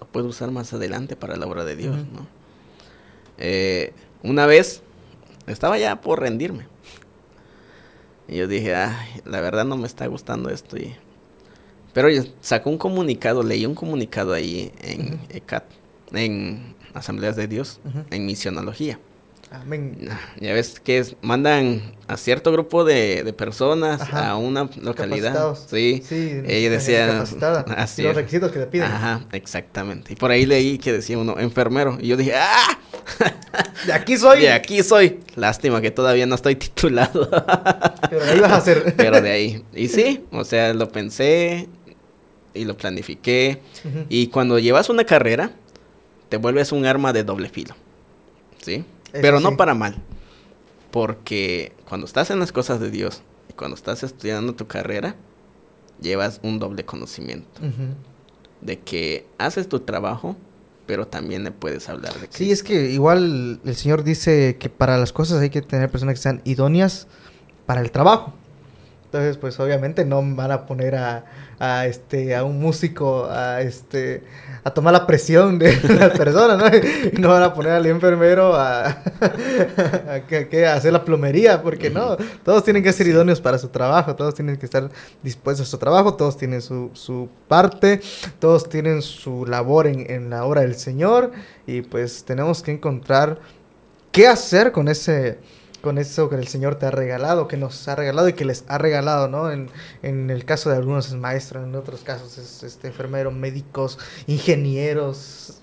lo 0.00 0.06
puedo 0.06 0.28
usar 0.28 0.50
más 0.50 0.72
adelante 0.72 1.14
para 1.14 1.36
la 1.36 1.46
obra 1.46 1.64
de 1.64 1.76
Dios, 1.76 1.94
¿no? 1.94 2.26
Eh, 3.36 3.92
una 4.22 4.46
vez 4.46 4.82
estaba 5.46 5.76
ya 5.78 6.00
por 6.00 6.20
rendirme. 6.20 6.66
Y 8.28 8.36
yo 8.36 8.48
dije, 8.48 8.74
ay, 8.74 9.20
la 9.24 9.40
verdad 9.40 9.66
no 9.66 9.76
me 9.76 9.86
está 9.86 10.06
gustando 10.06 10.48
esto 10.48 10.78
y 10.78 10.96
pero 11.96 12.08
sacó 12.42 12.68
un 12.68 12.76
comunicado, 12.76 13.42
leí 13.42 13.64
un 13.64 13.74
comunicado 13.74 14.34
ahí 14.34 14.70
en 14.82 15.18
ECAT 15.30 15.64
en 16.12 16.74
Asambleas 16.92 17.36
de 17.36 17.48
Dios, 17.48 17.80
en 18.10 18.26
misionología. 18.26 18.98
Amén. 19.50 20.08
Ya 20.40 20.52
ves 20.52 20.78
que 20.80 20.98
es- 20.98 21.16
mandan 21.22 21.94
a 22.08 22.16
cierto 22.16 22.50
grupo 22.52 22.84
de, 22.84 23.22
de 23.24 23.32
personas 23.32 24.00
Ajá. 24.02 24.30
a 24.30 24.36
una 24.36 24.68
localidad. 24.82 25.56
Sí. 25.68 26.02
Sí, 26.06 26.42
Ella 26.46 26.68
decía. 26.68 27.22
Así 27.76 28.02
los 28.02 28.14
requisitos 28.16 28.50
que 28.52 28.58
te 28.58 28.66
piden. 28.66 28.88
Ajá, 28.90 29.24
exactamente. 29.32 30.12
Y 30.12 30.16
por 30.16 30.32
ahí 30.32 30.44
leí 30.46 30.78
que 30.78 30.92
decía 30.92 31.16
uno, 31.16 31.38
enfermero. 31.38 31.96
Y 32.00 32.08
yo 32.08 32.16
dije, 32.16 32.34
¡ah! 32.34 32.78
De 33.86 33.92
aquí 33.92 34.18
soy. 34.18 34.40
De 34.40 34.52
aquí 34.52 34.82
soy. 34.82 35.20
Lástima 35.36 35.80
que 35.80 35.92
todavía 35.92 36.26
no 36.26 36.34
estoy 36.34 36.56
titulado. 36.56 37.30
Pero 38.10 38.24
ahí 38.24 38.40
vas 38.40 38.50
a 38.52 38.56
hacer. 38.56 38.94
Pero 38.96 39.20
de 39.20 39.30
ahí. 39.30 39.64
Y 39.74 39.88
sí, 39.88 40.24
o 40.32 40.44
sea, 40.44 40.74
lo 40.74 40.88
pensé 40.90 41.68
y 42.56 42.64
lo 42.64 42.76
planifiqué. 42.76 43.60
Y 44.08 44.28
cuando 44.28 44.58
llevas 44.58 44.88
una 44.88 45.04
carrera, 45.04 45.52
te 46.28 46.36
vuelves 46.36 46.72
un 46.72 46.86
arma 46.86 47.12
de 47.12 47.24
doble 47.24 47.48
filo. 47.48 47.74
¿Sí? 48.62 48.84
Eso 49.12 49.22
Pero 49.22 49.40
no 49.40 49.50
sí. 49.50 49.56
para 49.56 49.74
mal. 49.74 49.96
Porque 50.90 51.72
cuando 51.88 52.06
estás 52.06 52.30
en 52.30 52.38
las 52.40 52.52
cosas 52.52 52.80
de 52.80 52.90
Dios 52.90 53.22
y 53.50 53.52
cuando 53.52 53.76
estás 53.76 54.02
estudiando 54.02 54.54
tu 54.54 54.66
carrera, 54.66 55.16
llevas 56.00 56.40
un 56.42 56.58
doble 56.58 56.84
conocimiento. 56.84 57.60
De 58.60 58.78
que 58.80 59.26
haces 59.38 59.68
tu 59.68 59.80
trabajo, 59.80 60.36
pero 60.86 61.06
también 61.06 61.44
le 61.44 61.50
puedes 61.50 61.88
hablar 61.88 62.14
de 62.14 62.28
Sí, 62.30 62.50
es 62.50 62.62
que 62.62 62.90
igual 62.90 63.60
el 63.64 63.76
Señor 63.76 64.04
dice 64.04 64.56
que 64.58 64.68
para 64.70 64.96
las 64.96 65.12
cosas 65.12 65.40
hay 65.40 65.50
que 65.50 65.62
tener 65.62 65.90
personas 65.90 66.14
que 66.14 66.20
sean 66.20 66.40
idóneas 66.44 67.06
para 67.66 67.80
el 67.80 67.90
trabajo. 67.90 68.32
Entonces, 69.16 69.38
pues 69.38 69.58
obviamente 69.60 70.04
no 70.04 70.22
van 70.36 70.50
a 70.52 70.66
poner 70.66 70.94
a, 70.96 71.24
a, 71.58 71.86
este 71.86 72.34
a 72.36 72.44
un 72.44 72.58
músico 72.60 73.24
a 73.30 73.62
este 73.62 74.22
a 74.62 74.70
tomar 74.74 74.92
la 74.92 75.06
presión 75.06 75.58
de 75.58 75.74
las 75.98 76.18
personas, 76.18 76.58
¿no? 76.58 76.66
Y 76.76 77.18
no 77.20 77.28
van 77.30 77.42
a 77.44 77.54
poner 77.54 77.72
al 77.72 77.86
enfermero 77.86 78.54
a, 78.54 78.86
a, 80.10 80.20
que- 80.28 80.66
a 80.66 80.74
hacer 80.74 80.92
la 80.92 81.04
plomería, 81.04 81.62
porque 81.62 81.88
no, 81.88 82.16
todos 82.44 82.64
tienen 82.64 82.82
que 82.82 82.92
ser 82.92 83.06
idóneos 83.06 83.40
para 83.40 83.58
su 83.58 83.68
trabajo, 83.68 84.14
todos 84.16 84.34
tienen 84.34 84.56
que 84.56 84.66
estar 84.66 84.90
dispuestos 85.22 85.66
a 85.66 85.70
su 85.70 85.78
trabajo, 85.78 86.14
todos 86.14 86.36
tienen 86.36 86.60
su, 86.60 86.90
su 86.94 87.28
parte, 87.48 88.00
todos 88.38 88.68
tienen 88.68 89.02
su 89.02 89.46
labor 89.46 89.86
en, 89.86 90.10
en 90.10 90.30
la 90.30 90.44
obra 90.44 90.62
del 90.62 90.74
Señor 90.74 91.30
y 91.66 91.82
pues 91.82 92.24
tenemos 92.24 92.62
que 92.62 92.72
encontrar 92.72 93.38
qué 94.12 94.26
hacer 94.28 94.72
con 94.72 94.88
ese 94.88 95.38
con 95.86 95.98
eso 95.98 96.28
que 96.28 96.34
el 96.34 96.48
Señor 96.48 96.74
te 96.80 96.86
ha 96.86 96.90
regalado, 96.90 97.46
que 97.46 97.56
nos 97.56 97.86
ha 97.86 97.94
regalado 97.94 98.28
y 98.28 98.32
que 98.32 98.44
les 98.44 98.64
ha 98.66 98.76
regalado, 98.76 99.28
¿no? 99.28 99.52
En, 99.52 99.70
en 100.02 100.30
el 100.30 100.44
caso 100.44 100.68
de 100.68 100.74
algunos 100.74 101.06
es 101.06 101.14
maestro, 101.14 101.62
en 101.62 101.76
otros 101.76 102.00
casos 102.00 102.38
es 102.38 102.64
este 102.64 102.88
enfermero, 102.88 103.30
médicos, 103.30 104.00
ingenieros. 104.26 105.58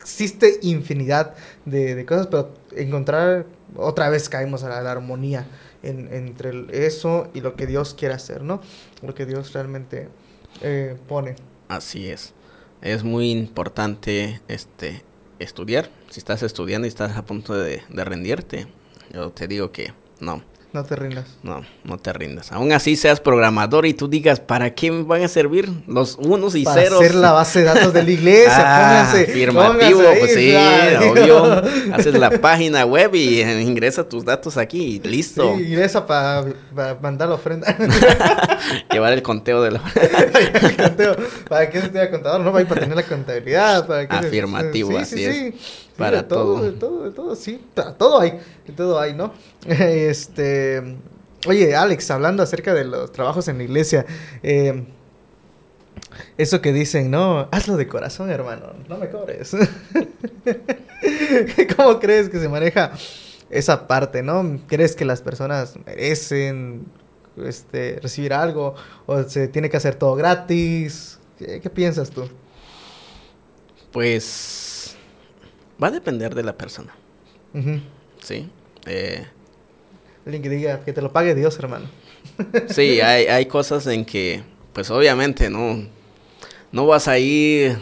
Existe 0.00 0.60
infinidad 0.62 1.34
de, 1.64 2.06
cosas, 2.06 2.28
pero 2.28 2.54
encontrar, 2.76 3.46
otra 3.74 4.08
vez 4.08 4.28
caemos 4.28 4.62
a 4.62 4.68
la, 4.68 4.88
armonía 4.88 5.48
en- 5.82 6.14
entre 6.14 6.86
eso 6.86 7.26
y 7.34 7.40
lo 7.40 7.56
que 7.56 7.66
Dios 7.66 7.92
quiere 7.94 8.14
hacer, 8.14 8.42
¿no? 8.42 8.60
Lo 9.02 9.14
que 9.16 9.26
Dios 9.26 9.52
realmente 9.52 10.08
eh, 10.62 10.96
pone. 11.08 11.34
Así 11.66 12.08
es. 12.08 12.34
Es 12.82 13.02
muy 13.02 13.32
importante 13.32 14.40
este 14.46 15.02
estudiar. 15.40 15.90
Si 16.08 16.20
estás 16.20 16.44
estudiando 16.44 16.86
y 16.86 16.88
estás 16.88 17.16
a 17.16 17.24
punto 17.24 17.54
de 17.54 17.82
rendirte, 17.90 18.68
yo 19.16 19.30
te 19.30 19.48
digo 19.48 19.72
que 19.72 19.92
no, 20.20 20.42
No 20.72 20.84
te 20.84 20.94
rindas. 20.94 21.24
no, 21.42 21.62
no 21.84 21.96
te 21.98 22.12
rindas. 22.12 22.52
Aún 22.52 22.70
así 22.72 22.96
seas 22.96 23.18
programador 23.20 23.86
y 23.86 23.94
tú 23.94 24.08
digas, 24.08 24.40
¿para 24.40 24.74
qué 24.74 24.90
me 24.90 25.04
van 25.04 25.22
a 25.24 25.28
servir 25.28 25.70
los 25.86 26.16
unos 26.16 26.54
y 26.54 26.64
Para 26.64 26.82
ceros? 26.82 27.00
hacer 27.00 27.14
la 27.14 27.32
base 27.32 27.60
de 27.60 27.64
datos 27.64 27.92
de 27.94 28.02
la 28.02 28.10
iglesia, 28.10 28.52
Ah, 28.58 29.06
pónganse. 29.08 29.30
afirmativo, 29.32 30.00
pónganse 30.02 30.12
ahí, 30.12 30.18
pues 30.20 30.34
sí, 30.34 30.50
claro. 30.50 31.12
obvio. 31.12 31.94
Haces 31.94 32.14
la 32.18 32.30
página 32.30 32.84
web 32.84 33.14
y 33.14 33.40
eh, 33.40 33.62
ingresa 33.62 34.06
tus 34.06 34.22
datos 34.24 34.58
aquí 34.58 35.00
y 35.02 35.08
listo. 35.08 35.56
Sí, 35.56 35.62
ingresa 35.64 36.06
para 36.06 36.44
mandar 37.00 37.28
la 37.30 37.36
ofrenda. 37.36 37.74
Llevar 38.92 39.12
el 39.14 39.22
conteo 39.22 39.62
de 39.62 39.70
la... 39.72 39.80
Conteo. 40.76 41.16
¿Para 41.48 41.70
qué 41.70 41.80
se 41.80 41.88
tiene 41.88 42.10
contador? 42.10 42.40
No, 42.42 42.52
para 42.52 42.64
tener 42.80 42.96
la 42.96 43.02
contabilidad. 43.02 43.86
¿para 43.86 44.06
qué 44.08 44.18
se- 44.20 44.26
Afirmativo, 44.28 44.90
sí, 44.90 44.96
así 44.96 45.16
sí, 45.16 45.24
es. 45.24 45.54
Para 45.96 46.18
de 46.18 46.22
todo, 46.24 46.54
todo. 46.54 46.62
de 46.62 46.72
todo, 46.72 47.04
de 47.04 47.10
todo, 47.10 47.36
sí. 47.36 47.64
Todo 47.98 48.20
hay, 48.20 48.38
de 48.66 48.72
todo 48.74 49.00
hay, 49.00 49.14
¿no? 49.14 49.32
Este, 49.66 50.96
oye, 51.46 51.74
Alex, 51.74 52.10
hablando 52.10 52.42
acerca 52.42 52.74
de 52.74 52.84
los 52.84 53.12
trabajos 53.12 53.48
en 53.48 53.58
la 53.58 53.64
iglesia, 53.64 54.04
eh, 54.42 54.84
eso 56.36 56.60
que 56.60 56.72
dicen, 56.72 57.10
no, 57.10 57.48
hazlo 57.50 57.76
de 57.76 57.88
corazón, 57.88 58.30
hermano, 58.30 58.74
no 58.88 58.98
me 58.98 59.08
cobres. 59.08 59.56
¿Cómo 61.76 61.98
crees 61.98 62.28
que 62.28 62.38
se 62.38 62.48
maneja 62.48 62.92
esa 63.50 63.86
parte, 63.86 64.22
no? 64.22 64.60
¿Crees 64.66 64.94
que 64.96 65.04
las 65.04 65.22
personas 65.22 65.74
merecen 65.86 66.86
este, 67.36 67.98
recibir 68.02 68.32
algo 68.34 68.74
o 69.06 69.22
se 69.22 69.48
tiene 69.48 69.70
que 69.70 69.76
hacer 69.76 69.94
todo 69.94 70.14
gratis? 70.14 71.18
¿Qué, 71.38 71.60
qué 71.60 71.70
piensas 71.70 72.10
tú? 72.10 72.28
Pues 73.92 74.65
va 75.82 75.88
a 75.88 75.90
depender 75.90 76.34
de 76.34 76.42
la 76.42 76.56
persona. 76.56 76.94
¿sí? 78.22 78.48
Eh, 78.86 79.26
Alguien 80.24 80.42
que 80.42 80.48
diga 80.50 80.84
que 80.84 80.92
te 80.92 81.00
lo 81.02 81.12
pague 81.12 81.34
Dios, 81.34 81.58
hermano. 81.58 81.86
sí, 82.68 83.00
hay, 83.00 83.26
hay 83.26 83.46
cosas 83.46 83.86
en 83.86 84.04
que, 84.04 84.42
pues 84.72 84.90
obviamente, 84.90 85.48
no, 85.48 85.84
no 86.72 86.86
vas 86.86 87.08
a 87.08 87.18
ir, 87.18 87.78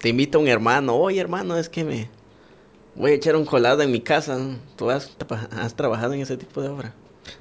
te 0.00 0.08
invita 0.08 0.38
un 0.38 0.48
hermano, 0.48 0.96
oye 0.96 1.20
hermano, 1.20 1.56
es 1.56 1.68
que 1.68 1.84
me 1.84 2.08
voy 2.94 3.12
a 3.12 3.14
echar 3.14 3.36
un 3.36 3.44
colado 3.44 3.82
en 3.82 3.90
mi 3.90 4.00
casa. 4.00 4.38
¿tú 4.76 4.90
has 4.90 5.10
trabajado 5.76 6.14
en 6.14 6.20
ese 6.20 6.36
tipo 6.36 6.62
de 6.62 6.68
obra? 6.68 6.94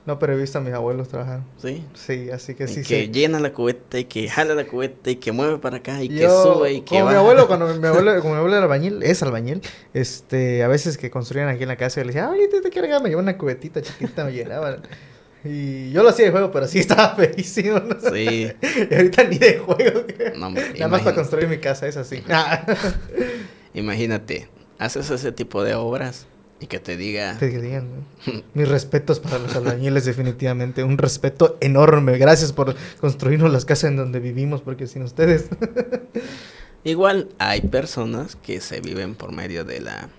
No, 0.06 0.20
pero 0.20 0.34
he 0.34 0.38
visto 0.38 0.58
a 0.58 0.62
mis 0.62 0.74
abuelos 0.74 1.10
trabajar. 1.10 1.42
Sí. 1.58 1.86
Sí, 1.94 2.30
así 2.32 2.56
que 2.56 2.66
Y 2.66 2.68
sí, 2.68 2.84
que 2.84 3.06
sí. 3.06 3.12
llena 3.12 3.40
la 3.40 3.52
cubeta 3.54 4.00
y 4.00 4.06
que 4.06 4.30
jala 4.30 4.56
la 4.56 4.66
cubeta 4.66 5.10
y 5.12 5.18
que 5.18 5.32
mueve 5.32 5.58
para 5.58 5.78
acá 5.78 6.02
y 6.04 6.10
que 6.10 6.28
sube 6.30 6.74
y 6.74 6.82
que 6.82 6.90
como 6.96 7.02
mi 7.02 7.06
baja. 7.08 7.20
abuelo, 7.20 7.48
cuando 7.48 7.68
mi 7.76 7.88
abuelo, 7.88 8.20
como 8.22 8.34
mi 8.34 8.38
abuelo 8.40 8.56
era 8.58 8.64
albañil, 8.66 9.04
es 9.04 9.22
albañil, 9.24 9.62
este, 9.94 10.64
a 10.64 10.68
veces 10.68 10.98
que 10.98 11.10
construían 11.12 11.50
aquí 11.50 11.64
en 11.64 11.70
la 11.70 11.76
casa, 11.78 12.02
yo 12.02 12.06
le 12.06 12.14
decía, 12.14 12.30
ay, 12.32 12.42
te, 12.50 12.62
te 12.62 12.70
quiero 12.70 12.88
me 13.02 13.10
llevaba 13.10 13.24
una 13.24 13.38
cubetita 13.38 13.82
chiquita, 13.82 14.24
me 14.26 14.32
llenaban. 14.32 14.82
Y 15.46 15.92
yo 15.92 16.04
lo 16.04 16.10
hacía 16.10 16.26
de 16.26 16.32
juego, 16.32 16.52
pero 16.52 16.68
sí 16.68 16.80
estaba 16.80 17.16
feísimo, 17.18 17.80
¿no? 17.80 17.98
Sí. 18.14 18.50
Y 18.90 18.94
ahorita 18.96 19.24
ni 19.26 19.38
de 19.38 19.58
juego. 19.58 20.04
No, 20.38 20.48
hombre, 20.48 20.72
Nada 20.76 20.88
más 20.88 21.02
para 21.02 21.16
construir 21.16 21.48
mi 21.50 21.58
casa, 21.58 21.86
es 21.88 21.98
así. 21.98 22.24
Imagínate, 23.74 24.48
haces 24.80 25.10
ese 25.10 25.32
tipo 25.32 25.64
de 25.64 25.76
obras 25.76 26.28
y 26.64 26.68
que 26.68 26.80
te 26.80 26.96
diga, 26.96 27.36
Te 27.38 27.50
digan, 27.50 27.90
¿no? 28.26 28.42
Mis 28.54 28.70
respetos 28.70 29.20
para 29.20 29.38
los 29.38 29.54
albañiles, 29.54 30.06
definitivamente. 30.06 30.84
Un 30.86 30.98
respeto 30.98 31.58
enorme. 31.60 32.18
Gracias 32.18 32.54
por 32.54 32.74
construirnos 33.02 33.52
las 33.52 33.66
casas 33.66 33.90
en 33.92 33.98
donde 33.98 34.20
vivimos, 34.22 34.62
porque 34.62 34.88
sin 34.88 35.04
ustedes. 35.04 35.50
igual 36.86 37.30
hay 37.40 37.62
personas 37.62 38.38
que 38.38 38.62
se 38.62 38.80
viven 38.80 39.16
por 39.16 39.34
medio 39.34 39.66
de 39.66 39.82
la 39.82 40.10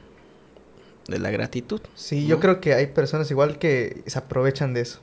de 1.08 1.18
la 1.18 1.30
gratitud. 1.30 1.80
Sí, 1.94 2.26
yo 2.26 2.36
¿no? 2.36 2.40
creo 2.42 2.60
que 2.60 2.74
hay 2.74 2.88
personas 2.88 3.30
igual 3.30 3.58
que 3.58 4.02
se 4.06 4.18
aprovechan 4.18 4.74
de 4.74 4.82
eso. 4.82 5.00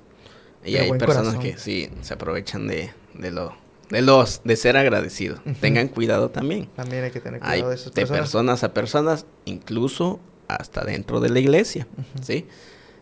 Y 0.64 0.74
de 0.74 0.80
hay 0.82 0.90
personas 0.92 1.36
corazón. 1.36 1.42
que 1.42 1.58
sí 1.58 1.90
se 2.02 2.14
aprovechan 2.14 2.68
de, 2.68 2.92
de 3.16 3.32
lo 3.32 3.54
de 3.90 4.04
los 4.04 4.42
de 4.44 4.56
ser 4.58 4.78
agradecidos. 4.78 5.40
Ujú. 5.44 5.56
Tengan 5.60 5.88
cuidado 5.88 6.30
también. 6.30 6.68
También 6.76 7.04
hay 7.04 7.12
que 7.12 7.20
tener 7.20 7.40
Hay 7.44 7.62
cuidado 7.62 7.70
de 7.70 7.76
esas 7.76 7.94
de 7.94 8.02
personas. 8.02 8.20
personas 8.20 8.64
a 8.64 8.74
personas, 8.76 9.26
incluso 9.46 10.20
hasta 10.56 10.84
dentro 10.84 11.20
de 11.20 11.30
la 11.30 11.40
iglesia. 11.40 11.88
¿sí? 12.22 12.46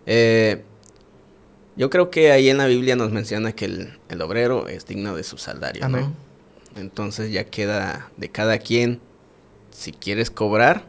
Eh, 0.05 0.63
yo 1.75 1.89
creo 1.89 2.09
que 2.09 2.31
ahí 2.31 2.49
en 2.49 2.57
la 2.57 2.65
Biblia 2.65 2.95
nos 2.95 3.11
menciona 3.11 3.53
que 3.53 3.65
el, 3.65 3.97
el 4.09 4.21
obrero 4.21 4.67
es 4.67 4.85
digno 4.85 5.15
de 5.15 5.23
su 5.23 5.37
salario, 5.37 5.85
Amén. 5.85 6.13
¿no? 6.75 6.81
Entonces 6.81 7.31
ya 7.31 7.45
queda 7.45 8.11
de 8.17 8.29
cada 8.29 8.57
quien 8.59 8.99
si 9.71 9.91
quieres 9.91 10.29
cobrar 10.31 10.83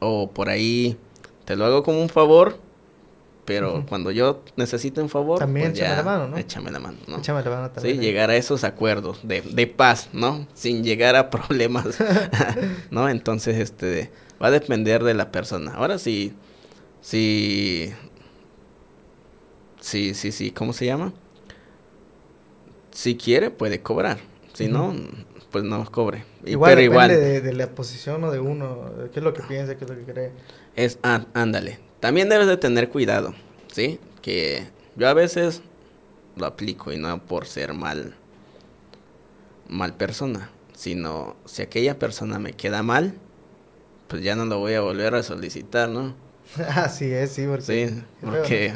o 0.00 0.30
por 0.30 0.48
ahí 0.48 0.96
te 1.44 1.56
lo 1.56 1.64
hago 1.64 1.82
como 1.82 2.00
un 2.00 2.08
favor, 2.08 2.58
pero 3.44 3.84
cuando 3.88 4.10
yo 4.10 4.42
necesito 4.56 5.02
un 5.02 5.08
favor, 5.08 5.38
También 5.38 5.70
pues 5.70 5.80
échame 5.80 5.90
ya, 5.90 5.96
la 5.96 6.02
mano, 6.04 6.28
¿no? 6.28 6.36
Échame 6.38 6.70
la 6.70 6.78
mano, 6.78 6.98
¿no? 7.08 7.18
Échame 7.18 7.42
la 7.42 7.50
mano 7.50 7.70
Sí. 7.80 7.88
¿eh? 7.88 7.98
llegar 7.98 8.30
a 8.30 8.36
esos 8.36 8.62
acuerdos 8.64 9.20
de, 9.24 9.42
de 9.42 9.66
paz, 9.66 10.08
¿no? 10.12 10.46
Sin 10.54 10.84
llegar 10.84 11.16
a 11.16 11.28
problemas, 11.30 11.86
¿no? 12.90 13.08
Entonces, 13.08 13.58
este, 13.58 14.10
va 14.42 14.48
a 14.48 14.50
depender 14.50 15.04
de 15.04 15.14
la 15.14 15.30
persona. 15.30 15.74
Ahora 15.74 15.98
sí, 15.98 16.34
sí, 17.00 17.92
sí, 19.80 20.14
sí, 20.14 20.32
sí, 20.32 20.50
¿cómo 20.50 20.72
se 20.72 20.86
llama? 20.86 21.12
Si 22.90 23.16
quiere, 23.16 23.50
puede 23.50 23.80
cobrar. 23.82 24.18
Si 24.52 24.68
no, 24.68 24.94
pues 25.50 25.64
no 25.64 25.84
cobre. 25.90 26.24
Igual 26.44 26.74
pero 26.74 26.82
depende 26.82 26.84
igual, 26.84 27.08
De, 27.08 27.40
de 27.40 27.52
la 27.54 27.68
posición 27.68 28.24
o 28.24 28.30
de 28.30 28.40
uno, 28.40 28.90
qué 29.12 29.20
es 29.20 29.24
lo 29.24 29.32
que 29.32 29.42
piensa, 29.42 29.76
qué 29.76 29.84
es 29.84 29.90
lo 29.90 29.96
que 29.96 30.04
cree. 30.12 30.32
es, 30.74 30.98
ah, 31.02 31.26
ándale. 31.34 31.78
También 32.00 32.28
debes 32.28 32.48
de 32.48 32.56
tener 32.56 32.88
cuidado, 32.88 33.34
¿sí? 33.72 34.00
Que 34.20 34.66
yo 34.96 35.08
a 35.08 35.14
veces 35.14 35.62
lo 36.36 36.46
aplico 36.46 36.92
y 36.92 36.98
no 36.98 37.24
por 37.24 37.46
ser 37.46 37.74
mal, 37.74 38.14
mal 39.68 39.94
persona, 39.94 40.50
sino 40.74 41.36
si 41.44 41.62
aquella 41.62 41.98
persona 41.98 42.38
me 42.38 42.54
queda 42.54 42.82
mal, 42.82 43.14
pues 44.12 44.22
ya 44.22 44.36
no 44.36 44.44
lo 44.44 44.58
voy 44.58 44.74
a 44.74 44.82
volver 44.82 45.14
a 45.14 45.22
solicitar, 45.22 45.88
¿no? 45.88 46.14
Así 46.76 47.10
es, 47.10 47.32
sí, 47.32 47.46
porque... 47.46 47.88
Sí, 47.88 48.02
porque 48.20 48.74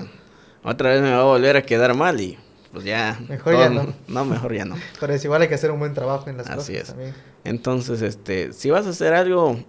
otra 0.65 0.89
vez 0.89 1.03
me 1.03 1.11
va 1.11 1.21
a 1.21 1.25
volver 1.25 1.59
a 1.59 1.63
quedar 1.63 1.95
mal 1.95 2.19
y 2.19 2.39
pues 2.73 2.87
ya... 2.87 3.21
Mejor 3.29 3.53
ya 3.53 3.69
no. 3.69 3.93
No, 4.09 4.25
mejor 4.25 4.55
ya 4.55 4.65
no. 4.65 4.77
Pero 4.99 5.13
es 5.13 5.23
igual 5.27 5.43
hay 5.43 5.49
que 5.49 5.57
hacer 5.57 5.71
un 5.73 5.79
buen 5.79 5.93
trabajo 5.93 6.31
en 6.31 6.39
las 6.39 6.49
Así 6.49 6.73
cosas 6.73 6.75
es. 6.75 6.89
también. 6.89 7.15
Entonces, 7.45 8.01
este, 8.01 8.55
si 8.55 8.71
vas 8.71 8.87
a 8.87 8.91
hacer 8.91 9.13
algo, 9.13 9.63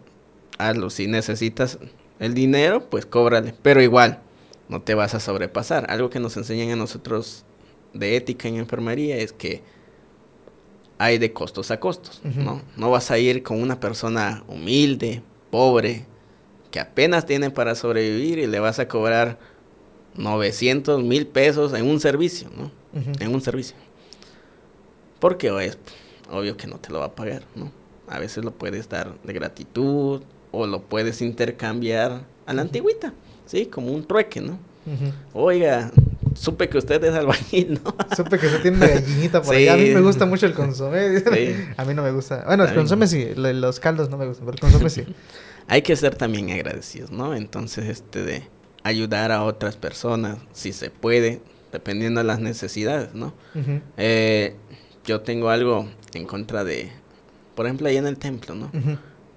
hazlo. 0.58 0.90
Si 0.90 1.08
necesitas 1.08 1.80
el 2.20 2.34
dinero, 2.34 2.90
pues 2.90 3.06
cóbrale. 3.06 3.54
Pero 3.62 3.82
igual, 3.82 4.22
no 4.70 4.82
te 4.82 4.96
vas 4.96 5.16
a 5.16 5.20
sobrepasar. 5.20 5.92
Algo 5.92 6.10
que 6.10 6.22
nos 6.22 6.38
enseñan 6.38 6.70
a 6.70 6.76
nosotros 6.78 7.44
de 7.94 8.16
ética 8.16 8.48
en 8.48 8.56
enfermería 8.56 9.18
es 9.18 9.34
que 9.34 9.64
hay 10.98 11.18
de 11.18 11.34
costos 11.34 11.72
a 11.72 11.80
costos. 11.82 12.22
¿no? 12.24 12.62
No 12.78 12.90
vas 12.90 13.12
a 13.12 13.18
ir 13.18 13.44
con 13.44 13.62
una 13.62 13.82
persona 13.82 14.46
humilde, 14.48 15.24
pobre, 15.50 16.06
que 16.72 16.80
apenas 16.80 17.26
tiene 17.26 17.50
para 17.50 17.76
sobrevivir 17.76 18.40
y 18.40 18.48
le 18.48 18.60
vas 18.60 18.80
a 18.80 18.88
cobrar 18.88 19.40
900 20.16 21.04
mil 21.04 21.28
pesos 21.28 21.74
en 21.74 21.88
un 21.88 22.00
servicio, 22.00 22.50
¿no? 22.56 22.72
En 23.20 23.34
un 23.34 23.42
servicio. 23.42 23.76
Porque 25.20 25.48
es 25.66 25.78
obvio 26.32 26.58
que 26.58 26.68
no 26.68 26.78
te 26.78 26.92
lo 26.92 27.00
va 27.00 27.06
a 27.06 27.16
pagar, 27.16 27.44
¿no? 27.56 27.72
A 28.08 28.20
veces 28.20 28.44
lo 28.44 28.52
puedes 28.52 28.90
dar 28.90 29.14
de 29.22 29.34
gratitud 29.34 30.22
o 30.52 30.68
lo 30.68 30.82
puedes 30.82 31.22
intercambiar 31.22 32.22
a 32.46 32.54
la 32.54 32.62
antigüita, 32.62 33.14
¿sí? 33.46 33.66
Como 33.68 33.92
un 33.92 34.06
trueque, 34.06 34.42
¿no? 34.42 34.58
Oiga, 35.34 35.92
supe 36.38 36.70
que 36.70 36.78
usted 36.78 37.04
es 37.04 37.14
albañil, 37.16 37.80
¿no? 37.84 37.96
Supe 38.16 38.38
que 38.38 38.48
se 38.50 38.60
tiene 38.60 38.78
una 38.78 38.88
gallinita 38.88 39.42
por 39.42 39.56
Sí. 39.56 39.62
allá. 39.64 39.74
A 39.74 39.78
mí 39.78 39.90
me 39.92 40.02
gusta 40.02 40.26
mucho 40.26 40.46
el 40.46 40.54
consomé. 40.54 41.20
Sí. 41.20 41.56
A 41.78 41.86
mí 41.86 41.94
no 41.94 42.04
me 42.04 42.12
gusta. 42.12 42.44
Bueno, 42.46 42.66
el 42.66 42.74
consomé 42.74 43.08
sí. 43.08 43.30
lo- 43.36 43.52
Los 43.54 43.80
caldos 43.80 44.10
no 44.10 44.18
me 44.18 44.26
gustan, 44.28 44.46
pero 44.46 44.56
el 44.56 44.60
consomé 44.62 44.90
sí. 44.90 45.04
Hay 45.68 45.82
que 45.82 45.96
ser 45.96 46.16
también 46.16 46.50
agradecidos, 46.52 47.12
¿no? 47.12 47.36
Entonces, 47.36 47.86
este 47.86 48.24
de 48.24 48.48
ayudar 48.84 49.32
a 49.34 49.44
otras 49.44 49.76
personas, 49.76 50.38
si 50.54 50.72
se 50.72 50.90
puede, 50.90 51.42
dependiendo 51.74 52.22
de 52.22 52.26
las 52.26 52.40
necesidades, 52.40 53.14
¿no? 53.14 53.34
Eh, 53.98 54.56
yo 55.06 55.22
tengo 55.22 55.50
algo 55.50 55.90
en 56.14 56.26
contra 56.26 56.64
de, 56.64 56.90
por 57.56 57.66
ejemplo, 57.66 57.88
ahí 57.90 57.98
en 57.98 58.08
el 58.08 58.18
templo, 58.18 58.56
¿no? 58.56 58.72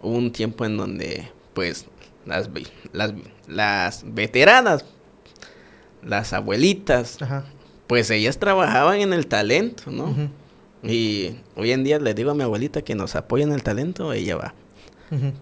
Hubo 0.03 0.17
un 0.17 0.31
tiempo 0.31 0.65
en 0.65 0.77
donde, 0.77 1.29
pues, 1.53 1.87
las, 2.27 2.49
las, 2.93 3.13
las 3.49 4.05
veteranas, 4.07 4.85
las 6.05 6.33
abuelitas, 6.33 7.21
Ajá. 7.23 7.45
pues 7.87 8.11
ellas 8.11 8.39
trabajaban 8.39 9.01
en 9.01 9.13
el 9.13 9.27
talento, 9.27 9.91
¿no? 9.91 10.15
Y 10.83 11.37
hoy 11.57 11.73
en 11.73 11.85
día 11.85 11.99
le 11.99 12.15
digo 12.15 12.31
a 12.31 12.35
mi 12.35 12.43
abuelita 12.43 12.83
que 12.83 12.95
nos 12.95 13.15
apoya 13.17 13.45
en 13.45 13.53
el 13.53 13.63
talento, 13.63 14.13
ella 14.13 14.37
va. 14.37 14.55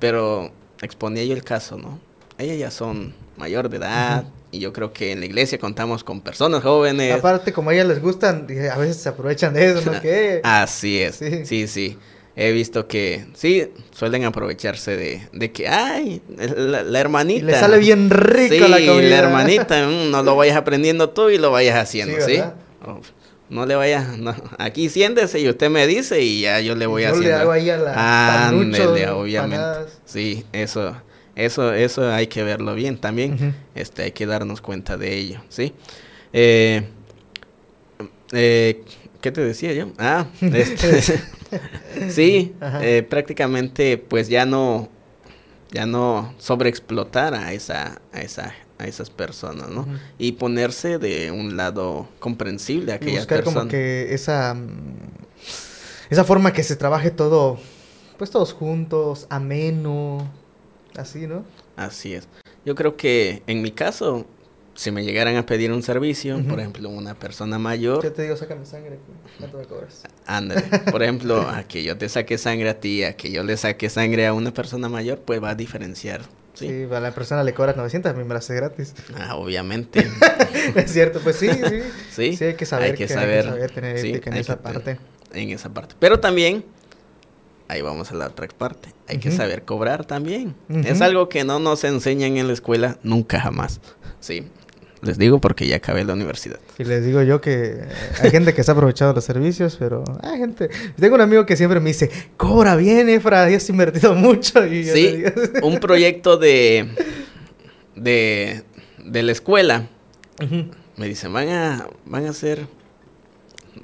Pero 0.00 0.50
exponía 0.82 1.24
yo 1.24 1.34
el 1.34 1.44
caso, 1.44 1.76
¿no? 1.78 1.98
Ellas 2.38 2.58
ya 2.58 2.70
son 2.70 3.14
mayor 3.36 3.68
de 3.68 3.76
edad 3.78 4.24
y 4.50 4.60
yo 4.60 4.72
creo 4.72 4.92
que 4.92 5.12
en 5.12 5.20
la 5.20 5.26
iglesia 5.26 5.58
contamos 5.58 6.02
con 6.04 6.20
personas 6.20 6.62
jóvenes. 6.62 7.14
Aparte, 7.14 7.52
como 7.52 7.70
a 7.70 7.74
ellas 7.74 7.86
les 7.86 8.00
gustan, 8.00 8.46
a 8.72 8.78
veces 8.78 8.96
se 8.96 9.08
aprovechan 9.10 9.52
de 9.54 9.72
eso, 9.72 9.92
¿no? 9.92 10.00
¿Qué? 10.02 10.40
Así 10.42 11.00
es, 11.00 11.16
Sí. 11.16 11.44
sí. 11.44 11.66
sí, 11.68 11.98
He 12.40 12.52
visto 12.52 12.86
que, 12.86 13.26
sí, 13.34 13.66
suelen 13.90 14.24
aprovecharse 14.24 14.96
de, 14.96 15.22
de 15.32 15.50
que, 15.50 15.66
ay, 15.66 16.22
la, 16.56 16.84
la 16.84 16.98
Y 16.98 17.00
hermanita. 17.00 17.44
le 17.46 17.54
sale 17.54 17.78
bien 17.78 18.10
rico 18.10 18.54
sí, 18.54 18.60
la 18.60 18.76
comida. 18.76 19.08
la 19.10 19.18
hermanita, 19.18 19.88
mm, 19.88 20.10
no 20.12 20.22
lo 20.22 20.36
vayas 20.36 20.56
aprendiendo 20.56 21.10
tú 21.10 21.30
y 21.30 21.38
lo 21.38 21.50
vayas 21.50 21.76
haciendo, 21.76 22.20
Sí. 22.24 22.40
Oh, 22.86 23.00
No 23.50 23.66
le 23.66 23.74
vayas, 23.74 24.16
no, 24.18 24.36
aquí 24.58 24.88
siéntese 24.88 25.40
y 25.40 25.48
usted 25.48 25.68
me 25.68 25.86
dice 25.88 26.22
y 26.22 26.42
ya 26.42 26.60
yo 26.60 26.76
le 26.76 26.86
voy 26.86 27.02
Yo 27.02 27.08
haciendo. 27.08 27.28
le 27.28 27.34
hago 27.34 27.50
ahí 27.50 27.70
a 27.70 27.76
la 27.76 28.46
Ándele, 28.48 29.08
obviamente. 29.10 29.90
Sí, 30.04 30.44
eso, 30.52 30.94
eso, 31.34 31.72
eso 31.72 32.08
hay 32.12 32.28
que 32.28 32.44
verlo 32.44 32.74
bien 32.76 32.98
también. 32.98 33.52
Este, 33.74 34.02
hay 34.04 34.12
que 34.12 34.26
darnos 34.26 34.60
cuenta 34.60 34.96
de 34.96 35.12
ello, 35.16 35.40
¿sí? 35.48 35.72
Eh, 36.32 36.84
eh, 38.32 38.82
¿Qué 39.20 39.32
te 39.32 39.40
decía 39.42 39.72
yo? 39.72 39.92
Ah, 39.98 40.26
este, 40.40 41.02
sí, 42.10 42.54
eh, 42.80 43.06
prácticamente, 43.08 43.98
pues 43.98 44.28
ya 44.28 44.46
no, 44.46 44.88
ya 45.70 45.86
no 45.86 46.34
sobreexplotar 46.38 47.34
a 47.34 47.52
esa, 47.52 48.00
a 48.12 48.20
esa, 48.20 48.54
a 48.78 48.86
esas 48.86 49.10
personas, 49.10 49.68
¿no? 49.70 49.86
Y 50.18 50.32
ponerse 50.32 50.98
de 50.98 51.30
un 51.30 51.56
lado 51.56 52.08
comprensible 52.20 52.92
a 52.92 52.96
aquella 52.96 53.18
buscar 53.18 53.38
persona. 53.38 53.60
como 53.60 53.70
que 53.70 54.14
esa 54.14 54.56
esa 56.10 56.24
forma 56.24 56.54
que 56.54 56.62
se 56.62 56.74
trabaje 56.74 57.10
todo 57.10 57.58
pues 58.16 58.30
todos 58.30 58.54
juntos 58.54 59.26
ameno 59.28 60.32
así 60.96 61.26
no 61.26 61.44
Así 61.78 62.12
es. 62.12 62.26
Yo 62.64 62.74
creo 62.74 62.96
que 62.96 63.44
en 63.46 63.62
mi 63.62 63.70
caso, 63.70 64.26
si 64.78 64.92
me 64.92 65.02
llegaran 65.02 65.34
a 65.34 65.44
pedir 65.44 65.72
un 65.72 65.82
servicio, 65.82 66.40
por 66.48 66.60
ejemplo, 66.60 66.88
una 66.88 67.16
persona 67.16 67.56
yo 67.56 67.60
mayor, 67.60 68.12
te 68.12 68.22
digo 68.22 68.36
sácame 68.36 68.64
sangre 68.64 69.00
¿cuánto 69.36 69.58
me 69.58 69.64
cobras? 69.64 70.04
ándale, 70.24 70.62
por 70.92 71.02
ejemplo, 71.02 71.40
a 71.48 71.64
que 71.64 71.82
yo 71.82 71.98
te 71.98 72.08
saque 72.08 72.38
sangre 72.38 72.68
a 72.70 72.78
ti, 72.78 73.02
a 73.02 73.16
que 73.16 73.32
yo 73.32 73.42
le 73.42 73.56
saque 73.56 73.90
sangre 73.90 74.28
a 74.28 74.32
una 74.32 74.54
persona 74.54 74.88
mayor, 74.88 75.18
pues 75.18 75.42
va 75.42 75.50
a 75.50 75.54
diferenciar, 75.56 76.20
sí, 76.54 76.68
¿sí? 76.68 76.94
a 76.94 77.00
la 77.00 77.12
persona 77.12 77.42
le 77.42 77.54
cobras 77.54 77.76
900 77.76 78.12
a 78.12 78.14
mí 78.14 78.22
me 78.22 78.36
hace 78.36 78.54
gratis. 78.54 78.94
Ah, 79.16 79.34
obviamente, 79.34 80.08
es 80.76 80.92
cierto 80.92 81.18
pues 81.24 81.34
sí 81.34 81.48
sí. 81.50 81.82
Sí, 82.12 82.36
sí 82.36 82.44
hay 82.44 82.54
que 82.54 82.64
saber 82.64 82.92
hay 82.92 82.96
que 82.96 83.08
que, 83.08 83.12
saber, 83.12 83.38
hay 83.38 83.42
que 83.42 83.50
saber. 83.50 83.70
tener 83.72 83.98
sí, 83.98 84.10
ética 84.10 84.30
en 84.30 84.36
esa 84.36 84.62
parte. 84.62 84.96
en 85.34 85.50
esa 85.50 85.70
parte. 85.70 85.96
Pero 85.98 86.20
también, 86.20 86.64
ahí 87.66 87.82
vamos 87.82 88.12
a 88.12 88.14
la 88.14 88.28
otra 88.28 88.46
parte, 88.46 88.90
hay 89.08 89.18
que 89.18 89.32
saber 89.32 89.64
cobrar 89.64 90.04
también. 90.04 90.54
Es 90.84 91.00
algo 91.00 91.28
que 91.28 91.42
no 91.42 91.58
nos 91.58 91.82
enseñan 91.82 92.36
en 92.36 92.46
la 92.46 92.52
escuela 92.52 92.96
nunca 93.02 93.40
jamás, 93.40 93.80
¿sí? 94.20 94.46
Les 95.02 95.16
digo 95.16 95.40
porque 95.40 95.66
ya 95.66 95.76
acabé 95.76 96.04
la 96.04 96.14
universidad. 96.14 96.58
y 96.78 96.84
les 96.84 97.04
digo 97.04 97.22
yo 97.22 97.40
que 97.40 97.84
hay 98.20 98.30
gente 98.30 98.52
que 98.52 98.62
se 98.64 98.70
ha 98.70 98.74
aprovechado 98.74 99.12
los 99.12 99.24
servicios, 99.24 99.76
pero 99.78 100.02
hay 100.22 100.38
gente... 100.38 100.70
Tengo 100.98 101.14
un 101.14 101.20
amigo 101.20 101.46
que 101.46 101.56
siempre 101.56 101.78
me 101.78 101.90
dice, 101.90 102.10
cobra 102.36 102.74
bien, 102.74 103.08
Efra, 103.08 103.48
ya 103.48 103.56
has 103.58 103.68
invertido 103.70 104.14
mucho. 104.14 104.66
Y 104.66 104.84
Sí, 104.84 105.22
un 105.62 105.78
proyecto 105.78 106.36
de, 106.36 106.88
de, 107.94 108.64
de 109.04 109.22
la 109.22 109.32
escuela. 109.32 109.88
Me 110.96 111.06
dicen, 111.06 111.32
van 111.32 111.48
a, 111.48 111.86
van 112.04 112.26
a 112.26 112.30
hacer, 112.30 112.66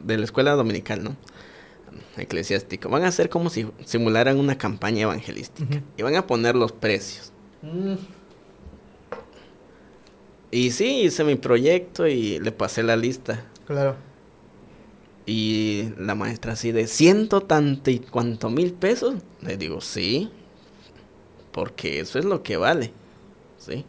de 0.02 0.18
la 0.18 0.24
escuela 0.24 0.52
dominical, 0.52 1.04
¿no? 1.04 1.16
Eclesiástico. 2.16 2.88
Van 2.88 3.04
a 3.04 3.08
hacer 3.08 3.28
como 3.28 3.50
si 3.50 3.66
simularan 3.84 4.38
una 4.38 4.58
campaña 4.58 5.02
evangelística. 5.02 5.80
Y 5.96 6.02
van 6.02 6.16
a 6.16 6.26
poner 6.26 6.54
los 6.56 6.72
precios. 6.72 7.32
Mm, 7.62 7.94
Y 10.55 10.70
sí, 10.70 11.00
hice 11.00 11.24
mi 11.24 11.34
proyecto 11.34 12.07
y 12.07 12.38
le 12.38 12.52
pasé 12.52 12.84
la 12.84 12.94
lista. 12.94 13.44
Claro. 13.66 13.96
Y 15.26 15.88
la 15.98 16.14
maestra 16.14 16.52
así 16.52 16.70
de 16.70 16.86
ciento 16.86 17.40
tanto 17.40 17.90
y 17.90 17.98
cuánto 17.98 18.50
mil 18.50 18.72
pesos. 18.72 19.14
Le 19.40 19.57
digo, 19.57 19.80
sí. 19.80 20.30
Porque 21.50 21.98
eso 21.98 22.20
es 22.20 22.24
lo 22.24 22.44
que 22.44 22.57
vale. 22.57 22.92
Sí. 23.59 23.84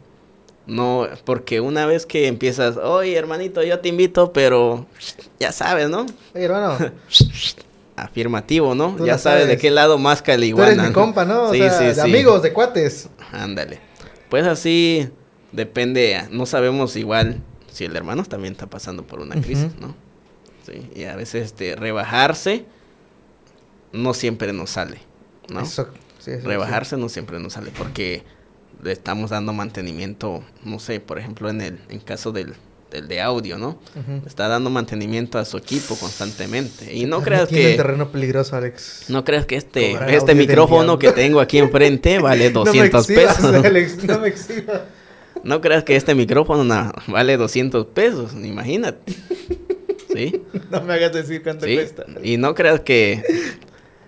No, 0.66 1.06
porque 1.24 1.60
una 1.60 1.86
vez 1.86 2.04
que 2.04 2.26
empiezas, 2.26 2.76
oye 2.78 3.14
hermanito, 3.14 3.62
yo 3.62 3.78
te 3.78 3.88
invito, 3.88 4.32
pero 4.32 4.86
ya 5.38 5.52
sabes, 5.52 5.88
¿no? 5.88 6.04
Oye, 6.34 6.44
hermano, 6.46 6.76
Afirmativo, 7.96 8.74
¿no? 8.74 9.06
Ya 9.06 9.18
sabes 9.18 9.46
de 9.46 9.56
qué 9.56 9.70
lado 9.70 9.98
más 9.98 10.24
tú 10.24 10.32
iguana. 10.32 10.72
eres 10.72 10.86
mi 10.88 10.92
compa, 10.92 11.24
¿no? 11.24 11.44
O 11.44 11.52
Sí, 11.52 11.58
sea, 11.58 11.70
sí, 11.78 11.84
de 11.84 11.94
sí. 11.94 12.00
amigos, 12.00 12.42
de 12.42 12.52
cuates. 12.52 13.08
Ándale. 13.30 13.78
Pues 14.28 14.44
así 14.46 15.08
depende, 15.56 16.22
no 16.30 16.46
sabemos 16.46 16.94
igual 16.96 17.40
si 17.72 17.84
el 17.84 17.96
hermano 17.96 18.22
también 18.24 18.52
está 18.52 18.66
pasando 18.68 19.04
por 19.06 19.20
una 19.20 19.40
crisis. 19.40 19.72
¿no? 19.80 19.94
Sí, 20.64 20.88
y 20.94 21.04
a 21.04 21.16
veces 21.16 21.46
este 21.46 21.74
rebajarse 21.74 22.64
no 23.92 24.14
siempre 24.14 24.52
nos 24.52 24.70
sale, 24.70 24.98
¿no? 25.48 25.60
Eso, 25.60 25.88
sí, 26.18 26.32
eso, 26.32 26.46
rebajarse 26.46 26.96
no 26.96 27.08
siempre 27.08 27.40
nos 27.40 27.54
sale 27.54 27.72
porque 27.76 28.22
le 28.82 28.92
estamos 28.92 29.30
dando 29.30 29.52
mantenimiento, 29.52 30.44
no 30.64 30.78
sé, 30.78 31.00
por 31.00 31.18
ejemplo 31.18 31.48
en 31.48 31.60
el 31.62 31.78
en 31.88 32.00
caso 32.00 32.32
del, 32.32 32.54
del 32.90 33.08
de 33.08 33.20
audio, 33.22 33.56
¿no? 33.56 33.78
Está 34.26 34.48
dando 34.48 34.68
mantenimiento 34.68 35.38
a 35.38 35.44
su 35.44 35.56
equipo 35.56 35.96
constantemente 35.96 36.92
y 36.94 37.06
no 37.06 37.22
creas 37.22 37.48
que 37.48 37.74
terreno 37.74 38.10
peligroso, 38.10 38.56
Alex. 38.56 39.04
no 39.08 39.24
creas 39.24 39.46
que 39.46 39.56
este 39.56 39.92
Cobrar 39.92 40.10
este 40.10 40.34
micrófono 40.34 40.98
que 40.98 41.12
tengo 41.12 41.40
aquí 41.40 41.58
enfrente 41.58 42.18
vale 42.18 42.50
200 42.50 43.08
no 43.08 43.14
me 43.14 43.22
exhibas, 43.22 43.36
pesos. 43.36 43.64
Alex, 43.64 44.04
no 44.04 44.18
me 44.18 44.28
exhibas. 44.34 44.80
No 45.46 45.60
creas 45.60 45.84
que 45.84 45.94
este 45.96 46.14
micrófono 46.14 46.92
vale 47.06 47.36
200 47.36 47.86
pesos, 47.86 48.32
imagínate. 48.34 49.12
¿Sí? 50.12 50.42
No 50.70 50.80
me 50.82 50.94
hagas 50.94 51.12
decir 51.12 51.42
cuánto 51.42 51.66
¿Sí? 51.66 51.74
cuesta. 51.76 52.04
Y 52.22 52.36
no 52.38 52.54
creas 52.54 52.80
que 52.80 53.22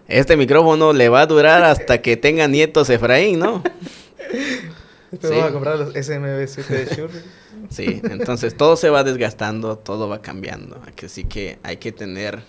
este 0.08 0.36
micrófono 0.36 0.92
le 0.92 1.08
va 1.08 1.20
a 1.20 1.26
durar 1.26 1.62
hasta 1.62 2.02
que 2.02 2.16
tenga 2.16 2.48
nietos 2.48 2.90
Efraín, 2.90 3.38
¿no? 3.38 3.62
Te 5.10 5.26
Sí. 5.28 5.34
vamos 5.34 5.44
a 5.44 5.52
comprar 5.52 5.78
los 5.78 5.94
SMB7 5.94 6.66
de 6.66 6.84
Shure. 6.96 7.22
Sí, 7.70 8.00
entonces 8.10 8.56
todo 8.56 8.76
se 8.76 8.90
va 8.90 9.04
desgastando, 9.04 9.78
todo 9.78 10.08
va 10.08 10.20
cambiando. 10.20 10.80
Así 11.04 11.24
que 11.24 11.58
hay 11.62 11.76
que 11.76 11.92
tener 11.92 12.40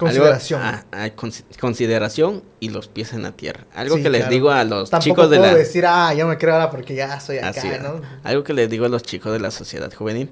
Consideración. 0.00 0.60
Algo- 0.62 0.84
ah, 0.92 1.04
ah, 1.04 1.08
consi- 1.16 1.44
consideración 1.60 2.42
y 2.58 2.70
los 2.70 2.88
pies 2.88 3.12
en 3.12 3.22
la 3.22 3.32
tierra. 3.32 3.66
Algo 3.74 3.96
Sí, 3.96 4.02
que 4.02 4.10
les 4.10 4.20
claro. 4.22 4.32
digo 4.32 4.50
a 4.50 4.64
los 4.64 4.90
Tampoco 4.90 5.04
chicos 5.10 5.30
de 5.30 5.36
puedo 5.38 5.52
la... 5.52 5.56
decir, 5.58 5.84
ah, 5.86 6.12
ya 6.14 6.26
me 6.26 6.36
creo 6.38 6.54
ahora 6.54 6.70
porque 6.70 6.94
ya 6.94 7.20
soy 7.20 7.38
acá, 7.38 7.50
Así. 7.50 7.68
¿no? 7.82 8.00
Algo 8.24 8.42
que 8.42 8.52
les 8.54 8.68
digo 8.70 8.86
a 8.86 8.88
los 8.88 9.02
chicos 9.02 9.32
de 9.32 9.38
la 9.40 9.50
sociedad 9.50 9.92
juvenil. 9.94 10.30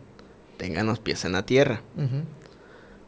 Tengan 0.57 0.87
los 0.87 0.99
pies 0.99 1.25
en 1.25 1.33
la 1.33 1.45
tierra. 1.47 1.83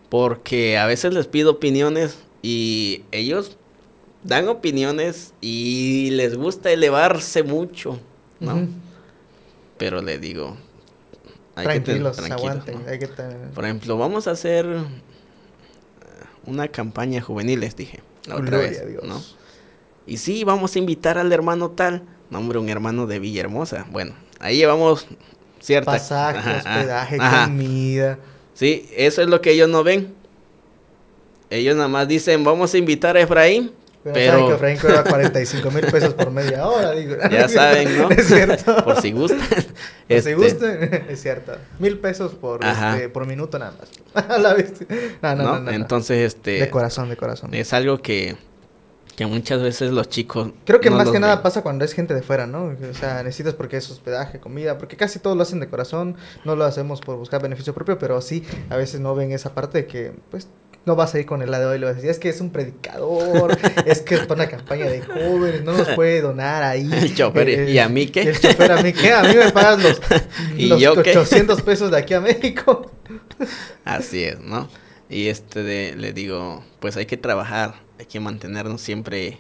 Porque 0.09 0.79
a 0.79 0.87
veces 0.87 1.15
les 1.15 1.27
pido 1.27 1.53
opiniones 1.53 2.19
y 2.43 3.05
ellos 3.13 3.57
dan 4.25 4.49
opiniones 4.49 5.33
y 5.41 6.11
les 6.11 6.37
gusta 6.37 6.71
elevarse 6.71 7.43
mucho, 7.43 7.99
¿no? 8.41 8.67
Pero 9.79 10.03
le 10.03 10.19
digo, 10.19 10.57
hay 11.55 11.67
que 11.67 11.81
Tranquilos, 11.81 12.17
tranquilos, 12.17 12.41
aguanten. 12.43 12.83
¿no? 12.85 12.91
Hay 12.91 12.99
que 12.99 13.07
tener... 13.07 13.51
Por 13.51 13.65
ejemplo, 13.65 13.97
vamos 13.97 14.27
a 14.27 14.33
hacer 14.33 14.67
una 16.47 16.69
campaña 16.69 17.21
juvenil, 17.21 17.61
les 17.61 17.77
dije, 17.77 18.01
la 18.27 18.37
otra 18.37 18.59
Gloria 18.59 18.71
vez, 18.71 18.81
a 18.81 18.85
Dios. 18.87 19.05
¿no? 19.05 19.23
Y 20.07 20.17
sí, 20.17 20.45
vamos 20.45 20.75
a 20.75 20.79
invitar 20.79 21.19
al 21.19 21.33
hermano 21.33 21.71
tal, 21.71 22.03
no, 22.31 22.39
hombre, 22.39 22.59
un 22.59 22.69
hermano 22.69 23.07
de 23.07 23.19
Villahermosa. 23.19 23.87
Bueno, 23.91 24.15
ahí 24.39 24.57
llevamos 24.57 25.07
cierta... 25.61 25.93
Pasaje, 25.93 26.39
Ajá, 26.39 26.57
hospedaje, 26.59 27.17
ajá. 27.21 27.45
comida. 27.47 28.19
Sí, 28.55 28.89
eso 28.97 29.23
es 29.23 29.29
lo 29.29 29.41
que 29.41 29.53
ellos 29.53 29.69
no 29.69 29.83
ven. 29.83 30.15
Ellos 31.51 31.77
nada 31.77 31.89
más 31.89 32.07
dicen, 32.07 32.45
vamos 32.45 32.73
a 32.75 32.79
invitar 32.79 33.17
a 33.17 33.21
Efraín, 33.21 33.73
Pero, 34.03 34.15
Pero- 34.15 34.31
saben 34.33 34.47
que 34.49 34.55
Efraín 34.55 34.79
cobra 34.79 35.05
45 35.05 35.71
mil 35.73 35.87
pesos 35.87 36.15
por 36.15 36.31
media 36.31 36.67
hora, 36.67 36.93
digo. 36.93 37.17
ya 37.31 37.49
saben, 37.51 37.99
¿no? 37.99 38.09
Es 38.11 38.27
cierto. 38.29 38.83
Por 38.85 39.01
si 39.03 39.13
gustan. 39.13 39.41
Por 39.41 39.59
Este, 40.09 40.31
si 40.31 40.35
gusten, 40.37 41.05
es 41.11 41.21
cierto. 41.21 41.53
Mil 41.79 41.99
pesos 41.99 42.33
por, 42.35 42.65
este, 42.65 43.11
por 43.11 43.27
minuto 43.27 43.59
nada 43.59 43.75
más. 43.79 44.39
La 44.41 44.55
bestia. 44.55 44.87
No, 45.21 45.35
no, 45.37 45.43
¿no? 45.45 45.61
no. 45.61 45.71
Entonces, 45.71 46.19
este... 46.35 46.53
De 46.53 46.71
corazón, 46.71 47.11
de 47.11 47.17
corazón. 47.19 47.53
Es 47.53 47.75
algo 47.75 47.99
que, 48.01 48.37
que 49.17 49.27
muchas 49.27 49.61
veces 49.61 49.91
los 49.93 50.09
chicos... 50.09 50.51
Creo 50.65 50.81
que 50.81 50.89
no 50.89 50.97
más 50.97 51.11
que 51.11 51.21
nada 51.21 51.43
pasa 51.43 51.61
cuando 51.63 51.85
es 51.85 51.93
gente 51.93 52.15
de 52.15 52.23
fuera, 52.23 52.47
¿no? 52.47 52.75
O 52.91 52.95
sea, 52.95 53.23
necesitas 53.23 53.53
porque 53.53 53.77
es 53.77 53.91
hospedaje, 53.91 54.41
comida, 54.41 54.79
porque 54.79 54.97
casi 54.97 55.19
todos 55.19 55.37
lo 55.37 55.43
hacen 55.43 55.61
de 55.61 55.69
corazón, 55.69 56.17
no 56.47 56.57
lo 56.57 56.65
hacemos 56.65 57.03
por 57.03 57.17
buscar 57.19 57.43
beneficio 57.43 57.75
propio, 57.75 57.99
pero 57.99 58.19
sí, 58.23 58.45
a 58.71 58.77
veces 58.77 59.01
no 59.01 59.15
ven 59.15 59.31
esa 59.33 59.53
parte 59.55 59.77
de 59.83 59.87
que, 59.87 60.13
pues, 60.31 60.49
no 60.87 60.97
vas 60.97 61.15
a 61.15 61.21
ir 61.21 61.27
con 61.27 61.43
el 61.43 61.51
lado 61.51 61.69
de 61.69 61.75
hoy, 61.75 61.79
lo 61.79 61.87
vas 61.87 61.95
a 61.95 61.97
decir, 61.97 62.11
es 62.11 62.19
que 62.19 62.29
es 62.31 62.41
un 62.41 62.51
predicador, 62.51 63.57
es 63.85 64.01
que 64.01 64.15
es 64.15 64.21
para 64.23 64.43
una 64.43 64.51
campaña 64.51 64.87
de 64.87 65.03
jóvenes, 65.03 65.63
no 65.63 65.73
nos 65.73 65.89
puede 65.91 66.21
donar 66.21 66.63
ahí. 66.63 66.91
El 66.93 67.15
chofer, 67.15 67.69
¿y 67.69 67.79
a 67.79 67.89
mí 67.89 68.07
qué? 68.07 68.25
y 68.25 68.29
El 68.29 68.41
chofer, 68.41 68.73
¿a 68.73 68.83
mí 68.83 68.93
qué? 68.93 69.13
A 69.13 69.23
mí 69.23 69.35
me 69.35 69.51
pagas 69.53 69.83
los, 69.83 70.01
¿Y 70.57 70.67
los 70.67 70.81
yo 70.81 71.03
qué? 71.03 71.17
800 71.17 71.63
pesos 71.63 71.91
de 71.91 71.99
aquí 71.99 72.15
a 72.15 72.21
México. 72.21 72.91
Así 73.85 74.25
es, 74.25 74.41
¿no? 74.41 74.69
Y 75.09 75.27
este 75.27 75.63
de, 75.63 75.97
le 75.97 76.13
digo, 76.13 76.65
pues 76.79 76.97
hay 76.97 77.07
que 77.07 77.17
trabajar, 77.17 77.75
hay 77.99 78.07
que 78.07 78.21
mantenernos 78.21 78.81
siempre 78.81 79.39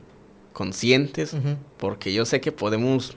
conscientes, 0.52 1.36
porque 1.78 2.12
yo 2.12 2.26
sé 2.26 2.40
que 2.40 2.50
podemos 2.52 3.16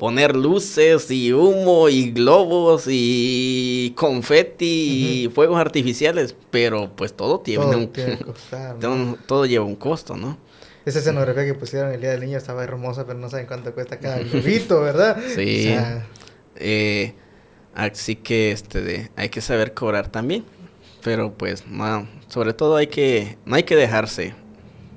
poner 0.00 0.34
luces 0.34 1.10
y 1.10 1.30
humo 1.30 1.90
y 1.90 2.10
globos 2.10 2.84
y 2.88 3.92
confeti 3.94 5.24
y 5.24 5.28
fuegos 5.28 5.60
artificiales, 5.60 6.34
pero 6.50 6.90
pues 6.96 7.12
todo 7.12 7.40
tiene 7.40 7.64
Todo 7.66 7.76
un 7.76 7.88
tiene 7.88 8.16
que 8.16 8.24
costar, 8.32 8.78
todo, 8.78 9.18
todo 9.26 9.44
lleva 9.44 9.66
un 9.66 9.76
costo, 9.76 10.16
¿no? 10.16 10.38
Esa 10.86 11.00
escenografía 11.00 11.44
que 11.44 11.52
pusieron 11.52 11.92
el 11.92 12.00
Día 12.00 12.12
del 12.12 12.20
Niño 12.20 12.38
estaba 12.38 12.64
hermosa, 12.64 13.06
pero 13.06 13.18
no 13.18 13.28
saben 13.28 13.44
cuánto 13.44 13.74
cuesta 13.74 13.98
cada 13.98 14.18
globito, 14.22 14.80
¿verdad? 14.80 15.18
Sí. 15.34 15.66
O 15.66 15.74
sea, 15.74 16.06
Eh, 16.56 17.12
así 17.74 18.16
que 18.16 18.52
este 18.52 18.80
de, 18.80 19.10
hay 19.16 19.28
que 19.28 19.42
saber 19.42 19.74
cobrar 19.74 20.08
también. 20.08 20.46
Pero 21.04 21.34
pues 21.34 21.66
no, 21.66 22.08
sobre 22.28 22.54
todo 22.54 22.76
hay 22.76 22.86
que 22.86 23.36
no 23.44 23.54
hay 23.54 23.64
que 23.64 23.76
dejarse. 23.76 24.34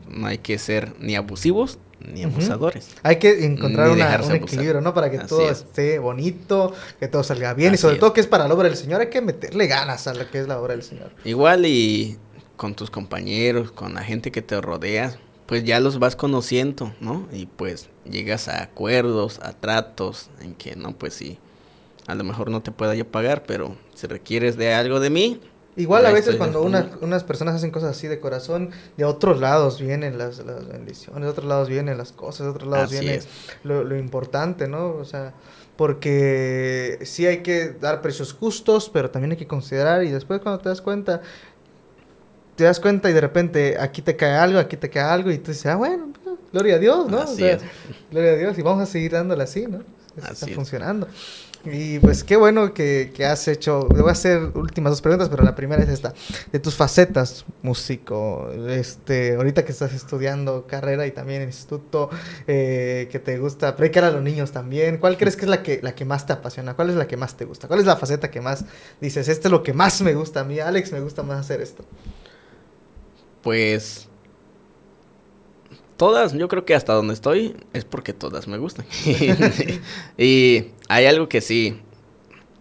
No 0.07 0.27
hay 0.27 0.37
que 0.37 0.57
ser 0.59 0.93
ni 0.99 1.17
abusivos 1.17 1.77
ni 2.03 2.23
abusadores. 2.23 2.87
hay 3.03 3.17
que 3.17 3.45
encontrar 3.45 3.89
una- 3.89 4.19
un 4.23 4.31
equilibrio, 4.33 4.81
¿no? 4.81 4.93
Para 4.93 5.09
que 5.11 5.17
Así 5.17 5.27
todo 5.27 5.49
es. 5.49 5.59
esté 5.59 5.99
bonito, 5.99 6.73
que 6.99 7.07
todo 7.07 7.23
salga 7.23 7.53
bien 7.53 7.73
y 7.73 7.77
sobre 7.77 7.95
es. 7.95 7.99
todo 7.99 8.13
que 8.13 8.21
es 8.21 8.27
para 8.27 8.47
la 8.47 8.53
obra 8.53 8.67
del 8.67 8.77
Señor, 8.77 9.01
hay 9.01 9.09
que 9.09 9.21
meterle 9.21 9.67
ganas 9.67 10.07
a 10.07 10.13
lo 10.13 10.29
que 10.29 10.39
es 10.39 10.47
la 10.47 10.59
obra 10.59 10.73
del 10.73 10.83
Señor. 10.83 11.11
Igual 11.25 11.65
y 11.65 12.17
con 12.57 12.75
tus 12.75 12.89
compañeros, 12.91 13.71
con 13.71 13.93
la 13.93 14.03
gente 14.03 14.31
que 14.31 14.41
te 14.41 14.59
rodea, 14.61 15.17
pues 15.45 15.63
ya 15.63 15.79
los 15.79 15.99
vas 15.99 16.15
conociendo, 16.15 16.93
¿no? 17.01 17.27
Y 17.31 17.45
pues 17.47 17.89
llegas 18.09 18.47
a 18.47 18.63
acuerdos, 18.63 19.39
a 19.41 19.53
tratos 19.53 20.29
en 20.41 20.53
que 20.55 20.75
no, 20.75 20.93
pues 20.97 21.13
sí, 21.13 21.37
a 22.07 22.15
lo 22.15 22.23
mejor 22.23 22.49
no 22.49 22.61
te 22.61 22.71
pueda 22.71 22.95
yo 22.95 23.05
pagar, 23.07 23.43
pero 23.43 23.75
si 23.95 24.07
requieres 24.07 24.55
de 24.57 24.73
algo 24.73 24.99
de 24.99 25.09
mí, 25.09 25.39
Igual 25.75 26.05
a 26.05 26.11
veces 26.11 26.35
cuando 26.35 26.61
una- 26.61 26.91
unas 27.01 27.23
personas 27.23 27.55
hacen 27.55 27.71
cosas 27.71 27.91
así 27.97 28.07
de 28.07 28.19
corazón, 28.19 28.69
de 28.95 29.05
otros 29.05 29.39
lados 29.39 29.79
vienen 29.81 30.17
las, 30.17 30.37
las 30.45 30.67
bendiciones, 30.67 31.23
de 31.23 31.29
otros 31.29 31.47
lados 31.47 31.67
vienen 31.69 31.97
las 31.97 32.11
cosas, 32.11 32.45
de 32.45 32.51
otros 32.51 32.69
lados 32.69 32.91
Así 32.91 32.99
viene 32.99 33.21
lo, 33.63 33.83
lo 33.83 33.97
importante, 33.97 34.67
¿no? 34.67 34.89
O 34.89 35.05
sea, 35.05 35.33
porque 35.75 36.99
sí 37.03 37.25
hay 37.25 37.39
que 37.41 37.69
dar 37.69 38.01
precios 38.01 38.33
justos, 38.33 38.89
pero 38.93 39.09
también 39.09 39.31
hay 39.31 39.37
que 39.37 39.47
considerar 39.47 40.03
y 40.03 40.11
después 40.11 40.41
cuando 40.41 40.61
te 40.61 40.69
das 40.69 40.81
cuenta, 40.81 41.21
te 42.55 42.65
das 42.65 42.79
cuenta 42.79 43.09
y 43.09 43.13
de 43.13 43.21
repente 43.21 43.77
aquí 43.79 44.01
te 44.03 44.15
cae 44.15 44.35
algo, 44.35 44.59
aquí 44.59 44.77
te 44.77 44.89
cae 44.89 45.03
algo 45.03 45.31
y 45.31 45.39
tú 45.39 45.51
dices, 45.51 45.65
ah, 45.65 45.75
bueno, 45.75 46.09
pues, 46.23 46.35
gloria 46.51 46.75
a 46.75 46.79
Dios, 46.79 47.09
¿no? 47.09 47.17
O 47.17 47.21
Así 47.23 47.37
sea, 47.37 47.53
es. 47.53 47.63
Gloria 48.11 48.31
a 48.33 48.35
Dios 48.35 48.57
y 48.59 48.61
vamos 48.61 48.83
a 48.83 48.85
seguir 48.85 49.11
dándole 49.13 49.43
así, 49.43 49.65
¿no? 49.65 49.79
Así 50.21 50.33
está 50.33 50.45
es. 50.45 50.53
funcionando. 50.55 51.07
Y 51.65 51.97
pues 51.99 52.25
qué 52.25 52.35
bueno 52.35 52.73
que, 52.73 53.11
que 53.15 53.25
has 53.25 53.47
hecho. 53.47 53.87
Le 53.93 54.01
voy 54.01 54.09
a 54.09 54.11
hacer 54.11 54.51
últimas 54.53 54.91
dos 54.91 55.01
preguntas, 55.01 55.29
pero 55.29 55.43
la 55.43 55.55
primera 55.55 55.81
es 55.81 55.89
esta. 55.89 56.13
De 56.51 56.59
tus 56.59 56.75
facetas, 56.75 57.45
músico, 57.61 58.49
este, 58.67 59.35
ahorita 59.35 59.63
que 59.63 59.71
estás 59.71 59.93
estudiando 59.93 60.67
carrera 60.67 61.07
y 61.07 61.11
también 61.11 61.41
instituto, 61.41 62.09
eh, 62.47 63.07
que 63.09 63.19
te 63.19 63.37
gusta 63.37 63.77
predicar 63.77 64.03
a 64.03 64.11
los 64.11 64.21
niños 64.21 64.51
también, 64.51 64.97
¿cuál 64.97 65.17
crees 65.17 65.37
que 65.37 65.45
es 65.45 65.49
la 65.49 65.63
que, 65.63 65.79
la 65.81 65.95
que 65.95 66.03
más 66.03 66.25
te 66.25 66.33
apasiona? 66.33 66.73
¿Cuál 66.73 66.89
es 66.89 66.95
la 66.95 67.07
que 67.07 67.15
más 67.15 67.37
te 67.37 67.45
gusta? 67.45 67.69
¿Cuál 67.69 67.79
es 67.79 67.85
la 67.85 67.95
faceta 67.95 68.29
que 68.29 68.41
más 68.41 68.65
dices, 68.99 69.29
este 69.29 69.47
es 69.47 69.51
lo 69.51 69.63
que 69.63 69.73
más 69.73 70.01
me 70.01 70.13
gusta 70.13 70.41
a 70.41 70.43
mí? 70.43 70.59
Alex, 70.59 70.91
me 70.91 70.99
gusta 70.99 71.23
más 71.23 71.39
hacer 71.39 71.61
esto. 71.61 71.85
Pues 73.41 74.09
todas, 76.03 76.33
yo 76.33 76.47
creo 76.49 76.65
que 76.65 76.75
hasta 76.75 76.93
donde 76.93 77.13
estoy 77.13 77.55
es 77.71 77.85
porque 77.85 78.11
todas 78.13 78.47
me 78.47 78.57
gustan. 78.57 78.85
y 80.17 80.65
hay 80.89 81.05
algo 81.05 81.29
que 81.29 81.39
sí, 81.41 81.79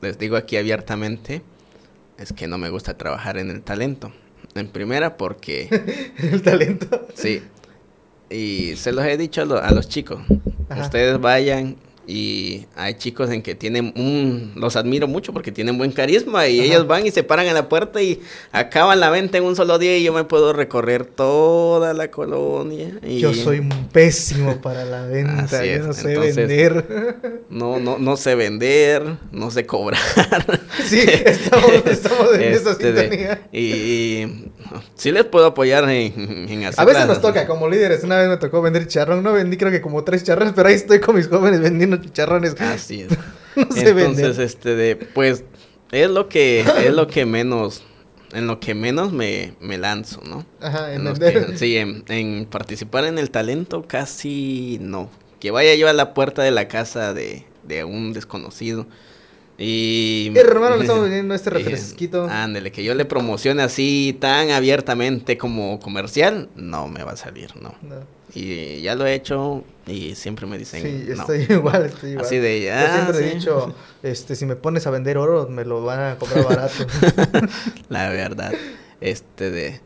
les 0.01 0.17
digo 0.19 0.37
aquí 0.37 0.57
abiertamente, 0.57 1.43
es 2.19 2.33
que 2.33 2.47
no 2.47 2.57
me 2.59 2.71
gusta 2.71 2.97
trabajar 2.97 3.39
en 3.39 3.51
el 3.51 3.63
talento. 3.63 4.13
En 4.55 4.69
primera 4.69 5.17
porque, 5.17 5.69
El 6.19 6.43
talento. 6.43 7.09
sí, 7.15 7.43
y 8.31 8.77
se 8.77 8.93
los 8.93 9.05
he 9.05 9.17
dicho 9.17 9.43
a, 9.43 9.45
lo- 9.45 9.61
a 9.63 9.71
los 9.73 9.89
chicos, 9.89 10.21
Ajá. 10.69 10.83
ustedes 10.83 11.21
vayan 11.21 11.77
y 12.07 12.67
hay 12.77 12.95
chicos 12.95 13.31
en 13.31 13.43
que 13.43 13.55
tienen 13.55 13.93
un, 13.97 14.53
los 14.57 14.77
admiro 14.77 15.07
mucho 15.09 15.33
porque 15.33 15.53
tienen 15.53 15.79
buen 15.79 15.93
carisma 15.93 16.49
y 16.49 16.59
Ajá. 16.61 16.69
ellos 16.69 16.87
van 16.87 17.07
y 17.07 17.11
se 17.11 17.23
paran 17.23 17.47
en 17.47 17.55
la 17.55 17.69
puerta 17.69 18.03
y 18.03 18.21
acaban 18.51 18.99
la 19.01 19.11
venta 19.11 19.39
en 19.39 19.45
un 19.45 19.55
solo 19.57 19.79
día 19.79 19.97
y 19.97 20.03
yo 20.03 20.13
me 20.13 20.25
puedo 20.25 20.53
recorrer 20.53 21.05
toda 21.07 21.95
la 21.95 22.11
colonia. 22.11 22.99
Y 23.03 23.19
Yo 23.21 23.33
soy 23.35 23.61
un 23.61 23.89
pésimo 23.93 24.61
para 24.61 24.85
la 24.85 25.07
venta, 25.07 25.43
Así 25.45 25.57
yo 25.57 25.63
es, 25.63 25.87
no 25.87 25.93
sé 25.93 26.09
entonces- 26.13 26.37
vender. 26.37 27.43
No, 27.51 27.79
no, 27.79 27.99
no 27.99 28.17
sé 28.17 28.35
vender, 28.35 29.03
no 29.31 29.51
sé 29.51 29.67
cobrar. 29.67 30.01
sí, 30.87 31.01
estamos, 31.07 31.71
estamos 31.87 32.35
en 32.35 32.43
esa 32.43 32.71
Este, 32.73 32.93
de- 32.93 33.01
sintonía. 33.03 33.49
y, 33.53 33.61
y 33.63 34.51
sí 34.95 35.13
les 35.13 35.25
puedo 35.25 35.47
apoyar 35.47 35.85
en, 35.89 36.49
en 36.49 36.65
hacer 36.65 36.81
A 36.81 36.85
veces 36.85 37.01
las- 37.01 37.09
nos 37.09 37.21
toca 37.21 37.47
como 37.47 37.69
líderes. 37.69 38.03
Una 38.05 38.19
vez 38.19 38.29
me 38.29 38.37
tocó 38.39 38.63
vender 38.63 38.87
chicharrón. 38.87 39.23
No 39.23 39.33
vendí 39.33 39.57
creo 39.57 39.71
que 39.71 39.81
como 39.81 40.03
tres 40.05 40.23
chicharrones, 40.23 40.53
pero 40.57 40.69
ahí 40.69 40.75
estoy 40.75 41.01
con 41.01 41.15
mis 41.17 41.29
jóvenes 41.29 41.61
vendiendo 41.61 41.92
chicharrones. 42.01 42.61
Así 42.61 43.03
es. 43.03 43.11
no 43.57 43.71
sé 43.75 43.89
Entonces, 43.91 44.39
este 44.39 44.75
de, 44.75 44.97
pues, 44.97 45.45
es 45.91 46.11
lo 46.11 46.29
que, 46.29 46.61
es 46.61 46.93
lo 46.93 47.07
que 47.07 47.27
menos, 47.27 47.83
en 48.33 48.47
lo 48.47 48.61
que 48.61 48.75
menos 48.75 49.13
me, 49.13 49.55
me 49.61 49.79
lanzo, 49.79 50.21
¿no? 50.25 50.47
Ajá, 50.61 50.95
en 50.95 51.07
En 51.07 51.15
que- 51.15 51.57
sí, 51.59 51.77
en, 51.77 52.05
en 52.09 52.47
participar 52.47 53.05
en 53.05 53.19
el 53.19 53.31
talento 53.31 53.83
casi 53.87 54.79
no. 54.81 55.11
Que 55.41 55.51
vaya 55.51 55.75
yo 55.75 55.89
a 55.89 55.93
la 55.93 56.15
puerta 56.15 56.43
de 56.43 56.51
la 56.51 56.69
casa 56.69 57.13
de, 57.13 57.45
de 57.65 57.85
un 57.85 58.13
desconocido 58.13 58.87
y... 59.59 60.33
Hermano, 60.35 60.77
le 60.77 60.83
estamos 60.83 61.03
vendiendo 61.03 61.35
este 61.35 61.51
refresquito. 61.51 62.27
Ándele, 62.29 62.73
que 62.73 62.83
yo 62.83 62.95
le 62.95 63.05
promocione 63.05 63.63
así 63.63 64.17
tan 64.19 64.51
abiertamente 64.51 65.37
como 65.39 65.79
comercial, 65.79 66.49
no 66.57 66.89
me 66.89 67.05
va 67.05 67.13
a 67.13 67.17
salir, 67.17 67.55
no. 67.61 67.75
No. 67.83 67.97
Y 68.35 68.81
ya 68.81 68.95
lo 68.95 69.07
he 69.07 69.15
hecho 69.15 69.63
y 69.87 70.15
siempre 70.15 70.47
me 70.47 70.57
dicen 70.57 70.83
Sí, 70.83 71.05
no. 71.15 71.21
estoy 71.21 71.47
igual, 71.55 71.85
estoy 71.85 72.11
igual. 72.13 72.25
Así 72.27 72.39
de, 72.39 72.63
Yo 72.65 72.73
ah, 72.75 72.91
siempre 72.95 73.31
he 73.31 73.35
dicho, 73.35 73.75
este, 74.03 74.37
si 74.37 74.47
me 74.47 74.57
pones 74.57 74.87
a 74.87 74.91
vender 74.91 75.19
oro, 75.19 75.49
me 75.49 75.65
lo 75.65 75.85
van 75.85 76.01
a 76.01 76.19
comprar 76.19 76.45
barato. 76.45 76.87
La 77.89 78.09
verdad, 78.09 78.53
este 79.01 79.51
de... 79.51 79.81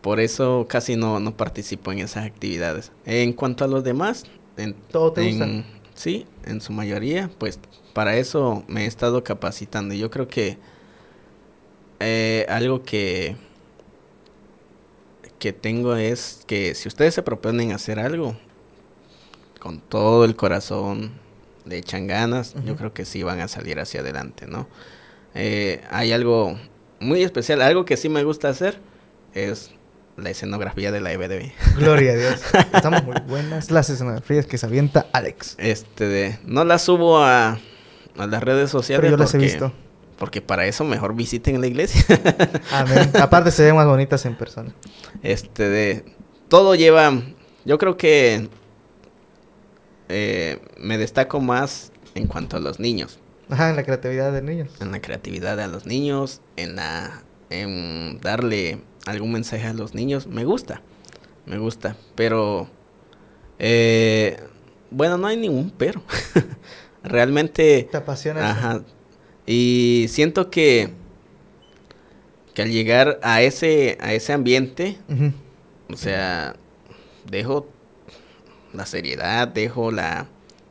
Por 0.00 0.20
eso 0.20 0.66
casi 0.68 0.96
no, 0.96 1.18
no 1.20 1.36
participo 1.36 1.92
en 1.92 2.00
esas 2.00 2.26
actividades. 2.26 2.92
En 3.06 3.32
cuanto 3.32 3.64
a 3.64 3.68
los 3.68 3.84
demás, 3.84 4.24
en, 4.56 4.74
Todo 4.74 5.12
te 5.12 5.22
gusta. 5.26 5.44
en- 5.44 5.64
sí, 5.94 6.26
en 6.44 6.60
su 6.60 6.72
mayoría, 6.72 7.30
pues 7.38 7.58
para 7.92 8.16
eso 8.16 8.64
me 8.68 8.84
he 8.84 8.86
estado 8.86 9.22
capacitando. 9.24 9.94
Yo 9.94 10.10
creo 10.10 10.28
que 10.28 10.58
eh, 12.00 12.46
algo 12.48 12.82
que 12.82 13.36
que 15.42 15.52
tengo 15.52 15.96
es 15.96 16.44
que 16.46 16.76
si 16.76 16.86
ustedes 16.86 17.14
se 17.14 17.22
proponen 17.24 17.72
hacer 17.72 17.98
algo 17.98 18.36
con 19.58 19.80
todo 19.80 20.24
el 20.24 20.36
corazón, 20.36 21.10
le 21.64 21.78
echan 21.78 22.06
ganas, 22.06 22.54
yo 22.64 22.76
creo 22.76 22.94
que 22.94 23.04
sí 23.04 23.24
van 23.24 23.40
a 23.40 23.48
salir 23.48 23.80
hacia 23.80 24.02
adelante, 24.02 24.46
¿no? 24.46 24.68
Eh, 25.34 25.80
hay 25.90 26.12
algo 26.12 26.56
muy 27.00 27.24
especial, 27.24 27.60
algo 27.60 27.84
que 27.84 27.96
sí 27.96 28.08
me 28.08 28.22
gusta 28.22 28.50
hacer 28.50 28.78
es 29.34 29.72
la 30.16 30.30
escenografía 30.30 30.92
de 30.92 31.00
la 31.00 31.10
EBDB. 31.10 31.50
Gloria 31.76 32.12
a 32.12 32.16
Dios. 32.16 32.40
Estamos 32.72 33.02
muy 33.02 33.16
buenas 33.26 33.68
las 33.72 33.90
escenografías 33.90 34.46
que 34.46 34.58
se 34.58 34.66
avienta 34.66 35.08
Alex. 35.12 35.56
Este, 35.58 36.06
de, 36.06 36.38
no 36.44 36.62
las 36.62 36.82
subo 36.82 37.18
a, 37.18 37.58
a 38.16 38.26
las 38.28 38.42
redes 38.44 38.70
sociales. 38.70 39.00
Pero 39.00 39.16
yo 39.16 39.20
las 39.20 39.34
he 39.34 39.38
visto. 39.38 39.72
Porque 40.18 40.40
para 40.40 40.66
eso 40.66 40.84
mejor 40.84 41.14
visiten 41.14 41.60
la 41.60 41.66
iglesia. 41.66 42.04
Amén. 42.72 43.10
Aparte 43.20 43.50
se 43.50 43.64
ven 43.64 43.76
más 43.76 43.86
bonitas 43.86 44.24
en 44.26 44.36
persona. 44.36 44.74
Este, 45.22 45.68
de, 45.68 46.04
todo 46.48 46.74
lleva, 46.74 47.12
yo 47.64 47.78
creo 47.78 47.96
que 47.96 48.48
eh, 50.08 50.60
me 50.78 50.98
destaco 50.98 51.40
más 51.40 51.92
en 52.14 52.26
cuanto 52.26 52.56
a 52.56 52.60
los 52.60 52.78
niños. 52.78 53.18
Ajá, 53.48 53.70
en 53.70 53.76
la 53.76 53.84
creatividad 53.84 54.32
de 54.32 54.42
niños. 54.42 54.70
En 54.80 54.92
la 54.92 55.00
creatividad 55.00 55.56
de 55.56 55.68
los 55.68 55.86
niños, 55.86 56.40
en 56.56 56.76
la, 56.76 57.22
en 57.50 58.20
darle 58.20 58.82
algún 59.06 59.32
mensaje 59.32 59.66
a 59.66 59.72
los 59.72 59.94
niños, 59.94 60.26
me 60.26 60.44
gusta, 60.44 60.82
me 61.46 61.58
gusta, 61.58 61.96
pero, 62.14 62.68
eh, 63.58 64.38
bueno, 64.90 65.16
no 65.18 65.26
hay 65.26 65.36
ningún 65.36 65.70
pero. 65.70 66.02
Realmente... 67.02 67.88
Te 67.90 67.96
apasiona. 67.96 68.50
Ajá. 68.50 68.82
Y 69.54 70.06
siento 70.08 70.48
que, 70.48 70.88
que 72.54 72.62
al 72.62 72.70
llegar 72.70 73.20
a 73.22 73.42
ese, 73.42 73.98
a 74.00 74.14
ese 74.14 74.32
ambiente, 74.32 74.96
o 75.92 75.96
sea, 75.96 76.56
dejo 77.30 77.68
la 78.72 78.86
seriedad, 78.86 79.46
dejo 79.48 79.90
la 79.90 80.26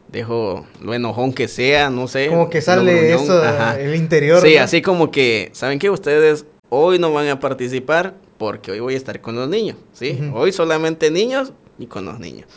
dejo 0.08 0.66
lo 0.82 0.96
enojón 0.96 1.32
que 1.32 1.48
sea, 1.48 1.92
no 1.92 2.08
sé. 2.08 2.28
Como 2.28 2.50
que 2.50 2.60
sale 2.60 3.14
eso, 3.14 3.44
el 3.78 3.96
interior. 3.96 4.42
Sí, 4.42 4.58
así 4.58 4.82
como 4.82 5.12
que, 5.12 5.52
¿saben 5.54 5.78
qué? 5.78 5.92
Ustedes 5.92 6.46
hoy 6.70 6.98
no 6.98 7.14
van 7.14 7.28
a 7.28 7.40
participar 7.40 8.16
porque 8.40 8.72
hoy 8.72 8.80
voy 8.80 8.96
a 8.96 8.98
estar 8.98 9.22
con 9.22 9.36
los 9.36 9.48
niños, 9.48 9.78
¿sí? 9.94 10.20
Hoy 10.34 10.52
solamente 10.52 11.12
niños 11.12 11.54
y 11.78 11.86
con 11.86 12.04
los 12.06 12.20
niños. 12.20 12.48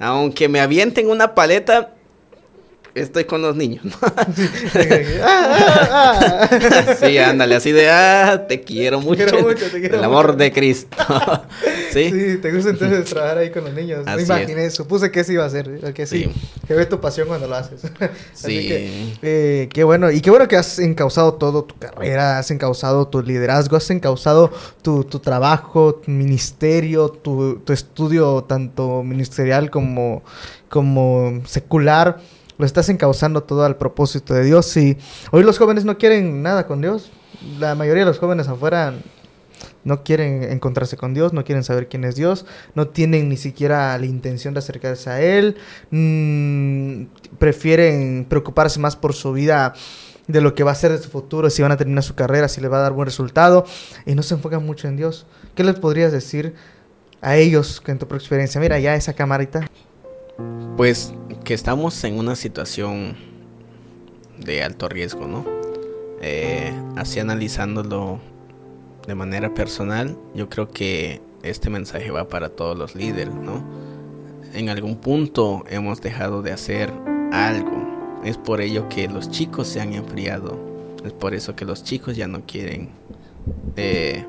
Aunque 0.00 0.48
me 0.48 0.60
avienten 0.60 1.08
una 1.08 1.36
paleta, 1.36 1.94
estoy 3.02 3.24
con 3.24 3.42
los 3.42 3.56
niños. 3.56 3.84
sí, 7.00 7.18
ándale, 7.18 7.56
así 7.56 7.72
de, 7.72 7.90
ah, 7.90 8.46
te 8.48 8.62
quiero 8.62 9.00
mucho. 9.00 9.24
Te 9.24 9.30
quiero 9.30 9.48
mucho 9.48 9.70
te 9.70 9.80
quiero 9.80 9.96
el 9.96 10.04
amor 10.04 10.36
de 10.36 10.52
Cristo. 10.52 10.96
¿Sí? 11.92 12.10
¿Sí? 12.10 12.38
te 12.40 12.52
gusta 12.52 12.70
entonces 12.70 13.04
trabajar 13.04 13.38
ahí 13.38 13.50
con 13.50 13.64
los 13.64 13.74
niños. 13.74 14.06
Así 14.06 14.16
Me 14.16 14.22
imaginé, 14.22 14.70
supuse 14.70 15.10
que 15.10 15.24
sí 15.24 15.32
iba 15.32 15.44
a 15.44 15.50
ser, 15.50 15.92
que 15.92 16.06
sí, 16.06 16.30
que 16.66 16.74
ve 16.74 16.86
tu 16.86 17.00
pasión 17.00 17.28
cuando 17.28 17.48
lo 17.48 17.56
haces. 17.56 17.82
sí. 18.32 18.68
Que, 18.68 19.14
eh, 19.22 19.68
qué 19.72 19.84
bueno, 19.84 20.10
y 20.10 20.20
qué 20.20 20.30
bueno 20.30 20.48
que 20.48 20.56
has 20.56 20.78
encauzado 20.78 21.34
todo 21.34 21.64
tu 21.64 21.76
carrera, 21.78 22.38
has 22.38 22.50
encauzado 22.50 23.08
tu 23.08 23.22
liderazgo, 23.22 23.76
has 23.76 23.90
encauzado 23.90 24.50
tu, 24.82 25.04
tu 25.04 25.18
trabajo, 25.18 25.96
tu 25.96 26.10
ministerio, 26.10 27.08
tu, 27.08 27.60
tu 27.60 27.72
estudio 27.72 28.44
tanto 28.44 29.02
ministerial 29.02 29.70
como, 29.70 30.22
como 30.68 31.42
secular 31.46 32.20
lo 32.60 32.66
estás 32.66 32.88
encauzando 32.90 33.42
todo 33.42 33.64
al 33.64 33.76
propósito 33.76 34.34
de 34.34 34.44
Dios. 34.44 34.76
Y 34.76 34.96
hoy 35.32 35.42
los 35.42 35.58
jóvenes 35.58 35.84
no 35.84 35.98
quieren 35.98 36.42
nada 36.42 36.66
con 36.66 36.80
Dios. 36.80 37.10
La 37.58 37.74
mayoría 37.74 38.02
de 38.04 38.10
los 38.10 38.18
jóvenes 38.18 38.48
afuera 38.48 38.94
no 39.82 40.04
quieren 40.04 40.42
encontrarse 40.44 40.98
con 40.98 41.14
Dios, 41.14 41.32
no 41.32 41.42
quieren 41.42 41.64
saber 41.64 41.88
quién 41.88 42.04
es 42.04 42.16
Dios, 42.16 42.44
no 42.74 42.88
tienen 42.88 43.30
ni 43.30 43.38
siquiera 43.38 43.96
la 43.96 44.04
intención 44.04 44.52
de 44.52 44.58
acercarse 44.58 45.08
a 45.08 45.22
Él, 45.22 45.56
mm, 45.90 47.04
prefieren 47.38 48.26
preocuparse 48.28 48.78
más 48.78 48.94
por 48.94 49.14
su 49.14 49.32
vida 49.32 49.74
de 50.26 50.40
lo 50.42 50.54
que 50.54 50.64
va 50.64 50.72
a 50.72 50.74
ser 50.74 50.92
de 50.92 50.98
su 50.98 51.08
futuro, 51.08 51.48
si 51.48 51.62
van 51.62 51.72
a 51.72 51.78
terminar 51.78 52.04
su 52.04 52.14
carrera, 52.14 52.48
si 52.48 52.60
le 52.60 52.68
va 52.68 52.78
a 52.78 52.82
dar 52.82 52.92
buen 52.92 53.06
resultado, 53.06 53.64
y 54.04 54.14
no 54.14 54.22
se 54.22 54.34
enfocan 54.34 54.64
mucho 54.64 54.86
en 54.86 54.96
Dios. 54.96 55.26
¿Qué 55.54 55.64
les 55.64 55.78
podrías 55.78 56.12
decir 56.12 56.54
a 57.22 57.36
ellos 57.36 57.82
en 57.86 57.98
tu 57.98 58.14
experiencia? 58.14 58.60
Mira, 58.60 58.78
ya 58.78 58.94
esa 58.94 59.14
camarita. 59.14 59.66
Pues 60.76 61.12
que 61.50 61.54
estamos 61.54 62.04
en 62.04 62.16
una 62.16 62.36
situación 62.36 63.16
de 64.38 64.62
alto 64.62 64.88
riesgo, 64.88 65.26
¿no? 65.26 65.44
Eh, 66.22 66.72
así 66.94 67.18
analizándolo 67.18 68.20
de 69.04 69.16
manera 69.16 69.52
personal, 69.52 70.16
yo 70.32 70.48
creo 70.48 70.68
que 70.68 71.20
este 71.42 71.68
mensaje 71.68 72.12
va 72.12 72.28
para 72.28 72.50
todos 72.50 72.78
los 72.78 72.94
líderes, 72.94 73.34
¿no? 73.34 73.64
En 74.54 74.68
algún 74.68 74.94
punto 74.94 75.64
hemos 75.68 76.00
dejado 76.00 76.40
de 76.42 76.52
hacer 76.52 76.92
algo. 77.32 78.20
Es 78.24 78.38
por 78.38 78.60
ello 78.60 78.88
que 78.88 79.08
los 79.08 79.28
chicos 79.28 79.66
se 79.66 79.80
han 79.80 79.92
enfriado. 79.92 80.56
Es 81.04 81.12
por 81.12 81.34
eso 81.34 81.56
que 81.56 81.64
los 81.64 81.82
chicos 81.82 82.16
ya 82.16 82.28
no 82.28 82.46
quieren, 82.46 82.90
eh, 83.74 84.24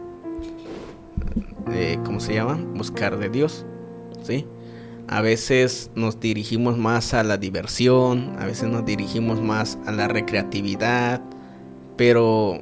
eh, 1.71 1.99
¿cómo 2.03 2.19
se 2.19 2.33
llama? 2.33 2.55
Buscar 2.73 3.19
de 3.19 3.29
Dios, 3.29 3.63
¿sí? 4.23 4.47
A 5.11 5.19
veces 5.19 5.91
nos 5.93 6.21
dirigimos 6.21 6.77
más 6.77 7.13
a 7.13 7.25
la 7.25 7.35
diversión, 7.35 8.33
a 8.39 8.45
veces 8.45 8.69
nos 8.69 8.85
dirigimos 8.85 9.41
más 9.41 9.77
a 9.85 9.91
la 9.91 10.07
recreatividad, 10.07 11.21
pero 11.97 12.61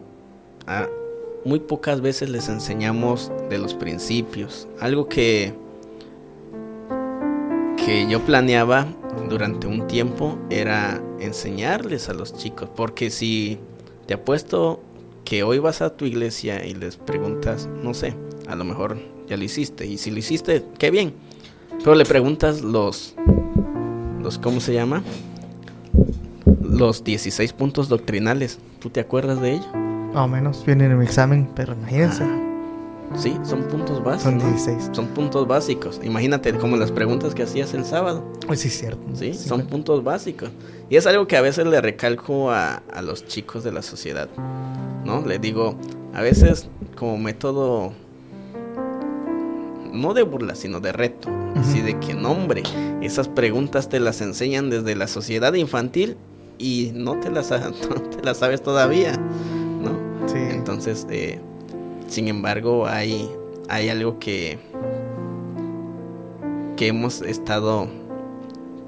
muy 1.46 1.60
pocas 1.60 2.02
veces 2.02 2.32
les 2.32 2.50
enseñamos 2.50 3.32
de 3.52 3.60
los 3.60 3.76
principios. 3.76 4.68
Algo 4.80 5.08
que, 5.08 5.54
que 7.86 8.08
yo 8.10 8.26
planeaba 8.26 8.88
durante 9.30 9.68
un 9.68 9.86
tiempo 9.86 10.40
era 10.50 11.00
enseñarles 11.20 12.10
a 12.10 12.16
los 12.16 12.34
chicos, 12.34 12.68
porque 12.76 13.12
si 13.12 13.60
te 14.08 14.16
apuesto 14.16 14.82
que 15.24 15.44
hoy 15.44 15.60
vas 15.60 15.84
a 15.84 15.96
tu 15.96 16.06
iglesia 16.06 16.66
y 16.66 16.74
les 16.74 16.98
preguntas, 16.98 17.70
no 17.84 17.94
sé, 17.94 18.16
a 18.48 18.56
lo 18.56 18.64
mejor 18.64 18.98
ya 19.28 19.38
lo 19.38 19.44
hiciste, 19.44 19.86
y 19.86 20.00
si 20.00 20.10
lo 20.10 20.18
hiciste, 20.18 20.66
qué 20.80 20.90
bien 20.90 21.29
pero 21.84 21.96
le 21.96 22.06
preguntas 22.06 22.62
los, 22.62 23.16
los, 24.22 24.38
¿cómo 24.38 24.60
se 24.60 24.74
llama? 24.74 25.02
Los 26.62 27.04
16 27.04 27.54
puntos 27.54 27.90
doctrinales. 27.90 28.60
¿Tú 28.80 28.90
te 28.90 29.00
acuerdas 29.00 29.42
de 29.42 29.54
ello? 29.54 29.68
Más 30.14 30.26
o 30.26 30.28
menos, 30.28 30.66
vienen 30.66 30.92
en 30.92 31.00
mi 31.00 31.06
examen, 31.06 31.50
pero 31.56 31.74
imagínense. 31.74 32.24
Ah, 32.24 33.16
sí, 33.16 33.38
son 33.44 33.64
puntos 33.64 34.04
básicos. 34.04 34.24
Son 34.24 34.40
16. 34.40 34.90
Son 34.92 35.08
puntos 35.08 35.48
básicos. 35.48 36.00
Imagínate 36.04 36.54
como 36.54 36.78
las 36.78 36.92
preguntas 36.92 37.34
que 37.34 37.44
hacías 37.44 37.74
el 37.74 37.86
sábado. 37.86 38.24
Pues 38.46 38.60
sí, 38.60 38.70
cierto. 38.70 39.02
Sí, 39.14 39.34
son 39.34 39.68
puntos 39.68 40.04
básicos. 40.04 40.50
Y 40.90 40.96
es 40.96 41.08
algo 41.08 41.28
que 41.28 41.38
a 41.38 41.42
veces 41.42 41.66
le 41.66 41.80
recalco 41.82 42.52
a, 42.52 42.82
a 42.94 43.02
los 43.02 43.26
chicos 43.26 43.64
de 43.64 43.72
la 43.72 43.82
sociedad. 43.82 44.30
¿No? 45.06 45.26
Le 45.26 45.40
digo, 45.40 45.76
a 46.14 46.22
veces 46.22 46.68
como 46.96 47.18
método 47.18 47.94
no 49.92 50.14
de 50.14 50.24
burla, 50.24 50.56
sino 50.56 50.80
de 50.80 50.92
reto. 50.92 51.30
Así 51.56 51.82
de 51.82 52.00
que, 52.00 52.14
nombre, 52.14 52.64
esas 53.02 53.28
preguntas 53.28 53.90
te 53.90 54.00
las 54.00 54.22
enseñan 54.22 54.70
desde 54.70 54.96
la 54.96 55.08
sociedad 55.08 55.54
infantil 55.54 56.18
y 56.58 56.92
no 56.94 57.20
te 57.20 57.30
las, 57.30 57.50
te 57.50 58.24
las 58.24 58.38
sabes 58.38 58.62
todavía, 58.62 59.18
¿no? 59.18 60.28
Sí. 60.28 60.38
Entonces, 60.38 61.08
eh, 61.10 61.40
sin 62.08 62.28
embargo, 62.28 62.88
hay, 62.88 63.30
hay 63.68 63.90
algo 63.90 64.20
que, 64.20 64.60
que 66.78 66.88
hemos 66.88 67.22
estado, 67.22 67.88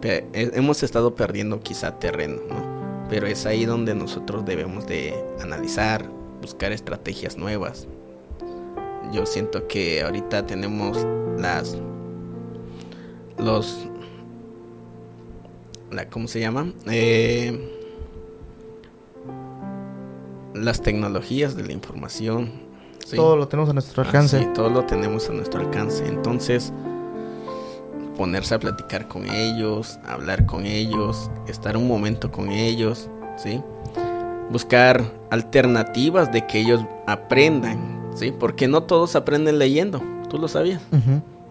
eh, 0.03 0.51
hemos 0.53 0.83
estado 0.83 1.15
perdiendo 1.15 1.59
quizá 1.61 1.99
terreno, 1.99 2.41
¿no? 2.49 3.07
Pero 3.09 3.27
es 3.27 3.45
ahí 3.45 3.65
donde 3.65 3.95
nosotros 3.95 4.45
debemos 4.45 4.87
de 4.87 5.13
analizar, 5.41 6.09
buscar 6.41 6.71
estrategias 6.71 7.37
nuevas, 7.37 7.87
yo 9.11 9.25
siento 9.25 9.67
que 9.67 10.01
ahorita 10.01 10.45
tenemos 10.45 10.97
las 11.37 11.77
los 13.37 13.87
la 15.91 16.09
cómo 16.09 16.27
se 16.27 16.39
llama 16.39 16.71
eh, 16.89 17.77
las 20.53 20.81
tecnologías 20.81 21.55
de 21.55 21.63
la 21.63 21.73
información 21.73 22.71
todo 23.15 23.35
lo 23.35 23.47
tenemos 23.47 23.69
a 23.69 23.73
nuestro 23.73 24.03
alcance. 24.03 24.39
sí, 24.39 24.47
todo 24.53 24.69
lo 24.69 24.85
tenemos 24.85 25.29
a 25.29 25.33
nuestro 25.33 25.59
alcance. 25.59 26.07
Entonces 26.07 26.71
ponerse 28.17 28.55
a 28.55 28.59
platicar 28.59 29.07
con 29.07 29.29
ellos 29.29 29.97
hablar 30.05 30.45
con 30.45 30.65
ellos 30.65 31.31
estar 31.47 31.75
un 31.77 31.87
momento 31.87 32.31
con 32.31 32.51
ellos 32.51 33.09
sí 33.37 33.63
buscar 34.51 35.01
alternativas 35.31 36.31
de 36.31 36.45
que 36.45 36.59
ellos 36.59 36.81
aprendan 37.07 37.90
¿sí? 38.15 38.33
Porque 38.37 38.67
no 38.67 38.83
todos 38.83 39.15
aprenden 39.15 39.59
leyendo, 39.59 40.01
tú 40.29 40.37
lo 40.37 40.47
sabías, 40.47 40.81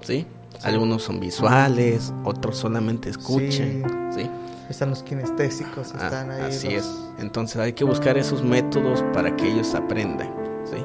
¿sí? 0.03 0.27
Algunos 0.63 1.03
son 1.03 1.21
visuales, 1.21 2.13
otros 2.25 2.59
solamente 2.59 3.09
escuchan, 3.11 4.11
¿sí? 4.15 4.29
Están 4.69 4.91
los 4.91 5.03
kinestésicos, 5.03 5.93
ah, 5.95 6.05
están 6.05 6.31
ahí. 6.31 6.43
Así 6.43 6.69
es. 6.69 6.89
Entonces 7.19 7.57
hay 7.57 7.73
que 7.73 7.85
buscar 7.85 8.17
esos 8.19 8.45
métodos 8.45 9.03
para 9.13 9.35
que 9.35 9.51
ellos 9.51 9.75
aprendan, 9.75 10.33
¿sí? 10.65 10.77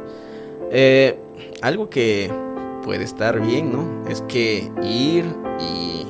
Eh, 0.72 1.20
algo 1.62 1.90
que 1.90 2.32
puede 2.84 3.04
estar 3.04 3.40
bien, 3.40 3.72
¿no? 3.72 4.08
Es 4.10 4.22
que 4.22 4.72
ir 4.84 5.26
y 5.60 6.06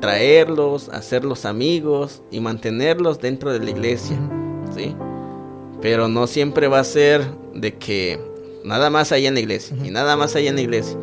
traerlos, 0.00 0.88
hacerlos 0.88 1.44
amigos 1.44 2.22
y 2.30 2.40
mantenerlos 2.40 3.20
dentro 3.20 3.52
de 3.52 3.60
la 3.60 3.70
iglesia, 3.70 4.18
¿sí? 4.74 4.96
Pero 5.80 6.08
no 6.08 6.26
siempre 6.26 6.68
va 6.68 6.80
a 6.80 6.84
ser 6.84 7.24
de 7.54 7.76
que 7.78 8.31
nada 8.64 8.90
más 8.90 9.12
hay 9.12 9.26
en 9.26 9.34
la 9.34 9.40
iglesia 9.40 9.76
y 9.82 9.90
nada 9.90 10.16
más 10.16 10.34
hay 10.36 10.48
en 10.48 10.56
la 10.56 10.62
iglesia 10.62 10.96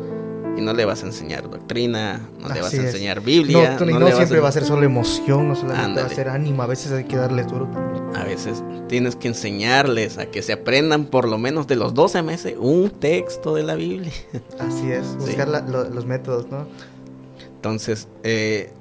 y 0.56 0.60
no 0.60 0.72
le 0.72 0.84
vas 0.84 1.02
a 1.02 1.06
enseñar 1.06 1.48
doctrina, 1.48 2.28
no 2.38 2.48
le 2.48 2.60
vas 2.60 2.74
a 2.74 2.76
enseñar 2.76 3.20
Biblia. 3.20 3.76
No, 3.78 3.98
no, 3.98 4.10
siempre 4.12 4.40
va 4.40 4.48
a 4.48 4.52
ser 4.52 4.64
solo 4.64 4.84
emoción, 4.84 5.48
no 5.48 5.54
solamente 5.54 6.00
va 6.00 6.06
a 6.06 6.10
ser 6.10 6.28
ánimo, 6.28 6.62
a 6.62 6.66
veces 6.66 6.92
hay 6.92 7.04
que 7.04 7.16
darles 7.16 7.46
duro 7.46 7.66
también. 7.66 8.16
A 8.16 8.24
veces 8.24 8.62
tienes 8.88 9.16
que 9.16 9.28
enseñarles 9.28 10.18
a 10.18 10.26
que 10.26 10.42
se 10.42 10.52
aprendan 10.52 11.06
por 11.06 11.28
lo 11.28 11.38
menos 11.38 11.66
de 11.66 11.76
los 11.76 11.94
12 11.94 12.22
meses 12.22 12.54
un 12.58 12.90
texto 12.90 13.54
de 13.54 13.62
la 13.62 13.74
Biblia. 13.74 14.12
Así 14.58 14.90
es, 14.90 15.16
buscar 15.16 15.48
los 15.48 16.06
métodos, 16.06 16.48
¿no? 16.50 16.66
Entonces, 17.54 18.08
eh, 18.22 18.72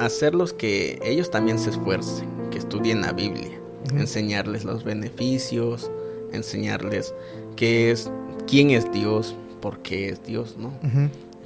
hacerlos 0.00 0.52
que 0.52 0.98
ellos 1.02 1.30
también 1.30 1.58
se 1.58 1.70
esfuercen, 1.70 2.28
que 2.50 2.58
estudien 2.58 3.00
la 3.00 3.12
Biblia, 3.12 3.60
enseñarles 3.92 4.64
los 4.64 4.82
beneficios, 4.82 5.90
enseñarles 6.32 7.14
qué 7.56 7.90
es, 7.90 8.10
quién 8.46 8.70
es 8.70 8.90
Dios, 8.92 9.34
por 9.60 9.78
qué 9.80 10.10
es 10.10 10.22
Dios, 10.22 10.56
¿no? 10.58 10.72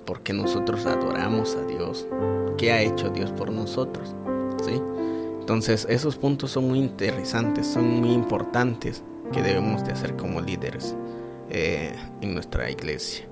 Porque 0.04 0.32
nosotros 0.32 0.86
adoramos 0.86 1.56
a 1.56 1.64
Dios, 1.64 2.06
qué 2.58 2.72
ha 2.72 2.82
hecho 2.82 3.08
Dios 3.10 3.32
por 3.32 3.50
nosotros, 3.50 4.14
¿sí? 4.64 4.80
Entonces, 5.40 5.86
esos 5.88 6.16
puntos 6.16 6.50
son 6.50 6.68
muy 6.68 6.78
interesantes, 6.78 7.66
son 7.66 8.00
muy 8.00 8.12
importantes 8.12 9.02
que 9.32 9.42
debemos 9.42 9.84
de 9.84 9.92
hacer 9.92 10.16
como 10.16 10.40
líderes 10.40 10.94
eh, 11.48 11.94
en 12.20 12.34
nuestra 12.34 12.70
iglesia. 12.70 13.26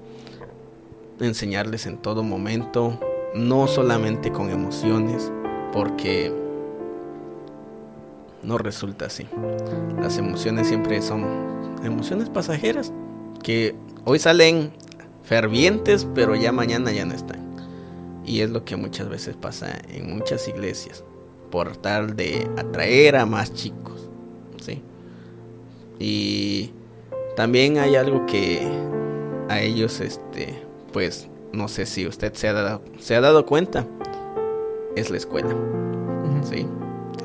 Enseñarles 1.21 1.87
en 1.87 1.99
todo 1.99 2.23
momento 2.23 2.99
no 3.35 3.67
solamente 3.67 4.33
con 4.33 4.51
emociones, 4.51 5.31
porque 5.73 6.33
no 8.43 8.59
resulta 8.59 9.07
así. 9.07 9.27
Las 10.01 10.19
emociones 10.19 10.69
siempre 10.69 11.03
son 11.03 11.25
emociones 11.85 12.29
pasajeras 12.29 12.93
que 13.43 13.75
hoy 14.05 14.19
salen 14.19 14.73
fervientes, 15.23 16.07
pero 16.15 16.35
ya 16.35 16.53
mañana 16.53 16.93
ya 16.93 17.05
no 17.05 17.15
están. 17.15 17.47
Y 18.25 18.41
es 18.41 18.51
lo 18.51 18.65
que 18.65 18.77
muchas 18.77 19.09
veces 19.09 19.37
pasa 19.37 19.79
en 19.89 20.17
muchas 20.17 20.49
iglesias, 20.49 21.05
por 21.51 21.77
tal 21.77 22.15
de 22.17 22.49
atraer 22.57 23.17
a 23.17 23.27
más 23.27 23.55
chicos, 23.55 24.09
¿sí? 24.61 24.83
Y 25.99 26.73
también 27.37 27.79
hay 27.79 27.97
algo 27.97 28.27
que 28.27 28.67
a 29.49 29.61
ellos, 29.61 30.01
este, 30.01 30.63
pues 30.93 31.29
no 31.53 31.69
sé 31.69 31.87
si 31.87 32.07
usted 32.07 32.35
se 32.35 32.49
ha 32.49 32.53
dado, 32.53 32.83
se 32.99 33.17
ha 33.17 33.21
dado 33.21 33.47
cuenta, 33.47 33.87
es 34.95 35.11
la 35.11 35.17
escuela. 35.17 35.55
¿sí? 36.43 36.67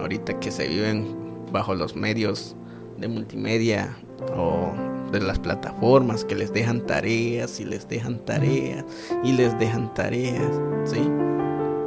Ahorita 0.03 0.39
que 0.41 0.51
se 0.51 0.67
viven 0.67 1.15
bajo 1.49 1.73
los 1.73 1.95
medios 1.95 2.57
de 2.97 3.07
multimedia 3.07 3.95
o 4.35 4.73
de 5.13 5.21
las 5.21 5.39
plataformas 5.39 6.25
que 6.25 6.35
les 6.35 6.51
dejan 6.51 6.85
tareas 6.85 7.61
y 7.61 7.63
les 7.63 7.87
dejan 7.87 8.19
tareas 8.25 8.83
y 9.23 9.31
les 9.31 9.57
dejan 9.59 9.93
tareas, 9.93 10.59
¿sí? 10.83 10.99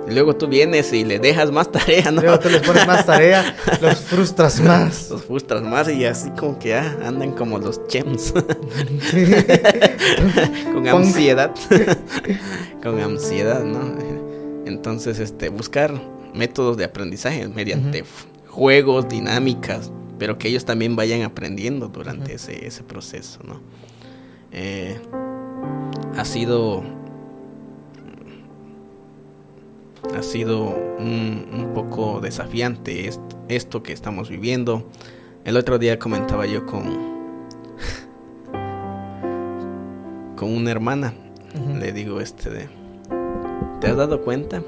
Y 0.09 0.15
luego 0.15 0.35
tú 0.35 0.49
vienes 0.49 0.95
y 0.95 1.05
le 1.05 1.19
dejas 1.19 1.53
más 1.53 1.71
tarea, 1.73 2.11
¿no? 2.11 2.23
Luego 2.23 2.39
tú 2.39 2.49
les 2.49 2.63
pones 2.63 2.87
más 2.87 3.05
tarea, 3.05 3.55
los 3.83 3.99
frustras 3.99 4.63
más. 4.63 5.11
Los 5.11 5.25
frustras 5.25 5.61
más 5.61 5.87
y 5.91 6.07
así 6.07 6.31
como 6.31 6.59
que 6.59 6.75
ah, 6.75 6.97
andan 7.05 7.33
como 7.33 7.59
los 7.59 7.87
chems. 7.87 8.33
Con 10.73 10.89
ansiedad. 10.89 11.55
Con 12.83 12.99
ansiedad, 12.99 13.63
¿no? 13.63 13.95
Entonces, 14.65 15.19
este, 15.19 15.51
buscar 15.51 16.16
métodos 16.37 16.77
de 16.77 16.85
aprendizaje 16.85 17.49
mediante 17.49 18.05
juegos, 18.49 19.09
dinámicas, 19.09 19.93
pero 20.19 20.39
que 20.39 20.49
ellos 20.49 20.65
también 20.65 20.97
vayan 20.97 21.23
aprendiendo 21.23 21.89
durante 21.89 22.35
ese, 22.35 22.67
ese 22.67 22.83
proceso, 22.83 23.41
¿no? 23.45 23.61
Eh, 24.53 24.99
ha 26.17 26.25
sido 26.25 26.83
ha 30.17 30.23
sido 30.23 30.69
un, 30.99 31.73
poco 31.75 32.21
desafiante 32.21 33.11
esto, 33.49 33.83
que 33.83 33.93
estamos 33.93 34.31
viviendo. 34.31 34.89
El 35.45 35.57
otro 35.57 35.79
día 35.79 35.99
comentaba 35.99 36.47
yo 36.47 36.65
con 36.65 37.17
con 40.37 40.55
una 40.55 40.71
hermana. 40.71 41.13
Le 41.79 41.93
digo 41.93 42.21
este 42.21 42.51
de 42.51 42.69
¿Te 43.81 43.89
has 43.89 43.97
dado 43.97 44.23
cuenta 44.23 44.63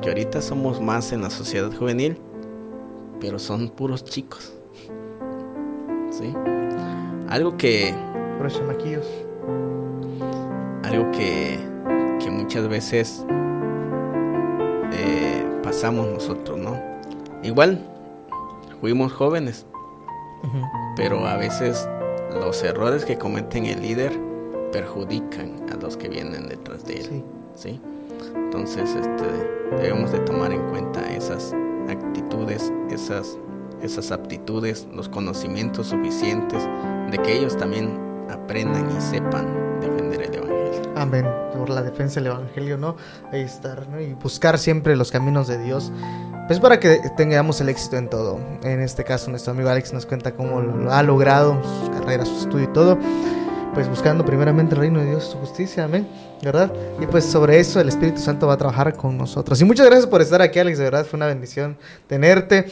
que 0.00 0.08
ahorita 0.08 0.40
somos 0.42 0.80
más 0.80 1.12
en 1.12 1.22
la 1.22 1.30
sociedad 1.30 1.70
juvenil, 1.72 2.18
pero 3.20 3.38
son 3.38 3.70
puros 3.70 4.04
chicos? 4.04 4.52
¿Sí? 6.10 6.34
Algo 7.28 7.56
que 7.56 7.94
puros 8.38 8.54
chamaquillos. 8.54 9.06
Algo 10.84 11.10
que 11.12 11.58
que 12.22 12.30
muchas 12.30 12.68
veces 12.68 13.24
pasamos 15.62 16.06
nosotros, 16.06 16.58
¿no? 16.58 16.78
Igual, 17.42 17.84
fuimos 18.80 19.12
jóvenes, 19.12 19.66
pero 20.96 21.26
a 21.26 21.36
veces 21.36 21.88
los 22.34 22.62
errores 22.62 23.04
que 23.04 23.16
cometen 23.16 23.66
el 23.66 23.80
líder 23.80 24.12
perjudican 24.70 25.66
a 25.72 25.76
los 25.76 25.96
que 25.96 26.08
vienen 26.08 26.48
detrás 26.48 26.84
de 26.84 27.00
él, 27.00 27.24
¿sí? 27.54 27.80
Entonces, 28.34 28.90
este, 28.94 29.24
debemos 29.76 30.12
de 30.12 30.18
tomar 30.20 30.52
en 30.52 30.62
cuenta 30.70 31.00
esas 31.12 31.54
actitudes, 31.88 32.72
esas, 32.90 33.38
esas 33.82 34.12
aptitudes, 34.12 34.86
los 34.92 35.08
conocimientos 35.08 35.88
suficientes 35.88 36.68
de 37.10 37.18
que 37.18 37.36
ellos 37.36 37.56
también 37.56 37.98
aprendan 38.30 38.88
y 38.96 39.00
sepan 39.00 39.80
defender 39.80 40.22
el 40.22 40.34
Evangelio. 40.34 40.92
Amén. 40.96 41.26
Por 41.56 41.70
la 41.70 41.82
defensa 41.82 42.20
del 42.20 42.28
Evangelio, 42.28 42.78
¿no? 42.78 42.96
Ahí 43.30 43.42
estar. 43.42 43.86
Y 44.00 44.14
buscar 44.14 44.58
siempre 44.58 44.96
los 44.96 45.10
caminos 45.10 45.48
de 45.48 45.58
Dios. 45.58 45.92
Pues 46.46 46.58
para 46.60 46.80
que 46.80 47.00
tengamos 47.16 47.60
el 47.60 47.68
éxito 47.68 47.96
en 47.96 48.08
todo. 48.08 48.38
En 48.62 48.80
este 48.80 49.04
caso, 49.04 49.30
nuestro 49.30 49.52
amigo 49.52 49.68
Alex 49.68 49.92
nos 49.92 50.06
cuenta 50.06 50.32
cómo 50.32 50.60
lo 50.60 50.92
ha 50.92 51.02
logrado, 51.02 51.62
sus 51.62 51.90
carreras, 51.90 52.28
su 52.28 52.38
estudio 52.40 52.64
y 52.64 52.72
todo. 52.72 52.98
Pues 53.74 53.88
buscando 53.88 54.24
primeramente 54.24 54.74
el 54.74 54.80
reino 54.80 55.00
de 55.00 55.06
Dios, 55.06 55.24
su 55.24 55.38
justicia, 55.38 55.84
amén, 55.84 56.06
¿verdad? 56.42 56.72
Y 57.00 57.06
pues 57.06 57.24
sobre 57.24 57.60
eso 57.60 57.80
el 57.80 57.88
Espíritu 57.88 58.20
Santo 58.20 58.46
va 58.46 58.54
a 58.54 58.58
trabajar 58.58 58.94
con 58.96 59.16
nosotros. 59.16 59.60
Y 59.60 59.64
muchas 59.64 59.86
gracias 59.86 60.06
por 60.06 60.20
estar 60.20 60.42
aquí, 60.42 60.58
Alex, 60.58 60.78
de 60.78 60.84
verdad 60.84 61.06
fue 61.06 61.16
una 61.16 61.26
bendición 61.26 61.76
tenerte 62.06 62.66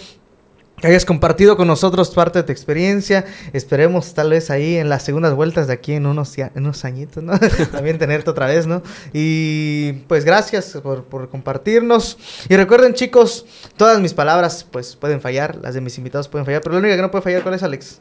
que 0.80 0.86
hayas 0.86 1.04
compartido 1.04 1.56
con 1.56 1.68
nosotros 1.68 2.10
parte 2.10 2.38
de 2.38 2.42
tu 2.42 2.52
experiencia. 2.52 3.24
Esperemos 3.52 4.14
tal 4.14 4.30
vez 4.30 4.50
ahí 4.50 4.76
en 4.76 4.88
las 4.88 5.02
segundas 5.02 5.34
vueltas 5.34 5.66
de 5.66 5.74
aquí 5.74 5.92
en 5.92 6.06
unos, 6.06 6.36
en 6.38 6.50
unos 6.56 6.84
añitos, 6.84 7.22
¿no? 7.22 7.38
También 7.72 7.98
tenerte 7.98 8.30
otra 8.30 8.46
vez, 8.46 8.66
¿no? 8.66 8.82
Y 9.12 9.92
pues 10.08 10.24
gracias 10.24 10.78
por, 10.82 11.04
por, 11.04 11.28
compartirnos. 11.28 12.18
Y 12.48 12.56
recuerden 12.56 12.94
chicos, 12.94 13.44
todas 13.76 14.00
mis 14.00 14.14
palabras 14.14 14.66
pues 14.70 14.96
pueden 14.96 15.20
fallar, 15.20 15.56
las 15.56 15.74
de 15.74 15.80
mis 15.80 15.98
invitados 15.98 16.28
pueden 16.28 16.46
fallar, 16.46 16.62
pero 16.62 16.72
la 16.74 16.80
única 16.80 16.96
que 16.96 17.02
no 17.02 17.10
puede 17.10 17.22
fallar, 17.22 17.42
¿cuál 17.42 17.54
es 17.54 17.62
Alex? 17.62 18.00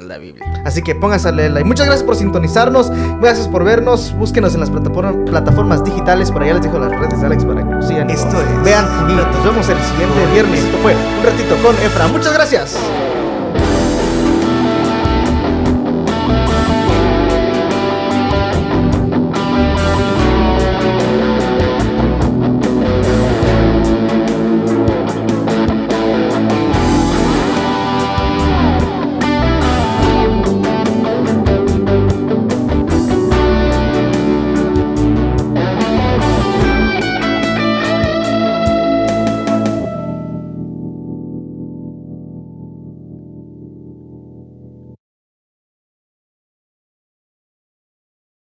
La 0.00 0.18
Biblia. 0.18 0.44
Así 0.64 0.82
que 0.82 0.94
pónganse 0.94 1.28
a 1.28 1.32
leerla. 1.32 1.60
Y 1.60 1.64
muchas 1.64 1.86
gracias 1.86 2.04
por 2.04 2.16
sintonizarnos. 2.16 2.90
Gracias 3.20 3.48
por 3.48 3.64
vernos. 3.64 4.14
Búsquenos 4.16 4.54
en 4.54 4.60
las 4.60 4.70
plataformas 4.70 5.84
digitales. 5.84 6.30
Por 6.30 6.42
allá 6.42 6.54
les 6.54 6.62
dejo 6.62 6.78
las 6.78 6.90
redes 6.90 7.20
de 7.20 7.26
Alex 7.26 7.44
para 7.44 7.62
que 7.62 7.70
nos 7.70 7.86
sigan. 7.86 8.10
Esto 8.10 8.40
es. 8.40 8.64
Vean 8.64 8.86
y 9.10 9.14
nos 9.14 9.44
vemos 9.44 9.68
el 9.68 9.78
siguiente 9.78 10.32
viernes. 10.32 10.60
Esto 10.64 10.78
fue 10.78 10.94
un 10.94 11.24
ratito 11.24 11.56
con 11.62 11.74
Efra. 11.76 12.06
Muchas 12.08 12.32
gracias. 12.32 12.78